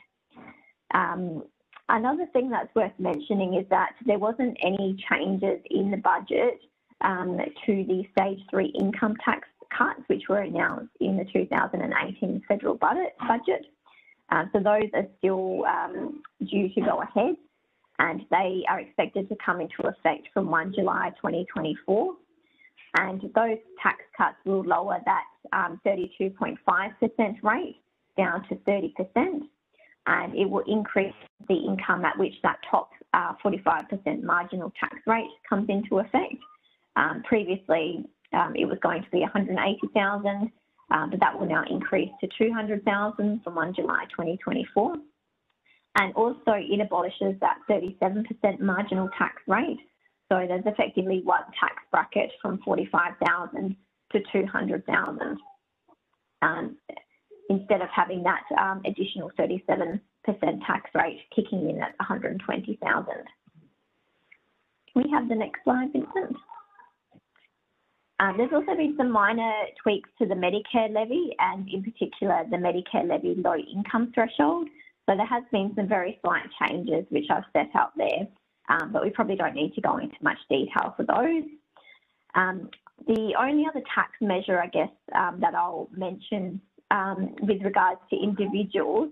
Um, 0.94 1.44
another 1.92 2.26
thing 2.34 2.50
that's 2.50 2.74
worth 2.76 2.92
mentioning 3.00 3.56
is 3.56 3.66
that 3.70 3.94
there 4.06 4.20
wasn't 4.20 4.58
any 4.64 4.96
changes 5.10 5.60
in 5.70 5.92
the 5.92 5.98
budget 5.98 6.60
um, 7.02 7.38
to 7.66 7.84
the 7.86 8.04
stage 8.18 8.40
three 8.50 8.74
income 8.80 9.16
tax 9.24 9.48
cuts, 9.76 10.02
which 10.08 10.24
were 10.30 10.40
announced 10.40 10.92
in 11.00 11.18
the 11.18 11.26
2018 11.32 12.42
federal 12.48 12.76
budget. 12.76 13.66
Um, 14.30 14.50
so 14.54 14.60
those 14.60 14.90
are 14.94 15.08
still 15.18 15.66
um, 15.66 16.22
due 16.50 16.70
to 16.74 16.82
go 16.82 17.02
ahead 17.02 17.36
and 18.00 18.22
they 18.32 18.64
are 18.68 18.80
expected 18.80 19.30
to 19.30 19.36
come 19.46 19.62
into 19.62 19.84
effect 19.84 20.28
from 20.34 20.50
1 20.50 20.74
July 20.74 21.12
2024. 21.18 22.16
And 22.98 23.22
those 23.36 23.58
tax 23.82 24.04
cuts 24.18 24.38
will 24.44 24.64
lower 24.64 25.00
that 25.06 25.24
32.5% 25.86 26.58
um, 26.60 27.36
rate 27.44 27.78
down 28.18 28.48
to 28.50 28.56
30%, 28.56 29.42
and 30.08 30.36
it 30.36 30.50
will 30.50 30.64
increase 30.68 31.14
the 31.48 31.56
income 31.56 32.06
at 32.06 32.18
which 32.18 32.34
that 32.44 32.58
top 32.70 32.90
45% 33.14 33.44
uh, 33.46 34.12
marginal 34.24 34.72
tax 34.80 34.96
rate 35.06 35.30
comes 35.48 35.70
into 35.70 36.00
effect. 36.00 36.36
Um, 36.96 37.24
previously, 37.24 38.06
um, 38.34 38.54
it 38.56 38.66
was 38.66 38.78
going 38.82 39.04
to 39.04 39.10
be 39.12 39.20
180,000, 39.20 40.52
uh, 40.92 41.08
but 41.08 41.20
that 41.20 41.38
will 41.38 41.48
now 41.48 41.64
increase 41.70 42.10
to 42.22 42.30
200,000 42.38 43.42
from 43.44 43.56
1 43.56 43.74
July 43.76 44.06
2024. 44.12 44.96
And 45.96 46.14
also 46.16 46.54
it 46.56 46.80
abolishes 46.80 47.36
that 47.42 47.58
37% 47.70 48.60
marginal 48.60 49.10
tax 49.18 49.36
rate. 49.48 49.80
So 50.32 50.46
there's 50.48 50.64
effectively 50.66 51.22
one 51.24 51.44
tax 51.60 51.76
bracket 51.92 52.32
from 52.42 52.60
45,000 52.60 53.76
to 54.14 54.20
200,000. 54.32 55.38
Um, 56.42 56.78
instead 57.52 57.82
of 57.82 57.90
having 57.94 58.24
that 58.24 58.44
um, 58.58 58.82
additional 58.86 59.30
37% 59.38 60.00
tax 60.66 60.90
rate 60.96 61.20
kicking 61.36 61.70
in 61.70 61.82
at 61.82 61.94
120,000. 62.00 63.06
Can 64.94 65.04
we 65.04 65.12
have 65.12 65.28
the 65.28 65.36
next 65.36 65.62
slide, 65.66 65.92
Vincent? 65.92 66.38
Um, 68.22 68.38
there's 68.38 68.54
also 68.54 68.76
been 68.78 68.96
some 68.98 69.12
minor 69.12 69.52
tweaks 69.84 70.10
to 70.20 70.28
the 70.28 70.36
Medicare 70.36 70.94
levy 70.94 71.36
and 71.40 71.68
in 71.68 71.84
particular 71.84 72.46
the 72.50 72.58
Medicare 72.58 73.08
levy 73.08 73.36
low 73.36 73.56
income 73.56 74.12
threshold. 74.14 74.70
So 75.10 75.18
there 75.18 75.26
has 75.26 75.44
been 75.52 75.74
some 75.76 75.90
very 75.90 76.20
slight 76.24 76.46
changes 76.62 77.06
which 77.10 77.26
I've 77.30 77.44
set 77.52 77.70
out 77.76 77.92
there, 77.98 78.28
um, 78.70 78.94
but 78.94 79.04
we 79.04 79.10
probably 79.10 79.36
don't 79.36 79.56
need 79.56 79.74
to 79.74 79.82
go 79.82 79.98
into 79.98 80.16
much 80.22 80.38
detail 80.50 80.94
for 80.96 81.04
those. 81.04 81.44
Um, 82.36 82.70
the 83.08 83.34
only 83.38 83.66
other 83.68 83.84
tax 83.94 84.12
measure, 84.22 84.62
I 84.62 84.68
guess, 84.68 84.92
um, 85.16 85.40
that 85.42 85.56
I'll 85.56 85.90
mention 85.92 86.62
um, 86.92 87.36
with 87.42 87.62
regards 87.64 88.02
to 88.12 88.16
individuals 88.16 89.10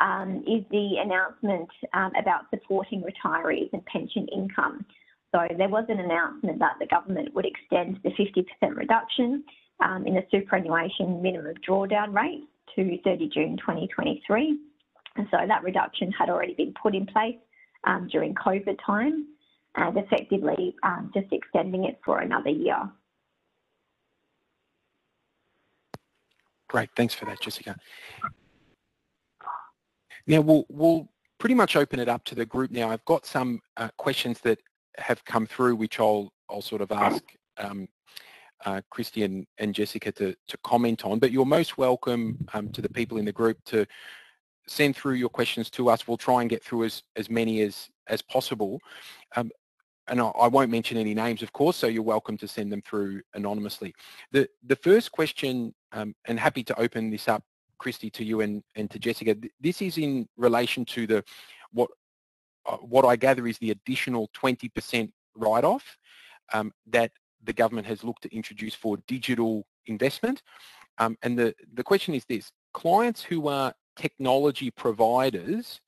um, 0.00 0.42
is 0.46 0.64
the 0.70 0.96
announcement 0.98 1.68
um, 1.92 2.10
about 2.18 2.46
supporting 2.50 3.02
retirees 3.02 3.70
and 3.72 3.84
pension 3.86 4.26
income. 4.34 4.84
So 5.32 5.46
there 5.56 5.68
was 5.68 5.84
an 5.88 6.00
announcement 6.00 6.58
that 6.58 6.76
the 6.80 6.86
government 6.86 7.34
would 7.34 7.46
extend 7.46 8.00
the 8.02 8.10
50% 8.10 8.76
reduction 8.76 9.44
um, 9.80 10.06
in 10.06 10.14
the 10.14 10.24
superannuation 10.30 11.22
minimum 11.22 11.54
drawdown 11.66 12.12
rate 12.14 12.48
to 12.74 12.98
30 13.04 13.28
June 13.28 13.56
2023. 13.58 14.58
And 15.16 15.26
so 15.30 15.38
that 15.46 15.62
reduction 15.62 16.10
had 16.12 16.30
already 16.30 16.54
been 16.54 16.74
put 16.82 16.94
in 16.94 17.06
place 17.06 17.36
um, 17.84 18.08
during 18.10 18.34
COVID 18.34 18.78
time 18.84 19.26
and 19.76 19.96
effectively 19.96 20.74
um, 20.82 21.10
just 21.14 21.32
extending 21.32 21.84
it 21.84 22.00
for 22.04 22.20
another 22.20 22.50
year. 22.50 22.90
Great, 26.70 26.88
thanks 26.94 27.12
for 27.12 27.24
that, 27.24 27.40
Jessica. 27.40 27.74
Now 30.28 30.40
we'll, 30.40 30.64
we'll 30.68 31.08
pretty 31.38 31.56
much 31.56 31.74
open 31.74 31.98
it 31.98 32.08
up 32.08 32.22
to 32.26 32.36
the 32.36 32.46
group 32.46 32.70
now. 32.70 32.88
I've 32.88 33.04
got 33.06 33.26
some 33.26 33.60
uh, 33.76 33.88
questions 33.96 34.38
that 34.42 34.60
have 34.96 35.24
come 35.24 35.46
through 35.46 35.74
which 35.74 35.98
I'll, 35.98 36.32
I'll 36.48 36.62
sort 36.62 36.80
of 36.80 36.92
ask 36.92 37.24
um, 37.58 37.88
uh, 38.64 38.82
Christy 38.88 39.24
and, 39.24 39.48
and, 39.58 39.74
Jessica 39.74 40.12
to, 40.12 40.32
to 40.46 40.58
comment 40.58 41.04
on, 41.04 41.18
but 41.18 41.32
you're 41.32 41.44
most 41.44 41.76
welcome 41.76 42.38
um, 42.54 42.68
to 42.68 42.80
the 42.80 42.88
people 42.88 43.18
in 43.18 43.24
the 43.24 43.32
group 43.32 43.58
to 43.64 43.84
send 44.68 44.94
through 44.94 45.14
your 45.14 45.28
questions 45.28 45.70
to 45.70 45.90
us. 45.90 46.06
We'll 46.06 46.18
try 46.18 46.40
and 46.42 46.48
get 46.48 46.62
through 46.62 46.84
as, 46.84 47.02
as 47.16 47.28
many 47.28 47.62
as, 47.62 47.88
as 48.06 48.22
possible. 48.22 48.78
Um, 49.34 49.50
and 50.10 50.20
I, 50.20 50.48
won't 50.48 50.72
mention 50.72 50.98
any 50.98 51.14
names, 51.14 51.40
of 51.40 51.52
course, 51.52 51.76
so 51.76 51.86
you're 51.86 52.02
welcome 52.02 52.36
to 52.38 52.48
send 52.48 52.72
them 52.72 52.82
through 52.82 53.22
anonymously. 53.34 53.94
The, 54.32 54.48
the 54.66 54.74
first 54.74 55.12
question, 55.12 55.72
um, 55.92 56.14
and 56.26 56.38
happy 56.38 56.64
to 56.64 56.78
open 56.78 57.10
this 57.10 57.28
up, 57.28 57.44
Christy, 57.78 58.10
to 58.10 58.24
you 58.24 58.40
and, 58.40 58.64
and 58.74 58.90
to 58.90 58.98
Jessica, 58.98 59.36
this 59.60 59.80
is 59.80 59.98
in 59.98 60.28
relation 60.36 60.84
to 60.86 61.06
the 61.06 61.24
what 61.72 61.90
uh, 62.66 62.76
what 62.76 63.04
I 63.04 63.16
gather 63.16 63.46
is 63.46 63.56
the 63.58 63.70
additional 63.70 64.28
20% 64.36 65.10
write-off 65.36 65.96
um, 66.52 66.72
that 66.88 67.12
the 67.44 67.52
government 67.52 67.86
has 67.86 68.04
looked 68.04 68.22
to 68.24 68.36
introduce 68.36 68.74
for 68.74 68.98
digital 69.06 69.64
investment. 69.86 70.42
Um, 70.98 71.16
and 71.22 71.38
the, 71.38 71.54
the 71.72 71.84
question 71.84 72.14
is 72.14 72.24
this, 72.26 72.52
clients 72.74 73.22
who 73.22 73.48
are 73.48 73.72
technology 73.96 74.70
providers 74.70 75.80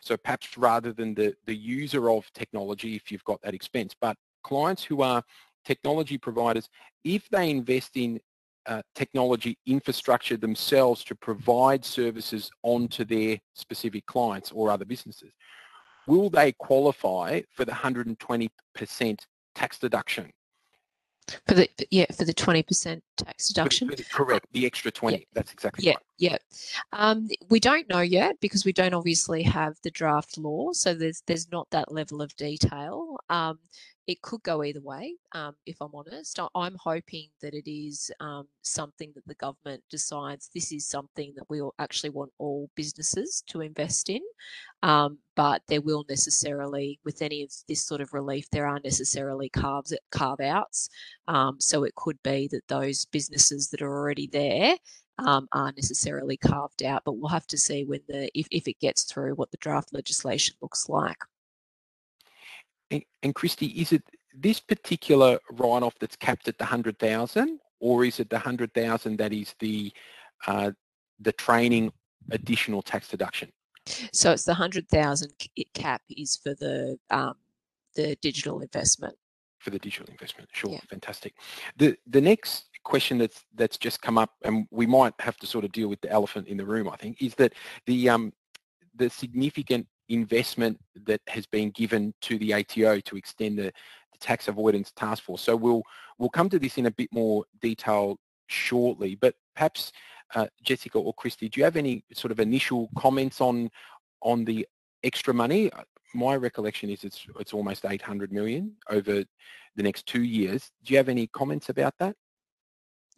so 0.00 0.16
perhaps 0.16 0.56
rather 0.56 0.92
than 0.92 1.14
the, 1.14 1.34
the 1.46 1.54
user 1.54 2.10
of 2.10 2.30
technology, 2.32 2.96
if 2.96 3.10
you've 3.10 3.24
got 3.24 3.40
that 3.42 3.54
expense, 3.54 3.94
but 4.00 4.16
clients 4.42 4.82
who 4.82 5.02
are 5.02 5.22
technology 5.64 6.18
providers, 6.18 6.68
if 7.04 7.28
they 7.28 7.50
invest 7.50 7.96
in 7.96 8.20
uh, 8.66 8.82
technology 8.94 9.56
infrastructure 9.66 10.36
themselves 10.36 11.02
to 11.04 11.14
provide 11.14 11.84
services 11.84 12.50
onto 12.62 13.04
their 13.04 13.38
specific 13.54 14.04
clients 14.06 14.52
or 14.52 14.70
other 14.70 14.84
businesses, 14.84 15.32
will 16.06 16.30
they 16.30 16.52
qualify 16.52 17.40
for 17.54 17.64
the 17.64 17.72
120% 17.72 19.18
tax 19.54 19.78
deduction? 19.78 20.30
For 21.46 21.54
the 21.54 21.68
yeah, 21.90 22.06
for 22.16 22.24
the 22.24 22.34
twenty 22.34 22.62
percent 22.62 23.02
tax 23.16 23.48
deduction. 23.48 23.88
For, 23.88 23.96
for 23.96 24.02
the, 24.02 24.08
correct, 24.08 24.46
the 24.52 24.66
extra 24.66 24.90
twenty. 24.90 25.18
Yeah. 25.18 25.24
That's 25.34 25.52
exactly 25.52 25.84
yeah, 25.84 25.92
right. 25.92 26.02
Yeah, 26.18 26.38
um, 26.92 27.28
we 27.48 27.60
don't 27.60 27.88
know 27.88 28.00
yet 28.00 28.40
because 28.40 28.64
we 28.64 28.72
don't 28.72 28.94
obviously 28.94 29.42
have 29.42 29.76
the 29.82 29.90
draft 29.90 30.38
law, 30.38 30.72
so 30.72 30.94
there's 30.94 31.22
there's 31.26 31.50
not 31.50 31.70
that 31.70 31.92
level 31.92 32.20
of 32.22 32.34
detail. 32.36 33.16
Um, 33.28 33.58
it 34.06 34.22
could 34.22 34.42
go 34.42 34.64
either 34.64 34.80
way, 34.80 35.14
um, 35.32 35.54
if 35.66 35.76
I'm 35.80 35.94
honest. 35.94 36.38
I'm 36.54 36.76
hoping 36.78 37.28
that 37.40 37.54
it 37.54 37.70
is 37.70 38.10
um, 38.20 38.48
something 38.62 39.12
that 39.14 39.26
the 39.26 39.34
government 39.34 39.82
decides 39.90 40.50
this 40.54 40.72
is 40.72 40.86
something 40.86 41.32
that 41.36 41.48
we'll 41.48 41.74
actually 41.78 42.10
want 42.10 42.32
all 42.38 42.68
businesses 42.74 43.42
to 43.48 43.60
invest 43.60 44.10
in. 44.10 44.20
Um, 44.82 45.18
but 45.36 45.62
there 45.68 45.80
will 45.80 46.04
necessarily, 46.08 46.98
with 47.04 47.22
any 47.22 47.42
of 47.42 47.52
this 47.68 47.82
sort 47.84 48.00
of 48.00 48.12
relief, 48.12 48.48
there 48.50 48.66
are 48.66 48.80
necessarily 48.82 49.48
carves, 49.48 49.94
carve 50.10 50.40
outs. 50.40 50.88
Um, 51.28 51.56
so 51.60 51.84
it 51.84 51.94
could 51.94 52.20
be 52.22 52.48
that 52.48 52.66
those 52.68 53.04
businesses 53.06 53.68
that 53.70 53.82
are 53.82 53.92
already 53.92 54.26
there 54.26 54.76
um, 55.18 55.48
are 55.52 55.72
necessarily 55.76 56.36
carved 56.36 56.82
out, 56.82 57.02
but 57.04 57.12
we'll 57.12 57.28
have 57.28 57.46
to 57.48 57.58
see 57.58 57.84
when 57.84 58.00
the 58.08 58.30
if, 58.38 58.46
if 58.50 58.66
it 58.66 58.80
gets 58.80 59.04
through 59.04 59.34
what 59.34 59.50
the 59.50 59.58
draft 59.58 59.92
legislation 59.92 60.56
looks 60.62 60.88
like. 60.88 61.18
And, 62.90 63.02
and 63.22 63.34
Christy, 63.34 63.66
is 63.66 63.92
it 63.92 64.02
this 64.34 64.60
particular 64.60 65.38
write-off 65.52 65.94
that's 66.00 66.16
capped 66.16 66.48
at 66.48 66.58
the 66.58 66.64
100,000 66.64 67.60
or 67.80 68.04
is 68.04 68.20
it 68.20 68.30
the 68.30 68.36
100,000 68.36 69.16
that 69.18 69.32
is 69.32 69.54
the 69.58 69.92
uh, 70.46 70.70
the 71.18 71.32
training 71.32 71.92
additional 72.30 72.82
tax 72.82 73.08
deduction? 73.08 73.50
So 74.12 74.32
it's 74.32 74.44
the 74.44 74.52
100,000 74.52 75.32
cap 75.74 76.02
is 76.10 76.36
for 76.36 76.54
the 76.54 76.98
um, 77.10 77.34
the 77.96 78.16
digital 78.22 78.60
investment. 78.60 79.16
For 79.58 79.70
the 79.70 79.78
digital 79.78 80.06
investment, 80.10 80.48
sure, 80.52 80.70
yeah. 80.70 80.80
fantastic. 80.88 81.34
The 81.76 81.96
the 82.06 82.20
next 82.20 82.68
question 82.84 83.18
that's 83.18 83.44
that's 83.54 83.76
just 83.76 84.00
come 84.00 84.16
up, 84.16 84.30
and 84.44 84.66
we 84.70 84.86
might 84.86 85.14
have 85.18 85.36
to 85.38 85.46
sort 85.46 85.64
of 85.64 85.72
deal 85.72 85.88
with 85.88 86.00
the 86.00 86.10
elephant 86.10 86.48
in 86.48 86.56
the 86.56 86.64
room, 86.64 86.88
I 86.88 86.96
think, 86.96 87.20
is 87.20 87.34
that 87.36 87.54
the 87.86 88.08
um, 88.08 88.32
the 88.94 89.10
significant 89.10 89.86
investment 90.10 90.78
that 91.06 91.20
has 91.28 91.46
been 91.46 91.70
given 91.70 92.12
to 92.22 92.38
the 92.38 92.52
ATO 92.54 93.00
to 93.00 93.16
extend 93.16 93.58
the, 93.58 93.72
the 94.12 94.18
tax 94.20 94.48
avoidance 94.48 94.92
task 94.92 95.22
force. 95.22 95.42
So 95.42 95.56
we'll 95.56 95.82
we'll 96.18 96.30
come 96.30 96.48
to 96.50 96.58
this 96.58 96.78
in 96.78 96.86
a 96.86 96.90
bit 96.90 97.08
more 97.12 97.44
detail 97.60 98.18
shortly, 98.48 99.14
but 99.14 99.34
perhaps 99.54 99.92
uh, 100.34 100.46
Jessica 100.62 100.98
or 100.98 101.14
Christy, 101.14 101.48
do 101.48 101.60
you 101.60 101.64
have 101.64 101.76
any 101.76 102.04
sort 102.12 102.30
of 102.30 102.40
initial 102.40 102.90
comments 102.96 103.40
on 103.40 103.70
on 104.22 104.44
the 104.44 104.66
extra 105.02 105.32
money? 105.32 105.72
Uh, 105.72 105.82
my 106.14 106.36
recollection 106.36 106.90
is 106.90 107.04
it's 107.04 107.26
it's 107.38 107.52
almost 107.52 107.84
800 107.84 108.32
million 108.32 108.72
over 108.88 109.24
the 109.76 109.82
next 109.82 110.06
two 110.06 110.22
years. 110.22 110.70
Do 110.84 110.92
you 110.92 110.98
have 110.98 111.08
any 111.08 111.28
comments 111.28 111.68
about 111.68 111.94
that? 111.98 112.16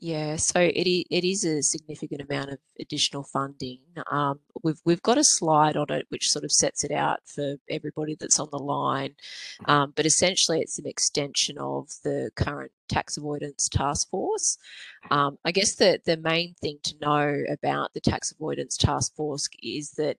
Yeah, 0.04 0.34
so 0.34 0.58
it 0.58 0.88
it 1.10 1.24
is 1.24 1.44
a 1.44 1.62
significant 1.62 2.22
amount 2.22 2.50
of 2.50 2.58
additional 2.80 3.22
funding. 3.22 3.78
Um, 4.10 4.40
we've 4.64 4.80
we've 4.84 5.00
got 5.00 5.16
a 5.16 5.22
slide 5.22 5.76
on 5.76 5.92
it 5.92 6.06
which 6.08 6.28
sort 6.28 6.44
of 6.44 6.50
sets 6.50 6.82
it 6.82 6.90
out 6.90 7.20
for 7.24 7.54
everybody 7.70 8.16
that's 8.18 8.40
on 8.40 8.48
the 8.50 8.58
line, 8.58 9.14
um, 9.66 9.92
but 9.94 10.04
essentially 10.04 10.60
it's 10.60 10.76
an 10.80 10.88
extension 10.88 11.56
of 11.56 11.88
the 12.02 12.32
current 12.34 12.72
tax 12.88 13.16
avoidance 13.16 13.68
task 13.68 14.10
force. 14.10 14.58
Um, 15.10 15.38
I 15.44 15.52
guess 15.52 15.74
the 15.74 16.00
the 16.04 16.16
main 16.16 16.54
thing 16.60 16.78
to 16.84 16.94
know 17.00 17.42
about 17.50 17.92
the 17.94 18.00
tax 18.00 18.32
avoidance 18.32 18.76
task 18.76 19.14
force 19.16 19.48
is 19.62 19.90
that 19.92 20.16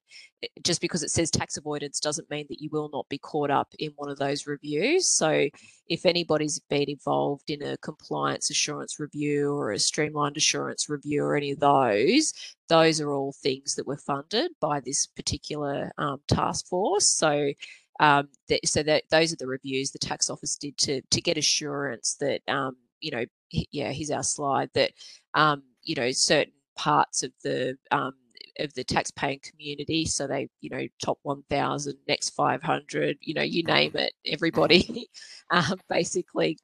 just 0.63 0.81
because 0.81 1.03
it 1.03 1.11
says 1.11 1.31
tax 1.31 1.57
avoidance 1.57 1.99
doesn't 1.99 2.29
mean 2.29 2.45
that 2.49 2.61
you 2.61 2.69
will 2.71 2.89
not 2.91 3.07
be 3.09 3.17
caught 3.17 3.51
up 3.51 3.73
in 3.79 3.91
one 3.95 4.09
of 4.09 4.17
those 4.17 4.47
reviews. 4.47 5.07
So 5.07 5.47
if 5.87 6.05
anybody's 6.05 6.59
been 6.59 6.89
involved 6.89 7.49
in 7.49 7.61
a 7.63 7.77
compliance 7.77 8.49
assurance 8.49 8.99
review 8.99 9.53
or 9.53 9.71
a 9.71 9.79
streamlined 9.79 10.37
assurance 10.37 10.89
review 10.89 11.23
or 11.23 11.35
any 11.35 11.51
of 11.51 11.59
those, 11.59 12.33
those 12.69 12.99
are 12.99 13.11
all 13.11 13.33
things 13.41 13.75
that 13.75 13.87
were 13.87 13.97
funded 13.97 14.51
by 14.59 14.79
this 14.79 15.05
particular 15.07 15.91
um, 15.97 16.19
task 16.27 16.67
force. 16.67 17.07
So 17.07 17.51
um, 17.99 18.29
that, 18.49 18.67
so 18.67 18.83
that 18.83 19.03
those 19.09 19.33
are 19.33 19.37
the 19.37 19.47
reviews 19.47 19.91
the 19.91 19.99
tax 19.99 20.29
office 20.29 20.55
did 20.55 20.77
to 20.77 21.01
to 21.11 21.21
get 21.21 21.37
assurance 21.37 22.15
that 22.19 22.41
um, 22.47 22.75
you 22.99 23.11
know 23.11 23.25
yeah 23.71 23.91
here's 23.91 24.11
our 24.11 24.23
slide 24.23 24.69
that 24.73 24.91
um, 25.35 25.63
you 25.83 25.95
know 25.95 26.11
certain 26.11 26.53
parts 26.75 27.23
of 27.23 27.31
the 27.43 27.77
um, 27.91 28.13
of 28.59 28.73
the 28.73 28.83
tax-paying 28.83 29.39
community. 29.43 30.05
So 30.05 30.27
they, 30.27 30.49
you 30.61 30.69
know, 30.69 30.87
top 31.03 31.19
1,000, 31.23 31.95
next 32.07 32.31
500, 32.31 33.17
you 33.21 33.33
know, 33.33 33.41
you 33.41 33.63
name 33.63 33.91
it, 33.95 34.13
everybody 34.25 35.07
um, 35.51 35.79
basically 35.89 36.57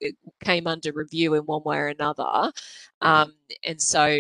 came 0.43 0.67
under 0.67 0.91
review 0.91 1.33
in 1.35 1.41
one 1.43 1.63
way 1.63 1.77
or 1.77 1.87
another. 1.87 2.23
Mm-hmm. 2.23 3.07
Um, 3.07 3.33
and 3.63 3.81
so 3.81 4.19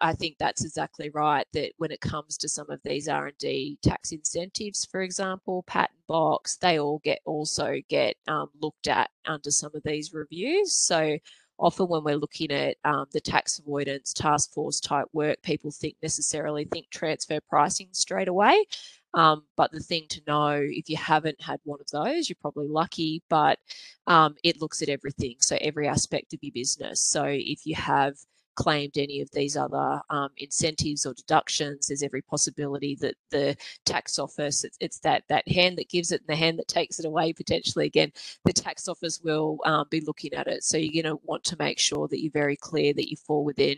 I 0.00 0.12
think 0.14 0.36
that's 0.38 0.64
exactly 0.64 1.10
right. 1.10 1.46
That 1.52 1.72
when 1.78 1.90
it 1.90 2.00
comes 2.00 2.36
to 2.38 2.48
some 2.48 2.70
of 2.70 2.80
these 2.84 3.08
R&D 3.08 3.78
tax 3.82 4.12
incentives, 4.12 4.84
for 4.84 5.02
example, 5.02 5.64
patent 5.64 5.98
box, 6.06 6.56
they 6.56 6.78
all 6.78 7.00
get 7.04 7.20
also 7.24 7.76
get 7.88 8.16
um, 8.28 8.48
looked 8.60 8.88
at 8.88 9.10
under 9.26 9.50
some 9.50 9.72
of 9.74 9.82
these 9.84 10.14
reviews. 10.14 10.74
So 10.74 11.18
often 11.60 11.86
when 11.86 12.02
we're 12.02 12.16
looking 12.16 12.50
at 12.50 12.76
um, 12.84 13.06
the 13.12 13.20
tax 13.20 13.58
avoidance 13.58 14.12
task 14.12 14.52
force 14.52 14.80
type 14.80 15.06
work, 15.12 15.40
people 15.42 15.70
think 15.70 15.96
necessarily 16.02 16.64
think 16.64 16.90
transfer 16.90 17.38
pricing 17.48 17.88
straight 17.92 18.28
away. 18.28 18.64
Um, 19.12 19.44
but 19.56 19.72
the 19.72 19.80
thing 19.80 20.06
to 20.10 20.22
know, 20.26 20.60
if 20.62 20.88
you 20.88 20.96
haven't 20.96 21.40
had 21.40 21.60
one 21.64 21.80
of 21.80 21.88
those, 21.90 22.28
you're 22.28 22.36
probably 22.40 22.68
lucky, 22.68 23.22
but 23.28 23.58
um, 24.06 24.36
it 24.42 24.60
looks 24.60 24.82
at 24.82 24.88
everything. 24.88 25.36
So 25.40 25.58
every 25.60 25.88
aspect 25.88 26.32
of 26.32 26.40
your 26.42 26.52
business. 26.52 27.00
So 27.00 27.24
if 27.24 27.66
you 27.66 27.74
have 27.74 28.14
claimed 28.60 28.98
any 28.98 29.22
of 29.22 29.30
these 29.30 29.56
other 29.56 30.02
um, 30.10 30.28
incentives 30.36 31.06
or 31.06 31.14
deductions. 31.14 31.86
There's 31.86 32.02
every 32.02 32.20
possibility 32.20 32.94
that 32.96 33.14
the 33.30 33.56
tax 33.86 34.18
office, 34.18 34.64
it's, 34.64 34.76
it's, 34.80 34.98
that, 35.00 35.24
that 35.30 35.48
hand 35.48 35.78
that 35.78 35.88
gives 35.88 36.12
it 36.12 36.20
and 36.20 36.28
the 36.28 36.36
hand 36.36 36.58
that 36.58 36.68
takes 36.68 36.98
it 36.98 37.06
away 37.06 37.32
potentially. 37.32 37.86
Again, 37.86 38.12
the 38.44 38.52
tax 38.52 38.86
office 38.86 39.18
will 39.24 39.58
um, 39.64 39.86
be 39.88 40.02
looking 40.02 40.34
at 40.34 40.46
it. 40.46 40.62
So 40.62 40.76
you're 40.76 41.02
going 41.02 41.16
to 41.16 41.22
want 41.24 41.42
to 41.44 41.56
make 41.58 41.78
sure 41.78 42.06
that 42.08 42.20
you're 42.20 42.32
very 42.32 42.56
clear 42.56 42.92
that 42.92 43.10
you 43.10 43.16
fall 43.16 43.44
within 43.44 43.76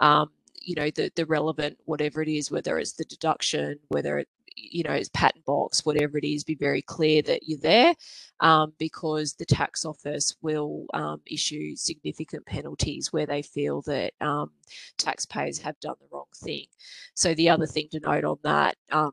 um, 0.00 0.30
you 0.60 0.74
know 0.74 0.90
the 0.90 1.10
the 1.14 1.24
relevant 1.26 1.78
whatever 1.84 2.20
it 2.20 2.28
is 2.28 2.50
whether 2.50 2.78
it's 2.78 2.94
the 2.94 3.04
deduction 3.04 3.78
whether 3.88 4.18
it 4.18 4.28
you 4.56 4.82
know, 4.82 5.00
patent 5.12 5.44
box, 5.44 5.84
whatever 5.84 6.18
it 6.18 6.24
is, 6.24 6.44
be 6.44 6.54
very 6.54 6.82
clear 6.82 7.22
that 7.22 7.42
you're 7.44 7.58
there 7.58 7.94
um, 8.40 8.72
because 8.78 9.34
the 9.34 9.46
tax 9.46 9.84
office 9.84 10.34
will 10.42 10.86
um, 10.94 11.20
issue 11.26 11.76
significant 11.76 12.44
penalties 12.46 13.12
where 13.12 13.26
they 13.26 13.42
feel 13.42 13.82
that 13.82 14.12
um, 14.20 14.50
taxpayers 14.98 15.58
have 15.58 15.78
done 15.80 15.96
the 16.00 16.08
wrong 16.10 16.26
thing. 16.36 16.66
So 17.14 17.34
the 17.34 17.50
other 17.50 17.66
thing 17.66 17.88
to 17.92 18.00
note 18.00 18.24
on 18.24 18.38
that 18.42 18.76
um, 18.90 19.12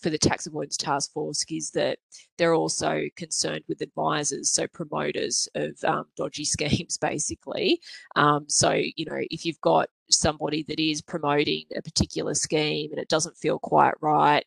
for 0.00 0.10
the 0.10 0.18
tax 0.18 0.46
avoidance 0.46 0.76
task 0.76 1.12
force 1.12 1.44
is 1.50 1.70
that 1.72 1.98
they're 2.38 2.54
also 2.54 3.02
concerned 3.16 3.64
with 3.68 3.80
advisors, 3.80 4.52
so 4.52 4.66
promoters 4.68 5.48
of 5.54 5.72
um, 5.84 6.04
dodgy 6.16 6.44
schemes, 6.56 6.96
basically. 6.98 7.80
Um, 8.16 8.44
so, 8.48 8.72
you 8.72 9.04
know, 9.06 9.20
if 9.30 9.44
you've 9.44 9.60
got 9.60 9.88
somebody 10.10 10.64
that 10.68 10.80
is 10.80 11.02
promoting 11.02 11.64
a 11.76 11.82
particular 11.82 12.34
scheme 12.34 12.90
and 12.90 13.00
it 13.00 13.08
doesn't 13.08 13.36
feel 13.36 13.58
quite 13.58 13.94
right, 14.00 14.44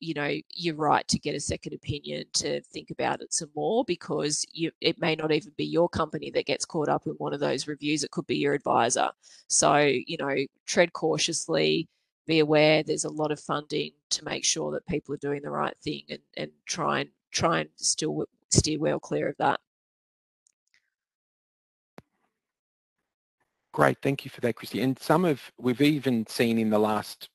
you 0.00 0.14
know 0.14 0.34
you're 0.54 0.74
right 0.74 1.06
to 1.08 1.18
get 1.18 1.34
a 1.34 1.40
second 1.40 1.72
opinion 1.74 2.24
to 2.34 2.60
think 2.62 2.90
about 2.90 3.20
it 3.22 3.32
some 3.32 3.50
more 3.54 3.84
because 3.84 4.44
you, 4.52 4.70
it 4.80 5.00
may 5.00 5.14
not 5.14 5.32
even 5.32 5.52
be 5.56 5.64
your 5.64 5.88
company 5.88 6.30
that 6.30 6.46
gets 6.46 6.64
caught 6.64 6.88
up 6.88 7.06
in 7.06 7.12
one 7.12 7.32
of 7.32 7.40
those 7.40 7.66
reviews. 7.66 8.04
It 8.04 8.10
could 8.10 8.26
be 8.26 8.36
your 8.36 8.54
advisor. 8.54 9.10
So 9.48 9.76
you 9.76 10.16
know 10.18 10.36
tread 10.66 10.92
cautiously 10.92 11.88
be 12.26 12.40
aware 12.40 12.82
there's 12.82 13.04
a 13.04 13.10
lot 13.10 13.30
of 13.30 13.38
funding 13.38 13.92
to 14.10 14.24
make 14.24 14.44
sure 14.44 14.72
that 14.72 14.86
people 14.86 15.14
are 15.14 15.18
doing 15.18 15.42
the 15.42 15.50
right 15.50 15.76
thing 15.78 16.02
and, 16.10 16.18
and 16.36 16.50
try 16.66 17.00
and 17.00 17.10
try 17.30 17.60
and 17.60 17.68
still 17.76 18.24
steer 18.50 18.78
well 18.78 18.98
clear 18.98 19.28
of 19.28 19.36
that. 19.38 19.60
Great, 23.72 23.98
thank 24.02 24.24
you 24.24 24.30
for 24.30 24.40
that, 24.40 24.56
Christy. 24.56 24.80
And 24.80 24.98
some 24.98 25.26
of 25.26 25.52
we've 25.58 25.82
even 25.82 26.26
seen 26.26 26.58
in 26.58 26.70
the 26.70 26.78
last 26.78 27.28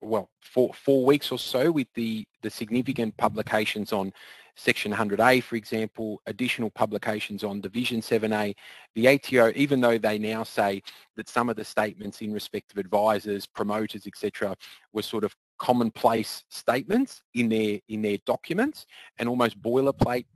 well, 0.00 0.30
four, 0.40 0.72
four 0.74 1.04
weeks 1.04 1.30
or 1.30 1.38
so 1.38 1.70
with 1.70 1.88
the, 1.94 2.24
the 2.42 2.50
significant 2.50 3.16
publications 3.16 3.92
on 3.92 4.12
Section 4.56 4.92
100A, 4.92 5.42
for 5.42 5.56
example, 5.56 6.20
additional 6.26 6.70
publications 6.70 7.44
on 7.44 7.60
Division 7.60 8.00
7A. 8.00 8.54
The 8.94 9.08
ATO, 9.08 9.52
even 9.54 9.80
though 9.80 9.96
they 9.96 10.18
now 10.18 10.42
say 10.42 10.82
that 11.16 11.28
some 11.28 11.48
of 11.48 11.56
the 11.56 11.64
statements 11.64 12.20
in 12.20 12.32
respect 12.32 12.72
of 12.72 12.78
advisors, 12.78 13.46
promoters, 13.46 14.06
etc., 14.06 14.56
were 14.92 15.02
sort 15.02 15.24
of 15.24 15.34
commonplace 15.58 16.44
statements 16.48 17.22
in 17.34 17.48
their 17.48 17.78
in 17.88 18.00
their 18.00 18.16
documents 18.24 18.86
and 19.18 19.28
almost 19.28 19.60
boilerplate 19.60 20.26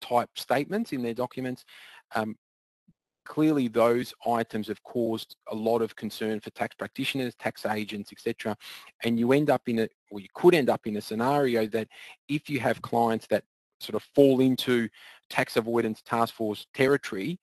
type 0.00 0.30
statements 0.34 0.92
in 0.92 1.02
their 1.02 1.14
documents, 1.14 1.64
um, 2.14 2.36
clearly 3.26 3.68
those 3.68 4.14
items 4.26 4.68
have 4.68 4.82
caused 4.82 5.36
a 5.50 5.54
lot 5.54 5.82
of 5.82 5.94
concern 5.96 6.40
for 6.40 6.50
tax 6.50 6.74
practitioners, 6.74 7.34
tax 7.34 7.66
agents, 7.66 8.12
etc. 8.12 8.56
And 9.04 9.18
you 9.18 9.32
end 9.32 9.50
up 9.50 9.68
in 9.68 9.80
a, 9.80 9.88
or 10.10 10.20
you 10.20 10.28
could 10.34 10.54
end 10.54 10.70
up 10.70 10.86
in 10.86 10.96
a 10.96 11.00
scenario 11.00 11.66
that 11.66 11.88
if 12.28 12.48
you 12.48 12.60
have 12.60 12.80
clients 12.82 13.26
that 13.28 13.44
sort 13.80 13.96
of 13.96 14.02
fall 14.14 14.40
into 14.40 14.88
tax 15.28 15.56
avoidance 15.56 16.00
task 16.02 16.34
force 16.34 16.66
territory, 16.72 17.38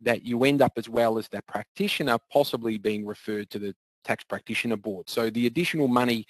that 0.00 0.24
you 0.24 0.44
end 0.44 0.62
up 0.62 0.72
as 0.76 0.88
well 0.88 1.18
as 1.18 1.28
that 1.28 1.46
practitioner 1.46 2.18
possibly 2.32 2.78
being 2.78 3.04
referred 3.04 3.50
to 3.50 3.58
the 3.58 3.74
tax 4.04 4.24
practitioner 4.24 4.76
board. 4.76 5.08
So 5.08 5.30
the 5.30 5.46
additional 5.46 5.88
money 5.88 6.26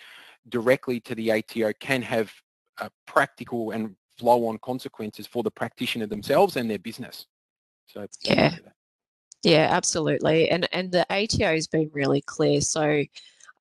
directly 0.48 1.00
to 1.00 1.14
the 1.14 1.32
ATO 1.32 1.72
can 1.80 2.02
have 2.02 2.32
practical 3.06 3.70
and 3.70 3.96
flow-on 4.18 4.58
consequences 4.58 5.26
for 5.26 5.42
the 5.42 5.50
practitioner 5.50 6.06
themselves 6.06 6.56
and 6.56 6.70
their 6.70 6.78
business. 6.78 7.26
So 7.86 8.06
yeah, 8.22 8.56
yeah, 9.44 9.68
absolutely. 9.70 10.48
And 10.50 10.66
and 10.72 10.90
the 10.90 11.06
ATO 11.10 11.54
has 11.54 11.66
been 11.66 11.90
really 11.92 12.22
clear. 12.22 12.60
So 12.62 13.04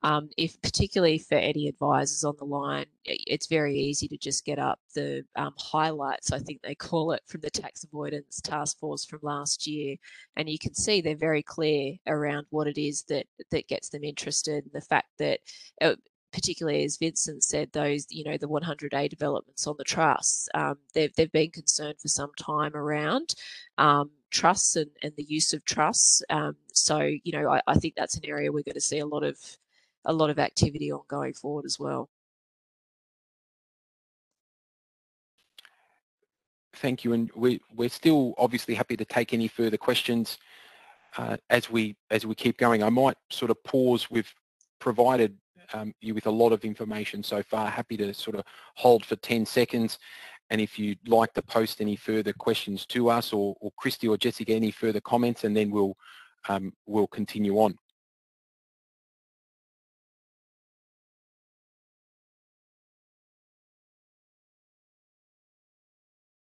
um, 0.01 0.29
if 0.37 0.61
particularly 0.61 1.17
for 1.17 1.35
any 1.35 1.67
advisors 1.67 2.23
on 2.23 2.35
the 2.37 2.45
line, 2.45 2.85
it's 3.05 3.47
very 3.47 3.77
easy 3.77 4.07
to 4.09 4.17
just 4.17 4.45
get 4.45 4.59
up 4.59 4.79
the 4.95 5.25
um, 5.35 5.53
highlights, 5.57 6.31
I 6.31 6.39
think 6.39 6.61
they 6.61 6.75
call 6.75 7.13
it, 7.13 7.21
from 7.25 7.41
the 7.41 7.49
tax 7.49 7.83
avoidance 7.83 8.41
task 8.41 8.79
force 8.79 9.05
from 9.05 9.19
last 9.23 9.65
year. 9.65 9.95
And 10.35 10.49
you 10.49 10.59
can 10.59 10.73
see 10.73 10.99
they're 10.99 11.15
very 11.15 11.43
clear 11.43 11.95
around 12.07 12.47
what 12.49 12.67
it 12.67 12.77
is 12.77 13.03
that, 13.03 13.27
that 13.51 13.67
gets 13.67 13.89
them 13.89 14.03
interested 14.03 14.65
and 14.65 14.73
the 14.73 14.81
fact 14.81 15.07
that 15.19 15.39
uh, 15.81 15.95
particularly 16.33 16.83
as 16.83 16.97
Vincent 16.97 17.43
said, 17.43 17.71
those, 17.71 18.07
you 18.09 18.25
know, 18.25 18.37
the 18.37 18.49
100A 18.49 19.09
developments 19.09 19.67
on 19.67 19.75
the 19.77 19.83
trusts, 19.83 20.49
um, 20.53 20.75
they've, 20.93 21.13
they've 21.15 21.31
been 21.31 21.51
concerned 21.51 21.95
for 22.01 22.07
some 22.07 22.31
time 22.37 22.75
around 22.75 23.35
um, 23.77 24.09
trusts 24.33 24.75
and, 24.75 24.89
and 25.01 25.13
the 25.15 25.23
use 25.23 25.53
of 25.53 25.63
trusts. 25.63 26.21
Um, 26.29 26.57
so, 26.73 26.99
you 26.99 27.31
know, 27.31 27.49
I, 27.49 27.61
I 27.67 27.75
think 27.75 27.93
that's 27.95 28.17
an 28.17 28.25
area 28.25 28.51
we're 28.51 28.63
going 28.63 28.73
to 28.73 28.81
see 28.81 28.99
a 28.99 29.05
lot 29.05 29.23
of 29.23 29.37
a 30.05 30.11
lot 30.11 30.29
of 30.29 30.37
activity 30.37 30.91
on 30.91 31.01
going 31.07 31.33
forward 31.33 31.63
as 31.63 31.79
well. 31.79 32.09
Thank 36.75 37.05
you, 37.05 37.13
and 37.13 37.31
we, 37.35 37.61
we're 37.73 37.87
still 37.87 38.33
obviously 38.37 38.73
happy 38.73 38.97
to 38.97 39.05
take 39.05 39.33
any 39.33 39.47
further 39.47 39.77
questions 39.77 40.37
uh, 41.17 41.37
as 41.49 41.69
we 41.69 41.95
as 42.09 42.25
we 42.25 42.35
keep 42.35 42.57
going. 42.57 42.83
I 42.83 42.89
might 42.89 43.15
sort 43.29 43.51
of 43.51 43.63
pause. 43.63 44.09
We've 44.11 44.33
provided 44.79 45.37
um, 45.73 45.93
you 46.01 46.13
with 46.13 46.25
a 46.25 46.31
lot 46.31 46.51
of 46.51 46.65
information 46.65 47.23
so 47.23 47.41
far. 47.43 47.69
Happy 47.69 47.95
to 47.97 48.13
sort 48.13 48.35
of 48.35 48.43
hold 48.75 49.05
for 49.05 49.15
10 49.15 49.45
seconds. 49.45 49.99
And 50.53 50.61
if 50.61 50.77
you'd 50.77 51.07
like 51.07 51.33
to 51.33 51.41
post 51.41 51.81
any 51.81 51.95
further 51.95 52.31
questions 52.31 52.85
to 52.85 53.09
us 53.09 53.33
or, 53.33 53.55
or 53.59 53.71
Christy 53.75 54.07
or 54.07 54.17
Jessica, 54.17 54.53
any 54.53 54.69
further 54.69 55.01
comments, 55.01 55.45
and 55.45 55.57
then 55.57 55.71
we'll, 55.71 55.97
um, 56.47 56.73
we'll 56.85 57.07
continue 57.07 57.55
on. 57.57 57.75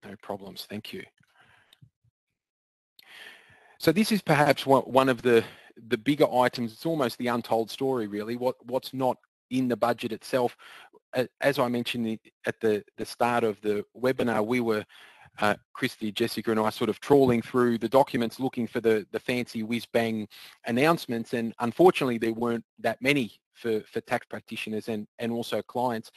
No 0.05 0.17
problems, 0.21 0.67
thank 0.69 0.93
you. 0.93 1.05
So 3.79 3.93
this 3.93 4.11
is 4.11 4.23
perhaps 4.23 4.67
one 4.67 5.09
of 5.09 5.23
the 5.23 5.45
the 5.87 5.97
bigger 5.97 6.27
items, 6.31 6.73
it's 6.73 6.85
almost 6.85 7.17
the 7.19 7.29
untold 7.29 7.71
story 7.71 8.09
really, 8.09 8.37
what, 8.37 8.57
what's 8.67 8.93
not 8.93 9.17
in 9.51 9.69
the 9.69 9.77
budget 9.77 10.13
itself. 10.13 10.57
As 11.41 11.59
I 11.59 11.69
mentioned 11.69 12.19
at 12.47 12.61
the, 12.61 12.85
the 12.97 13.05
start 13.05 13.45
of 13.45 13.61
the 13.63 13.85
webinar, 13.97 14.47
we 14.47 14.61
were, 14.61 14.85
uh, 15.41 15.55
Christy, 15.73 16.13
Jessica 16.13 16.51
and 16.51 16.61
I 16.61 16.71
sort 16.71 16.91
of 16.91 17.01
trawling 17.01 17.43
through 17.43 17.79
the 17.79 17.89
documents 17.89 18.39
looking 18.39 18.67
for 18.67 18.81
the, 18.81 19.07
the 19.11 19.21
fancy 19.21 19.63
whiz-bang 19.63 20.29
announcements 20.67 21.33
and 21.35 21.55
unfortunately 21.61 22.19
there 22.19 22.33
weren't 22.33 22.65
that 22.79 23.01
many 23.01 23.41
for, 23.55 23.81
for 23.81 24.01
tax 24.03 24.27
practitioners 24.27 24.89
and, 24.89 25.07
and 25.19 25.33
also 25.33 25.63
clients. 25.63 26.11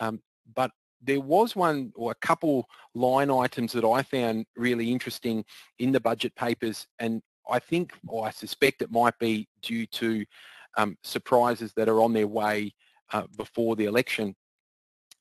Um, 0.00 0.20
but 0.54 0.70
there 1.02 1.20
was 1.20 1.56
one 1.56 1.92
or 1.96 2.12
a 2.12 2.26
couple 2.26 2.68
line 2.94 3.30
items 3.30 3.72
that 3.72 3.84
I 3.84 4.02
found 4.02 4.46
really 4.56 4.90
interesting 4.90 5.44
in 5.78 5.92
the 5.92 6.00
budget 6.00 6.34
papers 6.36 6.86
and 6.98 7.22
I 7.50 7.58
think 7.58 7.92
or 8.06 8.26
I 8.26 8.30
suspect 8.30 8.82
it 8.82 8.90
might 8.90 9.18
be 9.18 9.48
due 9.62 9.86
to 9.86 10.24
um, 10.76 10.96
surprises 11.02 11.72
that 11.74 11.88
are 11.88 12.00
on 12.00 12.12
their 12.12 12.28
way 12.28 12.72
uh, 13.12 13.26
before 13.36 13.76
the 13.76 13.84
election. 13.84 14.34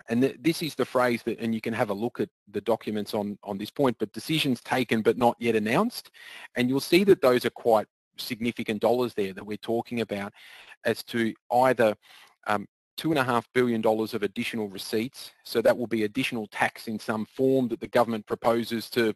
And 0.09 0.21
th 0.21 0.35
this 0.39 0.61
is 0.61 0.75
the 0.75 0.85
phrase 0.85 1.21
that, 1.23 1.39
and 1.39 1.53
you 1.53 1.61
can 1.61 1.73
have 1.73 1.91
a 1.91 2.01
look 2.03 2.19
at 2.19 2.29
the 2.49 2.61
documents 2.61 3.13
on, 3.13 3.37
on 3.43 3.57
this 3.57 3.69
point, 3.69 3.97
but 3.99 4.11
decisions 4.13 4.61
taken 4.61 5.01
but 5.01 5.17
not 5.17 5.35
yet 5.39 5.55
announced. 5.55 6.09
And 6.55 6.67
you'll 6.67 6.79
see 6.79 7.03
that 7.05 7.21
those 7.21 7.45
are 7.45 7.51
quite 7.51 7.87
significant 8.17 8.81
dollars 8.81 9.13
there 9.13 9.33
that 9.33 9.45
we're 9.45 9.57
talking 9.57 10.01
about 10.01 10.33
as 10.85 11.03
to 11.03 11.33
either 11.51 11.95
um, 12.47 12.65
two 12.97 13.11
and 13.11 13.19
a 13.19 13.23
half 13.23 13.47
billion 13.53 13.81
dollars 13.81 14.13
of 14.13 14.23
additional 14.23 14.67
receipts. 14.69 15.31
So 15.43 15.61
that 15.61 15.77
will 15.77 15.87
be 15.87 16.03
additional 16.03 16.47
tax 16.47 16.87
in 16.87 16.99
some 16.99 17.25
form 17.25 17.67
that 17.69 17.79
the 17.79 17.87
government 17.87 18.25
proposes 18.25 18.89
to 18.91 19.13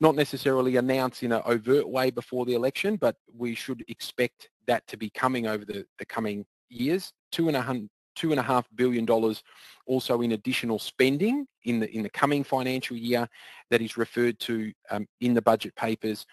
not 0.00 0.14
necessarily 0.14 0.76
announce 0.76 1.22
in 1.22 1.32
an 1.32 1.42
overt 1.46 1.88
way 1.88 2.10
before 2.10 2.44
the 2.44 2.54
election, 2.54 2.96
but 2.96 3.16
we 3.34 3.54
should 3.54 3.84
expect 3.88 4.50
that 4.66 4.86
to 4.88 4.96
be 4.96 5.10
coming 5.10 5.46
over 5.46 5.64
the, 5.64 5.86
the 5.98 6.04
coming 6.04 6.44
years. 6.68 7.12
Two 7.32 7.48
and 7.48 7.56
a 7.56 7.62
hundred, 7.62 7.88
two 8.14 8.30
and 8.30 8.40
a 8.40 8.42
half 8.42 8.66
billion 8.74 9.04
dollars 9.04 9.42
also 9.86 10.20
in 10.22 10.32
additional 10.32 10.78
spending 10.78 11.46
in 11.64 11.80
the 11.80 11.90
in 11.94 12.02
the 12.02 12.10
coming 12.10 12.42
financial 12.42 12.96
year 12.96 13.28
that 13.70 13.80
is 13.80 13.96
referred 13.96 14.38
to 14.40 14.72
um, 14.90 15.06
in 15.20 15.34
the 15.34 15.42
budget 15.42 15.74
papers. 15.76 16.26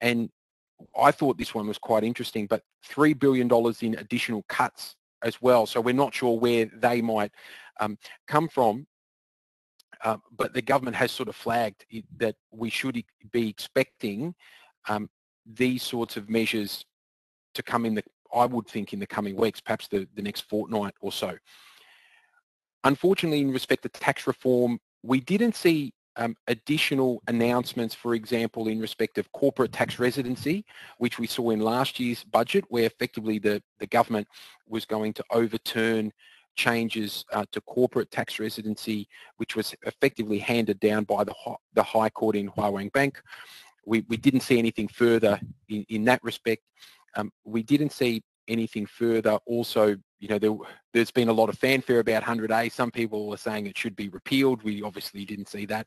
And 0.00 0.30
I 0.98 1.10
thought 1.10 1.38
this 1.38 1.54
one 1.54 1.68
was 1.68 1.78
quite 1.78 2.04
interesting 2.04 2.46
but 2.46 2.62
three 2.84 3.14
billion 3.14 3.48
dollars 3.48 3.82
in 3.82 3.94
additional 3.96 4.44
cuts 4.48 4.96
as 5.22 5.40
well. 5.40 5.66
So 5.66 5.80
we're 5.80 5.94
not 5.94 6.14
sure 6.14 6.38
where 6.38 6.66
they 6.66 7.00
might 7.00 7.32
um, 7.80 7.96
come 8.26 8.48
from 8.48 8.86
uh, 10.04 10.16
but 10.36 10.52
the 10.52 10.62
government 10.62 10.96
has 10.96 11.10
sort 11.12 11.28
of 11.28 11.36
flagged 11.36 11.84
that 12.18 12.36
we 12.50 12.70
should 12.70 13.02
be 13.32 13.48
expecting 13.48 14.34
um, 14.88 15.08
these 15.46 15.82
sorts 15.82 16.16
of 16.16 16.28
measures 16.28 16.84
to 17.54 17.62
come 17.62 17.86
in 17.86 17.94
the 17.94 18.02
I 18.34 18.46
would 18.46 18.66
think 18.66 18.92
in 18.92 18.98
the 18.98 19.06
coming 19.06 19.36
weeks, 19.36 19.60
perhaps 19.60 19.88
the, 19.88 20.06
the 20.14 20.22
next 20.22 20.42
fortnight 20.42 20.94
or 21.00 21.12
so. 21.12 21.36
Unfortunately, 22.84 23.40
in 23.40 23.52
respect 23.52 23.82
to 23.82 23.88
tax 23.88 24.26
reform, 24.26 24.78
we 25.02 25.20
didn't 25.20 25.54
see 25.54 25.92
um, 26.16 26.34
additional 26.46 27.22
announcements, 27.28 27.94
for 27.94 28.14
example, 28.14 28.68
in 28.68 28.80
respect 28.80 29.18
of 29.18 29.30
corporate 29.32 29.72
tax 29.72 29.98
residency, 29.98 30.64
which 30.98 31.18
we 31.18 31.26
saw 31.26 31.50
in 31.50 31.60
last 31.60 32.00
year's 32.00 32.24
budget, 32.24 32.64
where 32.68 32.84
effectively 32.84 33.38
the, 33.38 33.62
the 33.78 33.86
government 33.86 34.26
was 34.68 34.84
going 34.84 35.12
to 35.14 35.24
overturn 35.30 36.12
changes 36.56 37.24
uh, 37.32 37.44
to 37.52 37.60
corporate 37.62 38.10
tax 38.10 38.38
residency, 38.40 39.08
which 39.36 39.54
was 39.54 39.74
effectively 39.82 40.38
handed 40.38 40.80
down 40.80 41.04
by 41.04 41.24
the, 41.24 41.34
the 41.74 41.82
High 41.82 42.10
Court 42.10 42.36
in 42.36 42.48
Hua 42.48 42.70
Wang 42.70 42.88
Bank. 42.88 43.22
We, 43.84 44.04
we 44.08 44.16
didn't 44.16 44.40
see 44.40 44.58
anything 44.58 44.88
further 44.88 45.38
in, 45.68 45.84
in 45.88 46.04
that 46.04 46.22
respect. 46.24 46.62
Um, 47.14 47.30
we 47.44 47.62
didn't 47.62 47.92
see 47.92 48.22
anything 48.48 48.86
further. 48.86 49.38
Also, 49.46 49.96
you 50.18 50.28
know, 50.28 50.38
there, 50.38 50.52
has 50.94 51.10
been 51.10 51.28
a 51.28 51.32
lot 51.32 51.48
of 51.48 51.58
fanfare 51.58 52.00
about 52.00 52.22
100A. 52.22 52.72
Some 52.72 52.90
people 52.90 53.32
are 53.32 53.36
saying 53.36 53.66
it 53.66 53.76
should 53.76 53.96
be 53.96 54.08
repealed. 54.08 54.62
We 54.62 54.82
obviously 54.82 55.24
didn't 55.24 55.48
see 55.48 55.66
that. 55.66 55.86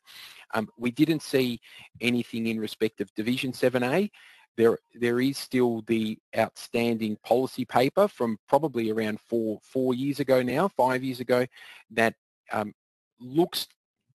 Um, 0.54 0.68
we 0.78 0.92
didn't 0.92 1.24
see 1.24 1.60
anything 2.00 2.48
in 2.48 2.60
respect 2.60 3.02
of 3.02 3.14
Division 3.16 3.52
7A. 3.52 4.10
There, 4.58 4.78
there 4.94 5.22
is 5.22 5.38
still 5.38 5.84
the 5.88 6.18
outstanding 6.38 7.18
policy 7.24 7.64
paper 7.64 8.08
from 8.08 8.38
probably 8.48 8.92
around 8.92 9.20
four, 9.22 9.60
four 9.64 9.94
years 9.94 10.20
ago 10.20 10.42
now, 10.42 10.68
five 10.68 11.04
years 11.04 11.22
ago, 11.22 11.46
that 11.92 12.16
um, 12.52 12.74
looks 13.20 13.68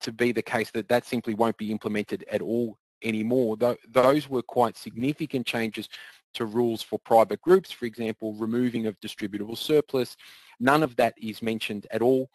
to 0.00 0.12
be 0.12 0.32
the 0.32 0.42
case 0.42 0.70
that 0.70 0.88
that 0.88 1.04
simply 1.04 1.34
won't 1.34 1.58
be 1.58 1.70
implemented 1.70 2.24
at 2.30 2.40
all 2.40 2.78
anymore. 3.02 3.56
Th 3.56 3.78
those 3.88 4.28
were 4.28 4.42
quite 4.42 4.76
significant 4.76 5.46
changes 5.46 5.88
to 6.34 6.44
rules 6.44 6.82
for 6.82 6.98
private 6.98 7.40
groups, 7.40 7.70
for 7.70 7.86
example, 7.86 8.34
removing 8.34 8.86
of 8.86 8.98
distributable 9.00 9.58
surplus. 9.58 10.16
None 10.60 10.82
of 10.82 10.96
that 10.96 11.14
is 11.20 11.42
mentioned 11.42 11.86
at 11.90 12.02
all. 12.02 12.30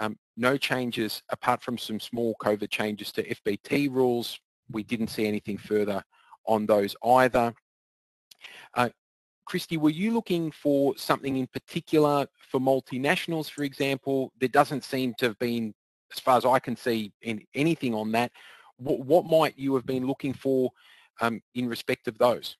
Um, 0.00 0.18
no 0.36 0.56
changes 0.56 1.22
apart 1.30 1.62
from 1.62 1.78
some 1.78 2.00
small 2.00 2.34
COVID 2.42 2.70
changes 2.70 3.12
to 3.12 3.22
FBT 3.22 3.90
rules. 3.90 4.38
We 4.70 4.82
didn't 4.84 5.08
see 5.08 5.26
anything 5.26 5.58
further 5.58 6.02
on 6.46 6.66
those 6.66 6.94
either. 7.04 7.54
Uh, 8.74 8.88
Christy, 9.44 9.76
were 9.76 9.90
you 9.90 10.12
looking 10.12 10.50
for 10.50 10.96
something 10.96 11.36
in 11.36 11.46
particular 11.48 12.26
for 12.50 12.60
multinationals, 12.60 13.50
for 13.50 13.64
example? 13.64 14.32
There 14.38 14.48
doesn't 14.48 14.84
seem 14.84 15.14
to 15.18 15.26
have 15.26 15.38
been, 15.38 15.74
as 16.12 16.20
far 16.20 16.36
as 16.36 16.44
I 16.44 16.58
can 16.58 16.76
see, 16.76 17.12
in 17.22 17.42
anything 17.54 17.94
on 17.94 18.12
that. 18.12 18.32
What, 18.76 19.00
what 19.00 19.26
might 19.26 19.58
you 19.58 19.74
have 19.74 19.86
been 19.86 20.06
looking 20.06 20.32
for 20.32 20.70
um, 21.20 21.40
in 21.54 21.68
respect 21.68 22.08
of 22.08 22.18
those? 22.18 22.56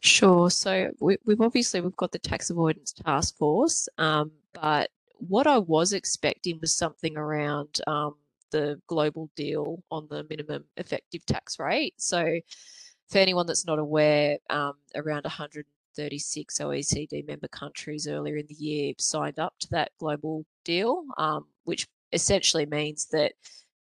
Sure. 0.00 0.50
So 0.50 0.90
we, 1.00 1.16
have 1.28 1.40
obviously 1.40 1.80
we've 1.80 1.96
got 1.96 2.12
the 2.12 2.18
tax 2.18 2.50
avoidance 2.50 2.92
task 2.92 3.36
force, 3.36 3.88
um, 3.98 4.30
but 4.52 4.90
what 5.18 5.46
I 5.46 5.58
was 5.58 5.92
expecting 5.92 6.58
was 6.60 6.74
something 6.74 7.16
around 7.16 7.80
um, 7.86 8.14
the 8.50 8.80
global 8.86 9.30
deal 9.36 9.82
on 9.90 10.06
the 10.10 10.26
minimum 10.28 10.64
effective 10.76 11.24
tax 11.26 11.58
rate. 11.58 11.94
So 11.98 12.40
for 13.10 13.18
anyone 13.18 13.46
that's 13.46 13.66
not 13.66 13.78
aware, 13.78 14.38
um, 14.50 14.74
around 14.94 15.24
136 15.24 16.58
OECD 16.58 17.26
member 17.26 17.48
countries 17.48 18.06
earlier 18.06 18.36
in 18.36 18.46
the 18.46 18.54
year 18.54 18.92
signed 18.98 19.38
up 19.38 19.54
to 19.60 19.68
that 19.70 19.90
global 19.98 20.44
deal, 20.64 21.04
um, 21.18 21.46
which 21.64 21.86
essentially 22.12 22.66
means 22.66 23.06
that 23.06 23.32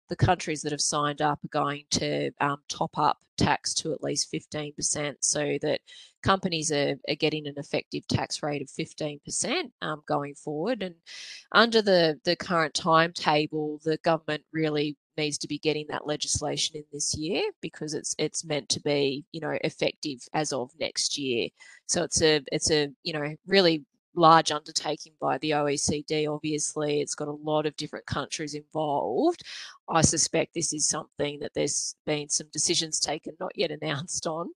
the 0.09 0.15
countries 0.15 0.61
that 0.63 0.71
have 0.71 0.81
signed 0.81 1.21
up 1.21 1.39
are 1.43 1.49
going 1.49 1.83
to 1.91 2.31
um, 2.41 2.57
top 2.67 2.97
up 2.97 3.19
tax 3.37 3.73
to 3.73 3.93
at 3.93 4.03
least 4.03 4.31
15% 4.33 5.15
so 5.21 5.57
that 5.61 5.79
companies 6.23 6.71
are, 6.71 6.95
are 7.07 7.15
getting 7.15 7.47
an 7.47 7.53
effective 7.57 8.05
tax 8.07 8.43
rate 8.43 8.61
of 8.61 8.67
15% 8.67 9.71
um, 9.81 10.01
going 10.07 10.35
forward. 10.35 10.83
And 10.83 10.95
under 11.53 11.81
the, 11.81 12.19
the 12.25 12.35
current 12.35 12.73
timetable, 12.73 13.79
the 13.83 13.97
government 13.97 14.43
really 14.51 14.97
needs 15.19 15.37
to 15.39 15.47
be 15.47 15.59
getting 15.59 15.85
that 15.89 16.07
legislation 16.07 16.77
in 16.77 16.83
this 16.91 17.15
year 17.15 17.43
because 17.61 17.93
it's 17.93 18.15
it's 18.17 18.45
meant 18.45 18.69
to 18.69 18.81
be 18.81 19.25
you 19.31 19.41
know 19.41 19.57
effective 19.63 20.19
as 20.33 20.53
of 20.53 20.71
next 20.79 21.17
year. 21.17 21.49
So 21.87 22.03
it's 22.03 22.21
a 22.21 22.41
it's 22.51 22.71
a 22.71 22.89
you 23.03 23.13
know 23.13 23.35
really 23.47 23.85
large 24.19 24.51
undertaking 24.51 25.13
by 25.19 25.37
the 25.37 25.51
OECD. 25.51 26.31
Obviously, 26.31 27.01
it's 27.01 27.15
got 27.15 27.27
a 27.27 27.31
lot 27.31 27.65
of 27.65 27.75
different 27.77 28.05
countries 28.05 28.53
involved. 28.53 29.43
I 29.87 30.01
suspect 30.01 30.53
this 30.53 30.73
is 30.73 30.87
something 30.87 31.39
that 31.39 31.53
there's 31.55 31.95
been 32.05 32.29
some 32.29 32.47
decisions 32.51 32.99
taken, 32.99 33.33
not 33.39 33.53
yet 33.55 33.71
announced 33.71 34.27
on. 34.27 34.49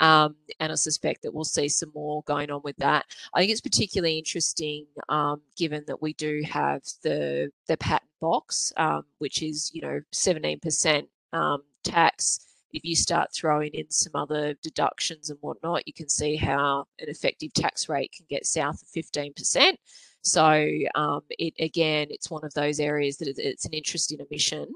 Um, 0.00 0.34
and 0.58 0.72
I 0.72 0.74
suspect 0.74 1.22
that 1.22 1.32
we'll 1.32 1.44
see 1.44 1.68
some 1.68 1.92
more 1.94 2.22
going 2.24 2.50
on 2.50 2.62
with 2.64 2.76
that. 2.78 3.04
I 3.34 3.40
think 3.40 3.52
it's 3.52 3.60
particularly 3.60 4.18
interesting 4.18 4.86
um, 5.08 5.42
given 5.56 5.84
that 5.86 6.02
we 6.02 6.14
do 6.14 6.42
have 6.48 6.82
the, 7.02 7.52
the 7.68 7.76
patent 7.76 8.10
box, 8.20 8.72
um, 8.78 9.04
which 9.18 9.42
is, 9.42 9.70
you 9.74 9.82
know, 9.82 10.00
17% 10.12 11.06
um, 11.32 11.62
tax 11.84 12.40
if 12.72 12.84
you 12.84 12.96
start 12.96 13.30
throwing 13.34 13.70
in 13.72 13.90
some 13.90 14.12
other 14.14 14.54
deductions 14.62 15.30
and 15.30 15.38
whatnot, 15.40 15.86
you 15.86 15.92
can 15.92 16.08
see 16.08 16.36
how 16.36 16.86
an 16.98 17.08
effective 17.08 17.52
tax 17.52 17.88
rate 17.88 18.12
can 18.16 18.26
get 18.28 18.46
south 18.46 18.82
of 18.82 18.88
15%. 18.88 19.74
So 20.22 20.70
um, 20.94 21.22
it 21.30 21.54
again, 21.58 22.06
it's 22.10 22.30
one 22.30 22.44
of 22.44 22.54
those 22.54 22.80
areas 22.80 23.18
that 23.18 23.28
it's 23.36 23.64
an 23.64 23.72
interesting 23.72 24.20
omission. 24.20 24.68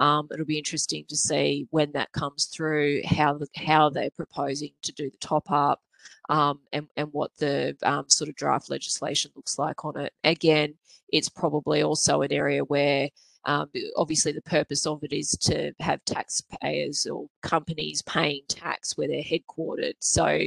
Um, 0.00 0.28
it'll 0.32 0.44
be 0.44 0.58
interesting 0.58 1.04
to 1.08 1.16
see 1.16 1.66
when 1.70 1.92
that 1.92 2.12
comes 2.12 2.46
through, 2.46 3.02
how 3.04 3.38
how 3.56 3.90
they're 3.90 4.10
proposing 4.10 4.70
to 4.82 4.92
do 4.92 5.10
the 5.10 5.18
top 5.18 5.50
up, 5.50 5.80
um, 6.28 6.60
and 6.72 6.88
and 6.96 7.08
what 7.12 7.30
the 7.38 7.76
um, 7.84 8.08
sort 8.08 8.28
of 8.28 8.36
draft 8.36 8.70
legislation 8.70 9.30
looks 9.36 9.58
like 9.58 9.84
on 9.84 9.98
it. 9.98 10.12
Again, 10.24 10.74
it's 11.12 11.28
probably 11.28 11.82
also 11.82 12.22
an 12.22 12.32
area 12.32 12.62
where 12.64 13.08
um, 13.48 13.70
obviously, 13.96 14.32
the 14.32 14.42
purpose 14.42 14.86
of 14.86 15.02
it 15.02 15.12
is 15.12 15.30
to 15.40 15.72
have 15.80 16.04
taxpayers 16.04 17.06
or 17.06 17.28
companies 17.42 18.02
paying 18.02 18.42
tax 18.46 18.98
where 18.98 19.08
they're 19.08 19.22
headquartered. 19.22 19.94
So 20.00 20.40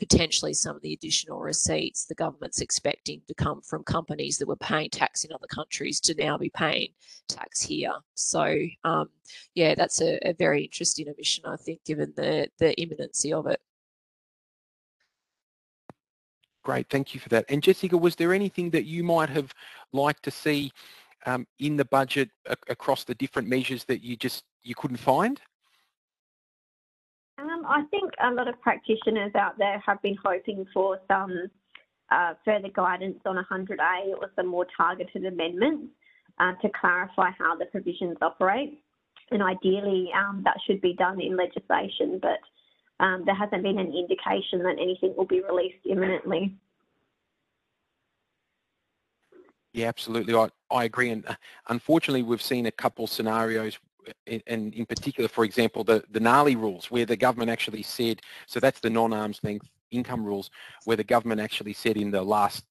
potentially 0.00 0.52
some 0.52 0.74
of 0.74 0.82
the 0.82 0.92
additional 0.92 1.40
receipts 1.40 2.04
the 2.04 2.14
government's 2.14 2.60
expecting 2.60 3.20
to 3.26 3.34
come 3.34 3.60
from 3.62 3.82
companies 3.82 4.38
that 4.38 4.46
were 4.46 4.56
paying 4.56 4.90
tax 4.90 5.24
in 5.24 5.32
other 5.32 5.46
countries 5.46 6.00
to 6.00 6.14
now 6.14 6.36
be 6.38 6.50
paying 6.50 6.88
tax 7.28 7.62
here. 7.62 7.94
So 8.14 8.56
um, 8.82 9.08
yeah, 9.54 9.76
that's 9.76 10.00
a, 10.00 10.18
a, 10.28 10.32
very 10.34 10.64
interesting 10.64 11.08
omission, 11.08 11.44
I 11.46 11.56
think, 11.56 11.84
given 11.84 12.12
the, 12.16 12.48
the 12.58 12.74
imminency 12.80 13.32
of 13.32 13.46
it. 13.46 13.60
Great, 16.64 16.88
thank 16.90 17.14
you 17.14 17.20
for 17.20 17.28
that. 17.28 17.44
And 17.48 17.62
Jessica, 17.62 17.96
was 17.96 18.16
there 18.16 18.32
anything 18.32 18.70
that 18.70 18.84
you 18.84 19.04
might 19.04 19.30
have 19.30 19.54
liked 19.92 20.24
to 20.24 20.30
see 20.30 20.72
um, 21.26 21.46
in 21.58 21.76
the 21.76 21.84
budget 21.84 22.30
across 22.68 23.04
the 23.04 23.14
different 23.14 23.48
measures 23.48 23.84
that 23.84 24.02
you 24.02 24.16
just 24.16 24.44
you 24.62 24.74
couldn't 24.74 24.98
find? 24.98 25.40
Um, 27.38 27.64
I 27.66 27.84
think 27.90 28.12
a 28.20 28.30
lot 28.32 28.48
of 28.48 28.60
practitioners 28.60 29.32
out 29.36 29.58
there 29.58 29.82
have 29.86 30.02
been 30.02 30.16
hoping 30.24 30.66
for 30.74 30.98
some 31.06 31.48
uh, 32.10 32.34
further 32.44 32.68
guidance 32.74 33.18
on 33.26 33.36
100A 33.36 34.16
or 34.20 34.30
some 34.34 34.46
more 34.46 34.66
targeted 34.76 35.24
amendments 35.24 35.92
uh, 36.40 36.52
to 36.62 36.68
clarify 36.80 37.30
how 37.38 37.56
the 37.56 37.66
provisions 37.66 38.16
operate. 38.22 38.82
And 39.30 39.42
ideally, 39.42 40.10
um, 40.16 40.42
that 40.44 40.56
should 40.66 40.80
be 40.80 40.94
done 40.94 41.20
in 41.20 41.36
legislation, 41.36 42.18
but 42.20 42.40
um, 43.04 43.22
there 43.26 43.34
hasn't 43.34 43.62
been 43.62 43.78
an 43.78 43.94
indication 43.94 44.62
that 44.62 44.76
anything 44.80 45.14
will 45.16 45.26
be 45.26 45.42
released 45.42 45.84
imminently. 45.84 46.56
Yeah, 49.72 49.86
absolutely. 49.88 50.34
I, 50.34 50.48
I 50.70 50.84
agree. 50.84 51.10
And 51.10 51.26
uh, 51.26 51.34
unfortunately, 51.68 52.22
we've 52.22 52.42
seen 52.42 52.66
a 52.66 52.72
couple 52.72 53.06
scenarios 53.06 53.78
and 54.26 54.74
in 54.74 54.86
particular, 54.86 55.28
for 55.28 55.44
example, 55.44 55.84
the, 55.84 56.02
the 56.10 56.20
NALI 56.20 56.56
rules 56.56 56.90
where 56.90 57.06
the 57.06 57.16
government 57.16 57.50
actually 57.50 57.82
said, 57.82 58.22
so 58.46 58.60
that's 58.60 58.80
the 58.80 58.90
non-arm's 58.90 59.40
length 59.42 59.68
income 59.90 60.24
rules, 60.24 60.50
where 60.84 60.96
the 60.96 61.04
government 61.04 61.40
actually 61.40 61.72
said 61.72 61.96
in 61.96 62.10
the 62.10 62.22
last 62.22 62.64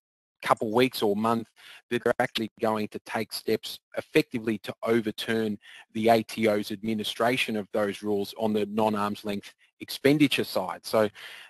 couple 0.43 0.72
weeks 0.74 1.02
or 1.02 1.16
month 1.16 1.48
that 1.89 2.04
they're 2.04 2.14
actually 2.20 2.52
going 2.62 2.88
to 2.89 3.00
take 3.00 3.34
steps 3.34 3.80
effectively 3.98 4.58
to 4.60 4.74
overturn 4.84 5.58
the 5.93 6.10
ATO's 6.10 6.72
administration 6.72 7.56
of 7.56 7.68
those 7.74 8.04
rules 8.04 8.34
on 8.38 8.54
the 8.54 8.66
non-arm's 8.68 9.26
length 9.26 9.54
expenditure 9.80 10.43
side. 10.43 10.86
So 10.86 11.10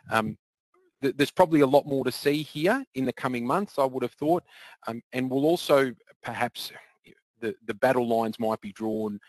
um, 0.10 0.38
th 1.02 1.16
there's 1.18 1.32
probably 1.32 1.62
a 1.62 1.68
lot 1.68 1.86
more 1.86 2.04
to 2.06 2.12
see 2.12 2.42
here 2.42 2.84
in 2.96 3.06
the 3.06 3.14
coming 3.14 3.46
months, 3.46 3.78
I 3.78 3.86
would 3.86 4.04
have 4.04 4.14
thought, 4.14 4.44
um, 4.88 5.02
and 5.14 5.30
we'll 5.30 5.46
also 5.46 5.94
perhaps 6.24 6.72
the, 7.40 7.56
the 7.66 7.74
battle 7.74 8.08
lines 8.08 8.40
might 8.40 8.62
be 8.62 8.72
drawn 8.72 9.20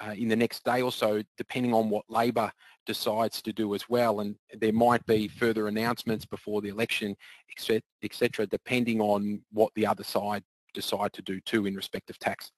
uh, 0.00 0.14
in 0.16 0.28
the 0.28 0.36
next 0.36 0.64
day 0.64 0.82
or 0.82 0.92
so, 0.92 1.22
depending 1.36 1.74
on 1.74 1.90
what 1.90 2.04
Labor 2.08 2.52
decides 2.86 3.42
to 3.42 3.52
do 3.52 3.74
as 3.74 3.88
well. 3.88 4.20
And 4.20 4.36
there 4.52 4.72
might 4.72 5.04
be 5.06 5.28
further 5.28 5.68
announcements 5.68 6.24
before 6.24 6.60
the 6.60 6.68
election, 6.68 7.16
etc., 7.50 8.46
depending 8.46 9.00
on 9.00 9.42
what 9.52 9.72
the 9.74 9.86
other 9.86 10.04
side 10.04 10.44
decide 10.74 11.12
to 11.14 11.22
do 11.22 11.40
too 11.40 11.66
in 11.66 11.74
respect 11.74 12.10
of 12.10 12.18
tax. 12.18 12.52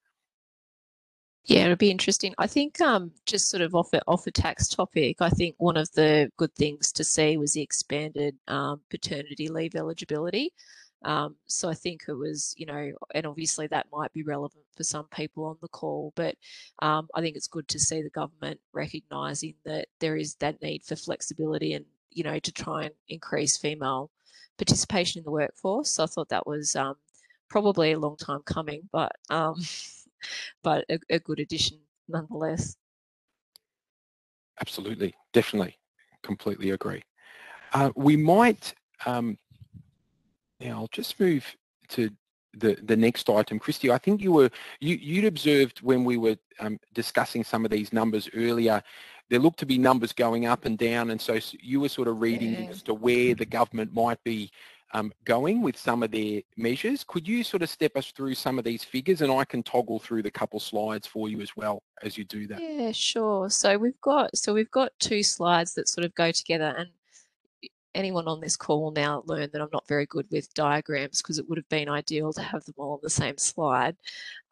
Yeah, 1.45 1.65
it'll 1.65 1.77
be 1.77 1.91
interesting. 1.91 2.35
I 2.39 2.47
think 2.47 2.81
um, 2.81 3.13
just 3.27 3.49
sort 3.49 3.63
of 3.63 3.75
off 3.75 3.93
a, 3.95 4.01
off 4.07 4.27
a 4.27 4.31
tax 4.31 4.69
topic, 4.69 5.17
I 5.21 5.31
think 5.31 5.57
one 5.59 5.77
of 5.77 5.91
the 5.93 6.31
good 6.37 6.55
things 6.55 6.93
to 6.93 7.05
see 7.05 7.37
was 7.39 7.55
the 7.55 7.63
expanded 7.63 8.37
um, 8.47 8.83
paternity 8.91 9.49
leave 9.49 9.75
eligibility. 9.75 10.53
Um, 11.03 11.37
so 11.47 11.71
I 11.71 11.75
think 11.75 12.03
it 12.09 12.13
was, 12.13 12.55
you 12.59 12.67
know, 12.67 12.93
and 13.15 13.27
obviously 13.27 13.67
that 13.69 13.87
might 13.91 14.13
be 14.13 14.23
relevant 14.23 14.65
for 14.77 14.85
some 14.85 15.07
people 15.07 15.47
on 15.47 15.57
the 15.63 15.69
call, 15.69 16.13
but 16.15 16.35
um, 16.83 17.09
I 17.15 17.23
think 17.23 17.37
it's 17.37 17.49
good 17.49 17.69
to 17.69 17.79
see 17.79 18.03
the 18.03 18.11
government 18.11 18.61
recognising 18.75 19.55
that 19.65 19.89
there 19.99 20.17
is 20.17 20.35
that 20.37 20.61
need 20.61 20.85
for 20.85 20.97
flexibility 20.97 21.73
and, 21.73 21.87
you 22.11 22.23
know, 22.23 22.39
to 22.39 22.53
try 22.53 22.85
and 22.85 22.95
increase 23.09 23.57
female 23.57 24.11
participation 24.59 25.21
in 25.21 25.25
the 25.25 25.31
workforce. 25.31 25.89
So 25.91 26.05
I 26.05 26.07
thought 26.07 26.29
that 26.29 26.47
was 26.47 26.77
um, 26.77 26.97
probably 27.49 27.93
a 27.93 27.99
long 27.99 28.17
time 28.19 28.43
coming, 28.45 28.83
but 28.93 29.13
um, 29.31 29.55
but 30.63 30.85
a, 30.91 30.99
a 31.11 31.19
good 31.19 31.41
addition 31.41 31.79
nonetheless. 32.09 32.77
Absolutely, 34.61 35.15
definitely, 35.33 35.79
completely 36.23 36.71
agree. 36.71 37.03
Uh, 37.73 37.91
we 37.95 38.17
might 38.17 38.75
um, 39.07 39.39
now 40.61 40.81
I'll 40.81 40.89
just 40.89 41.19
move 41.19 41.45
to 41.89 42.11
the 42.55 42.77
the 42.83 42.97
next 42.97 43.29
item, 43.29 43.59
Christy. 43.59 43.91
I 43.91 43.99
think 43.99 44.21
you 44.21 44.33
were 44.33 44.51
you 44.81 44.97
you'd 44.97 45.25
observed 45.25 45.81
when 45.81 46.05
we 46.05 46.17
were 46.17 46.37
um, 46.59 46.79
discussing 46.95 47.45
some 47.45 47.65
of 47.65 47.71
these 47.71 47.93
numbers 47.93 48.29
earlier. 48.35 48.83
There 49.31 49.39
looked 49.39 49.61
to 49.61 49.67
be 49.67 49.79
numbers 49.79 50.13
going 50.13 50.47
up 50.47 50.65
and 50.65 50.77
down, 50.77 51.11
and 51.11 51.21
so 51.21 51.39
you 51.61 51.81
were 51.81 51.89
sort 51.89 52.09
of 52.09 52.21
reading 52.21 52.55
yeah. 52.55 52.71
as 52.71 52.83
to 52.83 52.95
where 52.95 53.35
the 53.35 53.47
government 53.47 53.95
might 53.95 54.23
be 54.25 54.51
um, 54.93 55.13
going 55.25 55.63
with 55.63 55.77
some 55.77 56.03
of 56.03 56.11
their 56.11 56.43
measures. 56.57 57.05
Could 57.05 57.27
you 57.27 57.45
sort 57.45 57.63
of 57.63 57.71
step 57.71 57.97
us 57.97 58.11
through 58.11 58.35
some 58.35 58.59
of 58.59 58.65
these 58.65 58.83
figures, 58.83 59.21
and 59.21 59.33
I 59.33 59.45
can 59.45 59.63
toggle 59.63 59.99
through 59.99 60.23
the 60.23 60.31
couple 60.31 60.61
slides 60.61 61.07
for 61.07 61.29
you 61.29 61.41
as 61.41 61.57
well 61.57 61.83
as 62.03 62.17
you 62.19 62.25
do 62.25 62.47
that. 62.47 62.61
Yeah, 62.61 62.93
sure. 62.93 63.51
So 63.51 63.77
we've 63.79 64.01
got 64.01 64.37
so 64.37 64.55
we've 64.55 64.71
got 64.71 64.93
two 64.99 65.23
slides 65.23 65.75
that 65.75 65.89
sort 65.89 66.05
of 66.05 66.15
go 66.15 66.33
together, 66.33 66.75
and 66.77 66.89
anyone 67.95 68.29
on 68.29 68.41
this 68.41 68.57
call 68.57 68.83
will 68.83 68.93
now 68.93 69.23
learn 69.27 69.51
that 69.53 69.61
I'm 69.61 69.69
not 69.73 69.89
very 69.89 70.07
good 70.07 70.27
with 70.31 70.53
diagrams 70.55 71.23
because 71.23 71.39
it 71.39 71.49
would 71.49 71.59
have 71.59 71.69
been 71.69 71.89
ideal 71.89 72.33
to 72.35 72.43
have 72.43 72.65
them 72.65 72.75
all 72.79 72.93
on 72.93 73.01
the 73.03 73.11
same 73.11 73.39
slide. 73.39 73.97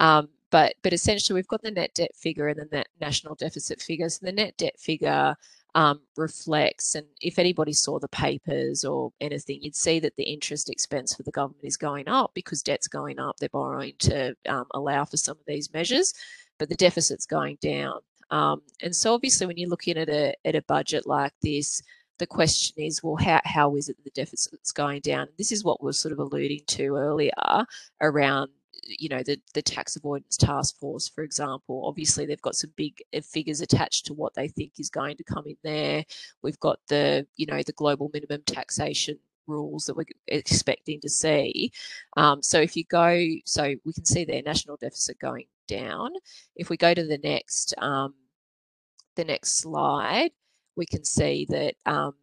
Um, 0.00 0.28
but 0.50 0.74
but 0.82 0.92
essentially, 0.92 1.34
we've 1.34 1.48
got 1.48 1.62
the 1.62 1.70
net 1.70 1.94
debt 1.94 2.14
figure 2.14 2.48
and 2.48 2.58
the 2.58 2.76
net 2.76 2.88
national 3.00 3.34
deficit 3.34 3.80
figure. 3.80 4.08
So 4.08 4.24
the 4.24 4.32
net 4.32 4.56
debt 4.56 4.78
figure 4.78 5.36
um, 5.74 6.00
reflects, 6.16 6.94
and 6.94 7.06
if 7.20 7.38
anybody 7.38 7.72
saw 7.72 7.98
the 7.98 8.08
papers 8.08 8.84
or 8.84 9.12
anything, 9.20 9.60
you'd 9.62 9.76
see 9.76 10.00
that 10.00 10.16
the 10.16 10.24
interest 10.24 10.70
expense 10.70 11.14
for 11.14 11.22
the 11.22 11.30
government 11.30 11.64
is 11.64 11.76
going 11.76 12.08
up 12.08 12.32
because 12.34 12.62
debt's 12.62 12.88
going 12.88 13.18
up. 13.18 13.36
They're 13.38 13.48
borrowing 13.50 13.94
to 14.00 14.34
um, 14.48 14.66
allow 14.72 15.04
for 15.04 15.16
some 15.16 15.36
of 15.38 15.44
these 15.46 15.72
measures, 15.72 16.14
but 16.58 16.68
the 16.68 16.74
deficit's 16.74 17.26
going 17.26 17.58
down. 17.60 18.00
Um, 18.30 18.62
and 18.82 18.94
so 18.94 19.14
obviously, 19.14 19.46
when 19.46 19.56
you're 19.56 19.70
looking 19.70 19.98
at 19.98 20.08
a 20.08 20.34
at 20.44 20.54
a 20.54 20.62
budget 20.62 21.06
like 21.06 21.32
this, 21.42 21.82
the 22.18 22.26
question 22.26 22.82
is, 22.82 23.02
well, 23.02 23.16
how, 23.16 23.40
how 23.44 23.76
is 23.76 23.88
it 23.88 23.96
the 24.04 24.10
deficit's 24.10 24.72
going 24.72 25.00
down? 25.00 25.28
This 25.38 25.52
is 25.52 25.64
what 25.64 25.82
we 25.82 25.90
are 25.90 25.94
sort 25.94 26.12
of 26.12 26.18
alluding 26.18 26.62
to 26.66 26.96
earlier 26.96 27.30
around 28.00 28.50
you 28.84 29.08
know 29.08 29.22
the 29.22 29.40
the 29.54 29.62
tax 29.62 29.96
avoidance 29.96 30.36
task 30.36 30.78
force 30.78 31.08
for 31.08 31.22
example 31.22 31.82
obviously 31.86 32.26
they've 32.26 32.42
got 32.42 32.54
some 32.54 32.72
big 32.76 33.02
uh, 33.14 33.20
figures 33.20 33.60
attached 33.60 34.06
to 34.06 34.14
what 34.14 34.34
they 34.34 34.48
think 34.48 34.72
is 34.78 34.90
going 34.90 35.16
to 35.16 35.24
come 35.24 35.46
in 35.46 35.56
there. 35.62 36.04
We've 36.42 36.60
got 36.60 36.78
the 36.88 37.26
you 37.36 37.46
know 37.46 37.62
the 37.62 37.72
global 37.72 38.10
minimum 38.12 38.42
taxation 38.46 39.18
rules 39.46 39.86
that 39.86 39.96
we're 39.96 40.04
expecting 40.26 41.00
to 41.00 41.08
see. 41.08 41.72
Um, 42.16 42.42
so 42.42 42.60
if 42.60 42.76
you 42.76 42.84
go 42.84 43.24
so 43.44 43.74
we 43.84 43.92
can 43.92 44.04
see 44.04 44.24
their 44.24 44.42
national 44.42 44.76
deficit 44.76 45.18
going 45.18 45.46
down. 45.66 46.10
If 46.56 46.70
we 46.70 46.76
go 46.76 46.94
to 46.94 47.04
the 47.04 47.18
next 47.18 47.74
um, 47.78 48.14
the 49.16 49.24
next 49.24 49.58
slide 49.58 50.30
we 50.78 50.86
can 50.86 51.04
see 51.04 51.46
that 51.50 51.74
um, 51.84 52.14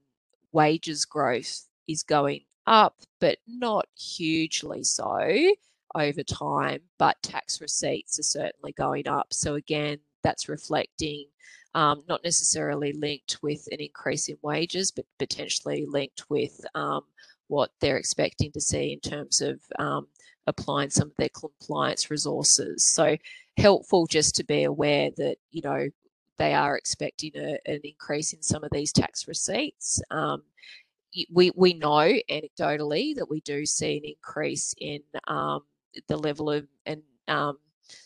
wages 0.54 1.06
growth 1.06 1.68
is 1.88 2.02
going 2.02 2.42
up, 2.66 2.96
but 3.20 3.38
not 3.48 3.86
hugely 3.96 4.84
so 4.84 5.54
over 5.96 6.24
time, 6.24 6.82
but 7.00 7.22
tax 7.24 7.62
receipts 7.62 8.20
are 8.20 8.24
certainly 8.24 8.74
going 8.74 9.08
up. 9.08 9.28
So 9.32 9.56
again, 9.56 9.98
that's 10.24 10.50
reflecting 10.50 11.26
um, 11.76 12.04
not 12.08 12.24
necessarily 12.24 12.94
linked 12.94 13.38
with 13.42 13.68
an 13.72 13.80
increase 13.80 14.30
in 14.30 14.38
wages, 14.42 14.92
but 14.92 15.06
potentially 15.20 15.86
linked 15.88 16.24
with 16.30 16.66
um, 16.74 17.02
what 17.48 17.72
they're 17.82 17.98
expecting 17.98 18.52
to 18.54 18.62
see 18.62 18.94
in 18.94 19.00
terms 19.00 19.42
of 19.42 19.60
um, 19.78 20.08
applying 20.48 20.90
some 20.90 21.10
of 21.10 21.16
their 21.18 21.30
compliance 21.30 22.10
resources. 22.10 22.88
So 22.88 23.18
helpful 23.58 24.08
just 24.08 24.36
to 24.36 24.44
be 24.46 24.64
aware 24.64 25.10
that, 25.18 25.36
you 25.52 25.62
know, 25.62 25.90
they 26.38 26.54
are 26.54 26.78
expecting 26.78 27.32
a, 27.36 27.58
an 27.66 27.82
increase 27.84 28.34
in 28.34 28.42
some 28.42 28.64
of 28.64 28.70
these 28.72 28.92
tax 28.92 29.28
receipts. 29.28 30.02
Um, 30.12 30.44
we, 31.32 31.52
we 31.56 31.74
know 31.74 32.14
anecdotally 32.30 33.16
that 33.16 33.30
we 33.30 33.42
do 33.42 33.66
see 33.66 33.98
an 33.98 34.04
increase 34.06 34.74
in 34.80 35.02
um, 35.28 35.62
the 36.08 36.18
level 36.18 36.52
of 36.52 36.68
and 36.86 37.02
um, 37.28 37.58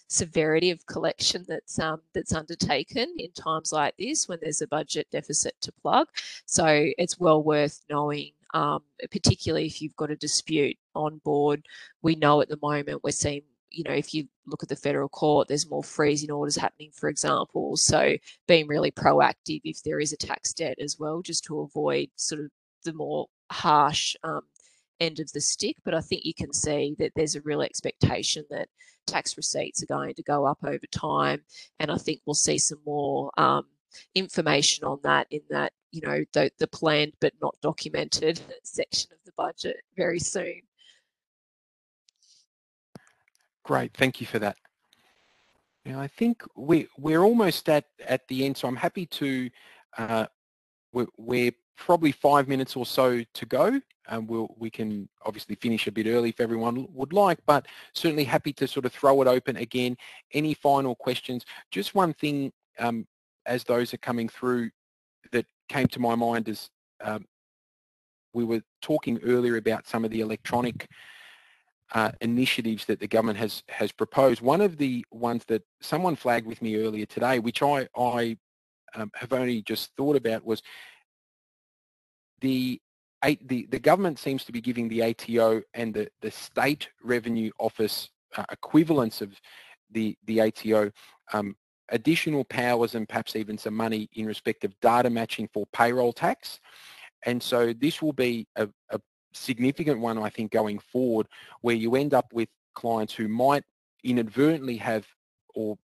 severity 0.07 0.71
of 0.71 0.85
collection 0.87 1.45
that's 1.47 1.79
um, 1.79 2.01
that's 2.13 2.33
undertaken 2.33 3.13
in 3.17 3.31
times 3.31 3.71
like 3.71 3.95
this 3.97 4.27
when 4.27 4.39
there's 4.41 4.61
a 4.61 4.67
budget 4.67 5.07
deficit 5.11 5.55
to 5.61 5.71
plug. 5.71 6.07
So 6.45 6.65
it's 6.97 7.19
well 7.19 7.43
worth 7.43 7.81
knowing, 7.89 8.31
um, 8.53 8.83
particularly 9.11 9.67
if 9.67 9.81
you've 9.81 9.95
got 9.95 10.11
a 10.11 10.15
dispute 10.15 10.77
on 10.95 11.19
board. 11.23 11.65
We 12.01 12.15
know 12.15 12.41
at 12.41 12.49
the 12.49 12.59
moment 12.61 13.03
we're 13.03 13.11
seeing 13.11 13.43
you 13.71 13.83
know, 13.83 13.93
if 13.93 14.13
you 14.13 14.27
look 14.47 14.63
at 14.63 14.69
the 14.69 14.75
federal 14.75 15.09
court, 15.09 15.47
there's 15.47 15.69
more 15.69 15.83
freezing 15.83 16.31
orders 16.31 16.55
happening, 16.55 16.91
for 16.91 17.07
example. 17.09 17.77
So 17.77 18.17
being 18.47 18.67
really 18.67 18.91
proactive 18.91 19.61
if 19.63 19.83
there 19.83 19.99
is 19.99 20.11
a 20.11 20.17
tax 20.17 20.53
debt 20.53 20.77
as 20.79 20.97
well, 20.99 21.21
just 21.21 21.43
to 21.45 21.59
avoid 21.59 22.09
sort 22.15 22.41
of 22.41 22.49
the 22.83 22.93
more 22.93 23.27
harsh 23.51 24.15
um, 24.23 24.41
end 24.99 25.19
of 25.19 25.31
the 25.31 25.41
stick. 25.41 25.77
But 25.83 25.93
I 25.93 26.01
think 26.01 26.25
you 26.25 26.33
can 26.33 26.53
see 26.53 26.95
that 26.99 27.11
there's 27.15 27.35
a 27.35 27.41
real 27.41 27.61
expectation 27.61 28.45
that 28.49 28.69
tax 29.05 29.37
receipts 29.37 29.83
are 29.83 29.87
going 29.87 30.13
to 30.13 30.23
go 30.23 30.45
up 30.45 30.59
over 30.63 30.85
time. 30.91 31.41
And 31.79 31.91
I 31.91 31.97
think 31.97 32.21
we'll 32.25 32.33
see 32.33 32.57
some 32.57 32.79
more 32.85 33.31
um, 33.37 33.65
information 34.15 34.85
on 34.85 34.99
that 35.03 35.27
in 35.31 35.41
that, 35.49 35.73
you 35.91 36.01
know, 36.01 36.23
the, 36.33 36.51
the 36.59 36.67
planned 36.67 37.13
but 37.19 37.33
not 37.41 37.55
documented 37.61 38.39
section 38.63 39.11
of 39.11 39.19
the 39.25 39.31
budget 39.35 39.77
very 39.97 40.19
soon. 40.19 40.61
Great, 43.63 43.93
thank 43.95 44.19
you 44.19 44.27
for 44.27 44.39
that. 44.39 44.57
Now 45.85 45.99
I 45.99 46.07
think 46.07 46.43
we, 46.55 46.87
we're 46.97 47.23
almost 47.23 47.69
at, 47.69 47.85
at 48.05 48.27
the 48.27 48.45
end, 48.45 48.57
so 48.57 48.67
I'm 48.67 48.75
happy 48.75 49.05
to, 49.05 49.49
uh, 49.97 50.25
we're, 50.91 51.07
we're 51.17 51.51
probably 51.79 52.11
five 52.11 52.47
minutes 52.47 52.75
or 52.75 52.85
so 52.85 53.23
to 53.33 53.45
go. 53.45 53.81
and 54.09 54.27
we'll, 54.27 54.53
we 54.57 54.69
can 54.69 55.07
obviously 55.25 55.55
finish 55.55 55.87
a 55.87 55.91
bit 55.91 56.07
early 56.07 56.29
if 56.29 56.39
everyone 56.39 56.87
would 56.93 57.13
like, 57.13 57.39
but 57.45 57.67
certainly 57.93 58.23
happy 58.23 58.51
to 58.53 58.67
sort 58.67 58.85
of 58.85 58.91
throw 58.91 59.21
it 59.21 59.27
open 59.27 59.55
again. 59.57 59.95
Any 60.33 60.53
final 60.53 60.95
questions? 60.95 61.45
Just 61.71 61.95
one 61.95 62.13
thing 62.13 62.51
um, 62.79 63.07
as 63.45 63.63
those 63.63 63.93
are 63.93 63.97
coming 63.97 64.27
through 64.27 64.71
that 65.31 65.45
came 65.67 65.87
to 65.87 65.99
my 65.99 66.15
mind 66.15 66.49
is 66.49 66.69
um, 67.01 67.25
we 68.33 68.43
were 68.43 68.61
talking 68.81 69.19
earlier 69.23 69.57
about 69.57 69.87
some 69.87 70.03
of 70.03 70.11
the 70.11 70.21
electronic 70.21 70.87
uh, 71.93 72.11
initiatives 72.21 72.85
that 72.85 72.99
the 72.99 73.07
government 73.07 73.39
has 73.39 73.63
has 73.69 73.91
proposed. 73.91 74.41
One 74.41 74.61
of 74.61 74.77
the 74.77 75.03
ones 75.11 75.43
that 75.47 75.63
someone 75.81 76.15
flagged 76.15 76.45
with 76.45 76.61
me 76.61 76.75
earlier 76.77 77.05
today, 77.05 77.39
which 77.39 77.63
I 77.63 77.87
I 77.97 78.37
um, 78.95 79.11
have 79.15 79.33
only 79.33 79.61
just 79.63 79.95
thought 79.95 80.15
about, 80.15 80.45
was 80.45 80.61
the 82.41 82.79
the 83.45 83.67
the 83.69 83.79
government 83.79 84.17
seems 84.17 84.45
to 84.45 84.51
be 84.51 84.61
giving 84.61 84.87
the 84.87 85.03
ATO 85.03 85.61
and 85.73 85.93
the 85.93 86.09
the 86.21 86.31
state 86.31 86.89
revenue 87.03 87.51
office 87.59 88.09
uh, 88.37 88.45
equivalents 88.51 89.21
of 89.21 89.33
the 89.91 90.17
the 90.25 90.41
ATO 90.41 90.91
um, 91.33 91.55
additional 91.91 92.43
powers 92.45 92.95
and 92.95 93.07
perhaps 93.07 93.35
even 93.35 93.57
some 93.57 93.73
money 93.73 94.09
in 94.13 94.25
respect 94.25 94.63
of 94.63 94.79
data 94.79 95.09
matching 95.09 95.49
for 95.53 95.65
payroll 95.73 96.13
tax. 96.13 96.59
And 97.25 97.41
so 97.41 97.73
this 97.73 98.01
will 98.01 98.13
be 98.13 98.47
a, 98.55 98.69
a 98.91 98.99
significant 99.33 99.99
one, 99.99 100.17
I 100.17 100.29
think, 100.29 100.51
going 100.51 100.79
forward, 100.79 101.27
where 101.61 101.75
you 101.75 101.95
end 101.95 102.13
up 102.13 102.31
with 102.33 102.49
clients 102.75 103.13
who 103.13 103.27
might 103.27 103.63
inadvertently 104.03 104.77
have 104.77 105.05
or 105.53 105.77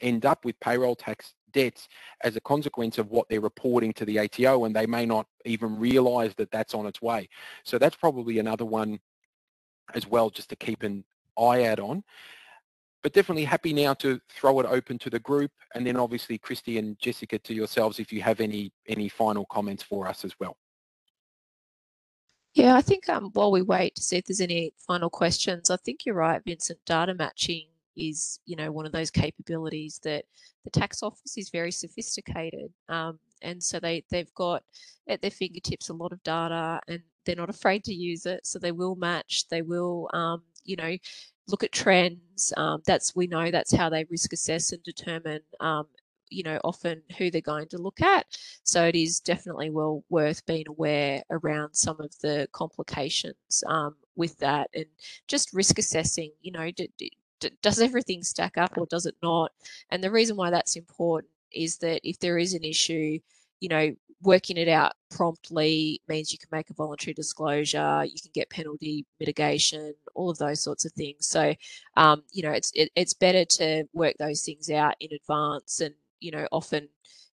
end 0.00 0.26
up 0.26 0.44
with 0.44 0.58
payroll 0.60 0.96
tax 0.96 1.34
debts 1.52 1.88
as 2.22 2.36
a 2.36 2.40
consequence 2.40 2.98
of 2.98 3.10
what 3.10 3.28
they're 3.28 3.40
reporting 3.40 3.92
to 3.94 4.04
the 4.04 4.18
ATO 4.18 4.64
and 4.64 4.74
they 4.74 4.86
may 4.86 5.06
not 5.06 5.26
even 5.44 5.78
realize 5.78 6.34
that 6.36 6.50
that's 6.50 6.74
on 6.74 6.86
its 6.86 7.00
way. 7.02 7.28
So 7.64 7.78
that's 7.78 7.96
probably 7.96 8.38
another 8.38 8.64
one 8.64 9.00
as 9.94 10.06
well 10.06 10.30
just 10.30 10.48
to 10.50 10.56
keep 10.56 10.82
an 10.82 11.04
eye 11.38 11.64
out 11.64 11.80
on. 11.80 12.02
But 13.02 13.12
definitely 13.12 13.44
happy 13.44 13.72
now 13.72 13.94
to 13.94 14.20
throw 14.28 14.60
it 14.60 14.66
open 14.66 14.98
to 15.00 15.10
the 15.10 15.18
group 15.18 15.50
and 15.74 15.86
then 15.86 15.96
obviously 15.96 16.38
Christy 16.38 16.78
and 16.78 16.98
Jessica 16.98 17.38
to 17.38 17.54
yourselves 17.54 17.98
if 17.98 18.12
you 18.12 18.22
have 18.22 18.40
any 18.40 18.72
any 18.86 19.08
final 19.08 19.44
comments 19.46 19.82
for 19.82 20.06
us 20.06 20.24
as 20.24 20.32
well. 20.38 20.56
Yeah, 22.54 22.76
I 22.76 22.82
think 22.82 23.08
um, 23.08 23.30
while 23.32 23.50
we 23.50 23.62
wait 23.62 23.94
to 23.94 24.02
see 24.02 24.18
if 24.18 24.26
there's 24.26 24.40
any 24.40 24.74
final 24.76 25.08
questions, 25.08 25.70
I 25.70 25.76
think 25.76 26.04
you're 26.04 26.14
right, 26.14 26.42
Vincent. 26.44 26.80
Data 26.84 27.14
matching 27.14 27.68
is, 27.96 28.40
you 28.46 28.56
know, 28.56 28.70
one 28.70 28.86
of 28.86 28.92
those 28.92 29.10
capabilities 29.10 30.00
that 30.04 30.24
the 30.64 30.70
tax 30.70 31.02
office 31.02 31.36
is 31.36 31.50
very 31.50 31.72
sophisticated, 31.72 32.72
um, 32.88 33.18
and 33.42 33.62
so 33.62 33.80
they 33.80 34.04
they've 34.10 34.32
got 34.34 34.62
at 35.08 35.20
their 35.20 35.30
fingertips 35.30 35.88
a 35.88 35.94
lot 35.94 36.12
of 36.12 36.22
data, 36.22 36.80
and 36.88 37.00
they're 37.24 37.36
not 37.36 37.50
afraid 37.50 37.84
to 37.84 37.94
use 37.94 38.26
it. 38.26 38.46
So 38.46 38.58
they 38.58 38.72
will 38.72 38.96
match, 38.96 39.48
they 39.48 39.62
will, 39.62 40.08
um, 40.12 40.42
you 40.64 40.76
know, 40.76 40.96
look 41.48 41.64
at 41.64 41.72
trends. 41.72 42.52
Um, 42.56 42.82
that's 42.86 43.14
we 43.16 43.26
know 43.26 43.50
that's 43.50 43.74
how 43.74 43.88
they 43.88 44.04
risk 44.10 44.32
assess 44.32 44.72
and 44.72 44.82
determine 44.82 45.40
um, 45.60 45.86
you 46.32 46.42
know 46.42 46.58
often 46.64 47.02
who 47.18 47.30
they're 47.30 47.40
going 47.40 47.68
to 47.68 47.78
look 47.78 48.00
at 48.00 48.26
so 48.64 48.84
it 48.84 48.94
is 48.96 49.20
definitely 49.20 49.70
well 49.70 50.02
worth 50.08 50.44
being 50.46 50.64
aware 50.68 51.22
around 51.30 51.74
some 51.74 52.00
of 52.00 52.18
the 52.20 52.48
complications 52.52 53.62
um, 53.66 53.94
with 54.16 54.36
that 54.38 54.68
and 54.74 54.86
just 55.28 55.52
risk 55.52 55.78
assessing 55.78 56.30
you 56.40 56.50
know 56.50 56.70
do, 57.42 57.50
does 57.62 57.80
everything 57.80 58.22
stack 58.22 58.56
up 58.56 58.76
or 58.76 58.86
does 58.86 59.06
it 59.06 59.14
not 59.22 59.52
and 59.90 60.02
the 60.02 60.10
reason 60.10 60.36
why 60.36 60.50
that's 60.50 60.76
important 60.76 61.30
is 61.52 61.78
that 61.78 62.00
if 62.08 62.18
there 62.18 62.38
is 62.38 62.54
an 62.54 62.64
issue 62.64 63.18
you 63.60 63.68
know 63.68 63.94
working 64.22 64.56
it 64.56 64.68
out 64.68 64.92
promptly 65.10 66.00
means 66.08 66.32
you 66.32 66.38
can 66.38 66.48
make 66.52 66.70
a 66.70 66.74
voluntary 66.74 67.12
disclosure, 67.12 68.04
you 68.04 68.20
can 68.22 68.30
get 68.32 68.48
penalty 68.50 69.04
mitigation, 69.18 69.92
all 70.14 70.30
of 70.30 70.38
those 70.38 70.62
sorts 70.62 70.84
of 70.84 70.92
things. 70.92 71.26
So, 71.26 71.52
um, 71.96 72.22
you 72.30 72.44
know, 72.44 72.52
it's 72.52 72.70
it, 72.74 72.90
it's 72.94 73.14
better 73.14 73.44
to 73.44 73.84
work 73.92 74.14
those 74.18 74.42
things 74.42 74.70
out 74.70 74.94
in 75.00 75.10
advance 75.12 75.80
and 75.80 75.92
you 76.22 76.30
know 76.30 76.46
often 76.52 76.88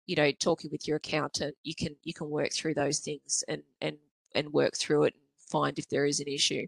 you 0.08 0.16
know 0.16 0.32
talking 0.32 0.72
with 0.72 0.88
your 0.88 0.97
accountant 0.97 1.55
you 1.64 1.76
can 1.76 1.95
you 2.03 2.14
can 2.14 2.30
work 2.30 2.51
through 2.53 2.74
those 2.74 2.99
things 2.99 3.43
and 3.47 3.62
and 3.82 3.97
and 4.34 4.51
work 4.51 4.76
through 4.76 5.03
it 5.03 5.14
and 5.14 5.24
find 5.51 5.78
if 5.78 5.88
there 5.89 6.05
is 6.05 6.20
an 6.20 6.28
issue 6.28 6.66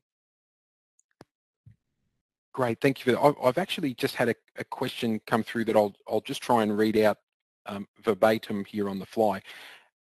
great 2.54 2.80
thank 2.82 3.00
you 3.00 3.06
for 3.06 3.12
that. 3.12 3.36
I've 3.44 3.58
actually 3.58 3.94
just 3.94 4.16
had 4.16 4.30
a, 4.30 4.36
a 4.58 4.64
question 4.64 5.22
come 5.28 5.44
through 5.44 5.66
that 5.66 5.76
i'll 5.76 5.94
i'll 6.08 6.22
just 6.22 6.42
try 6.42 6.64
and 6.64 6.78
read 6.78 6.98
out 6.98 7.18
um, 7.70 7.88
verbatim 8.04 8.66
here 8.66 8.90
on 8.90 9.00
the 9.00 9.06
fly. 9.06 9.42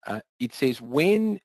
Uh, 0.07 0.21
it 0.41 0.55
says 0.55 0.81
when 0.81 1.39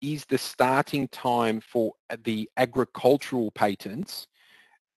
is 0.00 0.24
the 0.26 0.38
starting 0.38 1.08
time 1.08 1.60
for 1.60 1.92
the 2.24 2.48
agricultural 2.56 3.50
patents 3.52 4.26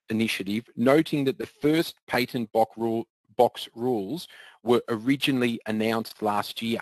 initiative, 0.10 0.66
noting 0.76 1.24
that 1.26 1.38
the 1.38 1.46
first 1.46 1.96
patent 2.08 2.52
box 2.52 2.78
rule, 2.78 3.06
box 3.38 3.70
rules 3.76 4.28
were 4.64 4.82
originally 4.90 5.60
announced 5.68 6.22
last 6.22 6.62
year. 6.62 6.82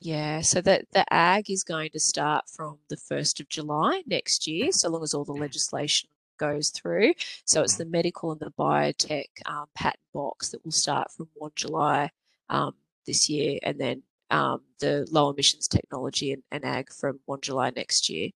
Yeah, 0.00 0.40
so 0.40 0.62
that 0.62 0.86
the 0.92 1.04
ag 1.12 1.50
is 1.50 1.62
going 1.62 1.90
to 1.90 2.00
start 2.00 2.48
from 2.48 2.78
the 2.88 2.96
1st 2.96 3.40
of 3.40 3.48
July 3.50 4.02
next 4.06 4.46
year, 4.46 4.72
so 4.72 4.88
long 4.88 5.02
as 5.02 5.12
all 5.12 5.24
the 5.24 5.32
legislation 5.32 6.08
goes 6.40 6.70
through. 6.70 7.12
So 7.44 7.62
it's 7.62 7.76
the 7.76 7.84
medical 7.84 8.32
and 8.32 8.40
the 8.40 8.52
biotech 8.58 9.26
um, 9.46 9.66
patent 9.76 10.00
box 10.12 10.48
that 10.48 10.64
will 10.64 10.72
start 10.72 11.12
from 11.12 11.28
1 11.34 11.52
July 11.54 12.10
um, 12.48 12.74
this 13.06 13.28
year, 13.28 13.58
and 13.62 13.78
then 13.78 14.02
um, 14.30 14.62
the 14.80 15.06
low 15.10 15.30
emissions 15.30 15.68
technology 15.68 16.32
and, 16.32 16.42
and 16.50 16.64
ag 16.64 16.92
from 16.92 17.20
1 17.26 17.40
July 17.42 17.70
next 17.76 18.08
year. 18.08 18.30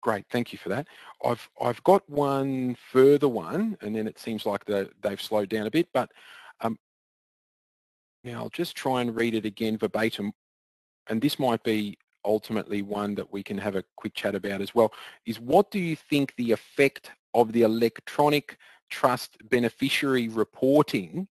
Great, 0.00 0.24
thank 0.30 0.52
you 0.52 0.58
for 0.58 0.68
that. 0.68 0.86
I've 1.24 1.48
I've 1.60 1.82
got 1.84 2.08
one 2.08 2.76
further 2.90 3.28
one, 3.28 3.76
and 3.82 3.94
then 3.94 4.08
it 4.08 4.18
seems 4.18 4.46
like 4.46 4.64
the, 4.64 4.90
they've 5.00 5.20
slowed 5.20 5.48
down 5.48 5.66
a 5.66 5.70
bit, 5.70 5.88
but 5.94 6.10
um, 6.60 6.76
now 8.24 8.42
I'll 8.42 8.48
just 8.48 8.74
try 8.76 9.00
and 9.00 9.14
read 9.14 9.34
it 9.34 9.46
again 9.46 9.78
verbatim, 9.78 10.32
and 11.08 11.20
this 11.20 11.38
might 11.38 11.62
be 11.62 11.96
ultimately 12.24 12.82
one 12.82 13.14
that 13.14 13.32
we 13.32 13.42
can 13.42 13.58
have 13.58 13.76
a 13.76 13.84
quick 13.96 14.14
chat 14.14 14.34
about 14.34 14.60
as 14.60 14.74
well, 14.74 14.92
is 15.26 15.40
what 15.40 15.70
do 15.70 15.78
you 15.78 15.96
think 15.96 16.34
the 16.36 16.52
effect 16.52 17.10
of 17.34 17.52
the 17.52 17.62
electronic 17.62 18.58
trust 18.90 19.36
beneficiary 19.48 20.28
reporting 20.28 21.26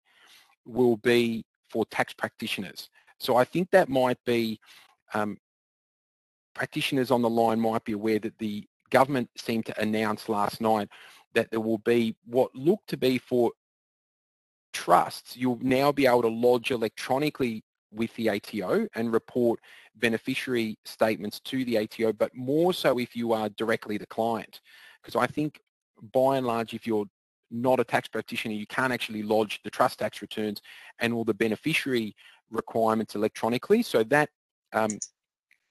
will 0.66 0.98
be 0.98 1.46
for 1.70 1.86
tax 1.86 2.14
practitioners? 2.14 2.89
So 3.20 3.36
I 3.36 3.44
think 3.44 3.70
that 3.72 3.89
might 3.89 4.18
be 4.26 4.60
um, 5.14 5.38
practitioners 6.54 7.12
on 7.12 7.22
the 7.22 7.30
line 7.30 7.60
might 7.60 7.86
be 7.86 7.94
aware 7.94 8.20
that 8.20 8.38
the 8.39 8.66
government 8.89 9.30
seemed 9.38 9.66
to 9.68 9.80
announce 9.80 10.28
last 10.28 10.60
night 10.60 10.89
that 11.34 11.50
there 11.50 11.62
will 11.62 11.78
be 11.80 12.16
what 12.26 12.54
look 12.54 12.82
to 12.88 12.98
be 12.98 13.18
for 13.18 13.52
trusts, 14.74 15.36
you'll 15.36 15.60
now 15.62 15.92
be 15.92 16.08
able 16.08 16.22
to 16.22 16.28
lodge 16.28 16.72
electronically 16.72 17.64
with 17.92 18.14
the 18.16 18.30
ATO 18.30 18.88
and 18.96 19.12
report 19.12 19.60
beneficiary 19.96 20.78
statements 20.86 21.39
to 21.42 21.66
the 21.66 21.78
ATO, 21.78 22.14
but 22.14 22.36
more 22.36 22.74
so 22.74 23.00
if 23.00 23.16
you 23.16 23.34
are 23.34 23.50
directly 23.50 23.98
the 23.98 24.06
client. 24.06 24.62
Because 25.02 25.16
I 25.16 25.28
think 25.28 25.60
by 26.14 26.38
and 26.38 26.48
large, 26.48 26.74
if 26.74 26.88
you're 26.88 27.06
not 27.50 27.80
a 27.80 27.84
tax 27.84 28.08
practitioner, 28.08 28.56
you 28.56 28.68
can't 28.68 28.94
actually 28.94 29.24
lodge 29.24 29.60
the 29.64 29.70
trust 29.70 30.00
tax 30.00 30.22
returns 30.22 30.62
and 31.00 31.14
all 31.14 31.26
the 31.26 31.34
beneficiary 31.34 32.16
requirements 32.50 33.16
electronically. 33.16 33.82
So 33.82 34.04
that 34.06 34.30
um, 34.74 34.92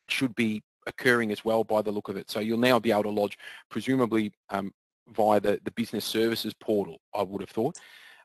should 0.09 0.35
be 0.35 0.62
occurring 0.87 1.33
as 1.33 1.45
well 1.45 1.64
by 1.64 1.83
the 1.83 1.91
look 1.91 2.09
of 2.09 2.16
it. 2.16 2.31
So 2.31 2.41
you'll 2.41 2.59
now 2.59 2.79
be 2.79 2.93
able 2.93 3.05
to 3.05 3.11
lodge, 3.11 3.39
presumably 3.71 4.33
um, 4.51 4.73
via 5.09 5.41
the, 5.41 5.61
the 5.64 5.71
business 5.73 6.05
services 6.05 6.55
portal, 6.55 6.99
I 7.14 7.23
would 7.23 7.41
have 7.41 7.51
thought. 7.51 7.77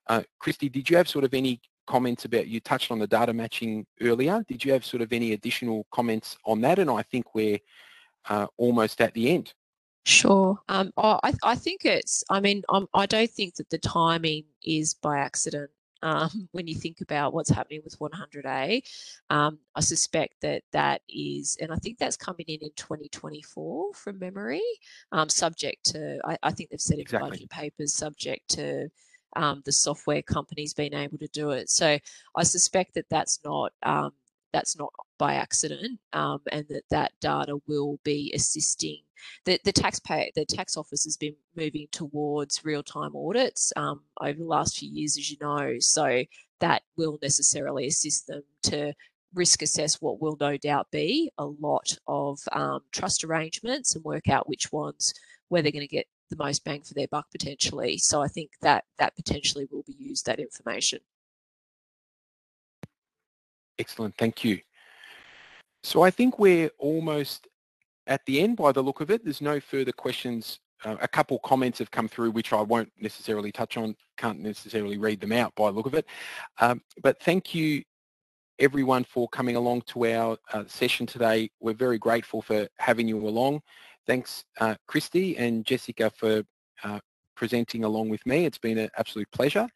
Uh, 0.07 0.23
Christy, 0.39 0.69
did 0.69 0.89
you 0.89 0.97
have 0.97 1.07
sort 1.07 1.25
of 1.25 1.33
any 1.33 1.61
comments 1.85 2.25
about, 2.25 2.47
you 2.47 2.59
touched 2.59 2.91
on 2.91 2.99
the 2.99 3.07
data 3.07 3.33
matching 3.33 3.85
earlier, 4.01 4.43
did 4.47 4.63
you 4.63 4.73
have 4.73 4.85
sort 4.85 5.01
of 5.01 5.13
any 5.13 5.33
additional 5.33 5.85
comments 5.91 6.37
on 6.45 6.61
that? 6.61 6.79
And 6.79 6.89
I 6.89 7.01
think 7.01 7.35
we're 7.35 7.59
uh, 8.29 8.47
almost 8.57 9.01
at 9.01 9.13
the 9.13 9.29
end. 9.29 9.53
Sure. 10.05 10.59
Um, 10.69 10.91
I, 10.97 11.33
I 11.43 11.55
think 11.55 11.83
it's, 11.83 12.23
I 12.29 12.39
mean, 12.39 12.63
I'm, 12.69 12.87
I 12.93 13.07
do 13.07 13.21
not 13.21 13.29
think 13.29 13.55
that 13.55 13.69
the 13.71 13.79
timing 13.79 14.43
is 14.63 14.93
by 14.93 15.17
accident 15.17 15.71
um, 16.03 16.29
when 16.51 16.67
you 16.67 16.75
think 16.75 17.01
about 17.01 17.33
what's 17.33 17.49
happening 17.49 17.81
with 17.83 17.97
100A. 17.99 18.81
Um, 19.31 19.57
I 19.73 19.81
suspect 19.81 20.35
that 20.41 20.63
that 20.73 21.01
is, 21.09 21.57
and 21.59 21.71
I 21.71 21.77
think 21.77 21.97
that's 21.97 22.17
coming 22.17 22.45
in 22.47 22.59
in 22.61 22.69
2024 22.75 23.93
from 23.93 24.19
memory, 24.19 24.61
um, 25.11 25.27
subject 25.27 25.85
to, 25.87 26.19
I, 26.23 26.37
I, 26.43 26.51
think 26.51 26.69
they've 26.69 26.79
said 26.79 26.99
exactly. 26.99 27.27
in 27.27 27.31
budget 27.31 27.49
papers, 27.49 27.93
subject 27.93 28.47
to 28.49 28.89
um, 29.35 29.61
the 29.65 29.71
software 29.71 30.21
companies 30.21 30.73
being 30.73 30.93
able 30.93 31.17
to 31.17 31.27
do 31.27 31.51
it. 31.51 31.69
So 31.69 31.97
I 32.35 32.43
suspect 32.43 32.93
that 32.95 33.09
that's 33.09 33.39
not 33.43 33.73
um, 33.83 34.11
that's 34.55 34.77
not 34.77 34.93
by 35.17 35.33
accident 35.33 35.99
um, 36.13 36.39
and 36.51 36.65
that 36.69 36.83
that 36.89 37.11
data 37.19 37.57
will 37.67 37.99
be 38.05 38.31
assisting 38.33 39.01
the, 39.43 39.59
the 39.65 39.71
taxpayer 39.71 40.27
the 40.35 40.45
tax 40.45 40.77
office 40.77 41.03
has 41.03 41.17
been 41.17 41.35
moving 41.57 41.87
towards 41.91 42.63
real-time 42.63 43.15
audits 43.15 43.73
um, 43.75 44.01
over 44.21 44.37
the 44.37 44.45
last 44.45 44.77
few 44.77 44.89
years 44.89 45.17
as 45.17 45.29
you 45.29 45.37
know 45.41 45.75
so 45.79 46.23
that 46.61 46.83
will 46.95 47.19
necessarily 47.21 47.87
assist 47.87 48.27
them 48.27 48.43
to 48.63 48.93
risk 49.33 49.61
assess 49.61 50.01
what 50.01 50.21
will 50.21 50.37
no 50.39 50.55
doubt 50.55 50.89
be 50.89 51.29
a 51.37 51.45
lot 51.45 51.97
of 52.07 52.39
um, 52.53 52.79
trust 52.93 53.25
arrangements 53.25 53.95
and 53.95 54.05
work 54.05 54.29
out 54.29 54.47
which 54.47 54.71
ones 54.71 55.13
where 55.49 55.61
they're 55.61 55.71
going 55.71 55.81
to 55.81 55.87
get 55.87 56.07
the 56.29 56.35
most 56.37 56.63
bang 56.63 56.81
for 56.81 56.93
their 56.93 57.07
buck 57.07 57.27
potentially. 57.31 57.97
So 57.97 58.21
I 58.21 58.27
think 58.27 58.51
that 58.61 58.85
that 58.97 59.15
potentially 59.15 59.67
will 59.71 59.83
be 59.83 59.95
used, 59.97 60.25
that 60.25 60.39
information. 60.39 60.99
Excellent, 63.77 64.15
thank 64.17 64.43
you. 64.43 64.59
So 65.83 66.01
I 66.01 66.09
think 66.09 66.39
we're 66.39 66.71
almost 66.79 67.47
at 68.07 68.25
the 68.25 68.41
end 68.41 68.57
by 68.57 68.71
the 68.71 68.81
look 68.81 69.01
of 69.01 69.11
it. 69.11 69.23
There's 69.23 69.41
no 69.41 69.59
further 69.59 69.91
questions. 69.91 70.59
Uh, 70.83 70.95
a 71.01 71.07
couple 71.07 71.39
comments 71.39 71.79
have 71.79 71.91
come 71.91 72.07
through 72.07 72.31
which 72.31 72.53
I 72.53 72.61
won't 72.61 72.91
necessarily 72.99 73.51
touch 73.51 73.77
on, 73.77 73.95
can't 74.17 74.39
necessarily 74.39 74.97
read 74.97 75.19
them 75.19 75.31
out 75.31 75.53
by 75.55 75.71
the 75.71 75.77
look 75.77 75.85
of 75.85 75.93
it. 75.93 76.05
Um, 76.59 76.81
but 77.01 77.21
thank 77.21 77.53
you 77.53 77.83
everyone 78.59 79.03
for 79.03 79.27
coming 79.29 79.55
along 79.55 79.81
to 79.81 80.05
our 80.05 80.37
uh, 80.53 80.63
session 80.67 81.05
today. 81.05 81.49
We're 81.59 81.73
very 81.73 81.97
grateful 81.97 82.41
for 82.41 82.67
having 82.77 83.07
you 83.07 83.17
along. 83.17 83.61
Thanks 84.07 84.45
uh, 84.59 84.75
Christy 84.87 85.37
and 85.37 85.65
Jessica 85.65 86.11
for 86.15 86.43
uh, 86.83 86.99
presenting 87.35 87.83
along 87.83 88.09
with 88.09 88.25
me. 88.25 88.45
It's 88.45 88.57
been 88.57 88.77
an 88.77 88.89
absolute 88.97 89.29
pleasure. 89.31 89.67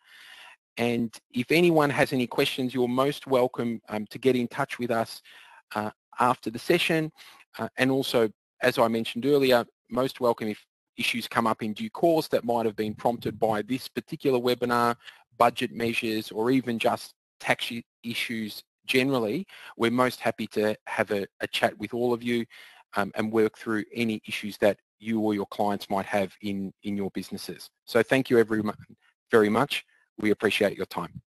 And 0.77 1.13
if 1.31 1.51
anyone 1.51 1.89
has 1.89 2.13
any 2.13 2.27
questions, 2.27 2.73
you're 2.73 2.87
most 2.87 3.27
welcome 3.27 3.81
um, 3.89 4.05
to 4.11 4.19
get 4.19 4.35
in 4.35 4.47
touch 4.47 4.79
with 4.79 4.91
us 4.91 5.21
uh, 5.75 5.89
after 6.19 6.49
the 6.49 6.59
session. 6.59 7.11
Uh, 7.57 7.67
and 7.77 7.91
also, 7.91 8.29
as 8.61 8.77
I 8.77 8.87
mentioned 8.87 9.25
earlier, 9.25 9.65
most 9.89 10.21
welcome 10.21 10.47
if 10.47 10.63
issues 10.97 11.27
come 11.27 11.47
up 11.47 11.63
in 11.63 11.73
due 11.73 11.89
course 11.89 12.27
that 12.27 12.43
might 12.43 12.65
have 12.65 12.75
been 12.75 12.93
prompted 12.93 13.39
by 13.39 13.61
this 13.63 13.87
particular 13.87 14.39
webinar, 14.39 14.95
budget 15.37 15.71
measures, 15.71 16.31
or 16.31 16.51
even 16.51 16.77
just 16.77 17.13
tax 17.39 17.71
issues 18.03 18.63
generally. 18.85 19.47
We're 19.77 19.91
most 19.91 20.19
happy 20.19 20.47
to 20.47 20.75
have 20.87 21.11
a, 21.11 21.25
a 21.41 21.47
chat 21.47 21.77
with 21.79 21.93
all 21.93 22.13
of 22.13 22.21
you 22.21 22.45
um, 22.95 23.11
and 23.15 23.31
work 23.31 23.57
through 23.57 23.83
any 23.93 24.21
issues 24.27 24.57
that 24.57 24.79
you 24.99 25.19
or 25.19 25.33
your 25.33 25.45
clients 25.47 25.89
might 25.89 26.05
have 26.05 26.33
in, 26.41 26.73
in 26.83 26.97
your 26.97 27.11
businesses. 27.11 27.69
So 27.85 28.03
thank 28.03 28.29
you 28.29 28.37
everyone 28.37 28.77
very 29.31 29.49
much. 29.49 29.85
We 30.17 30.31
appreciate 30.31 30.75
your 30.75 30.85
time. 30.85 31.21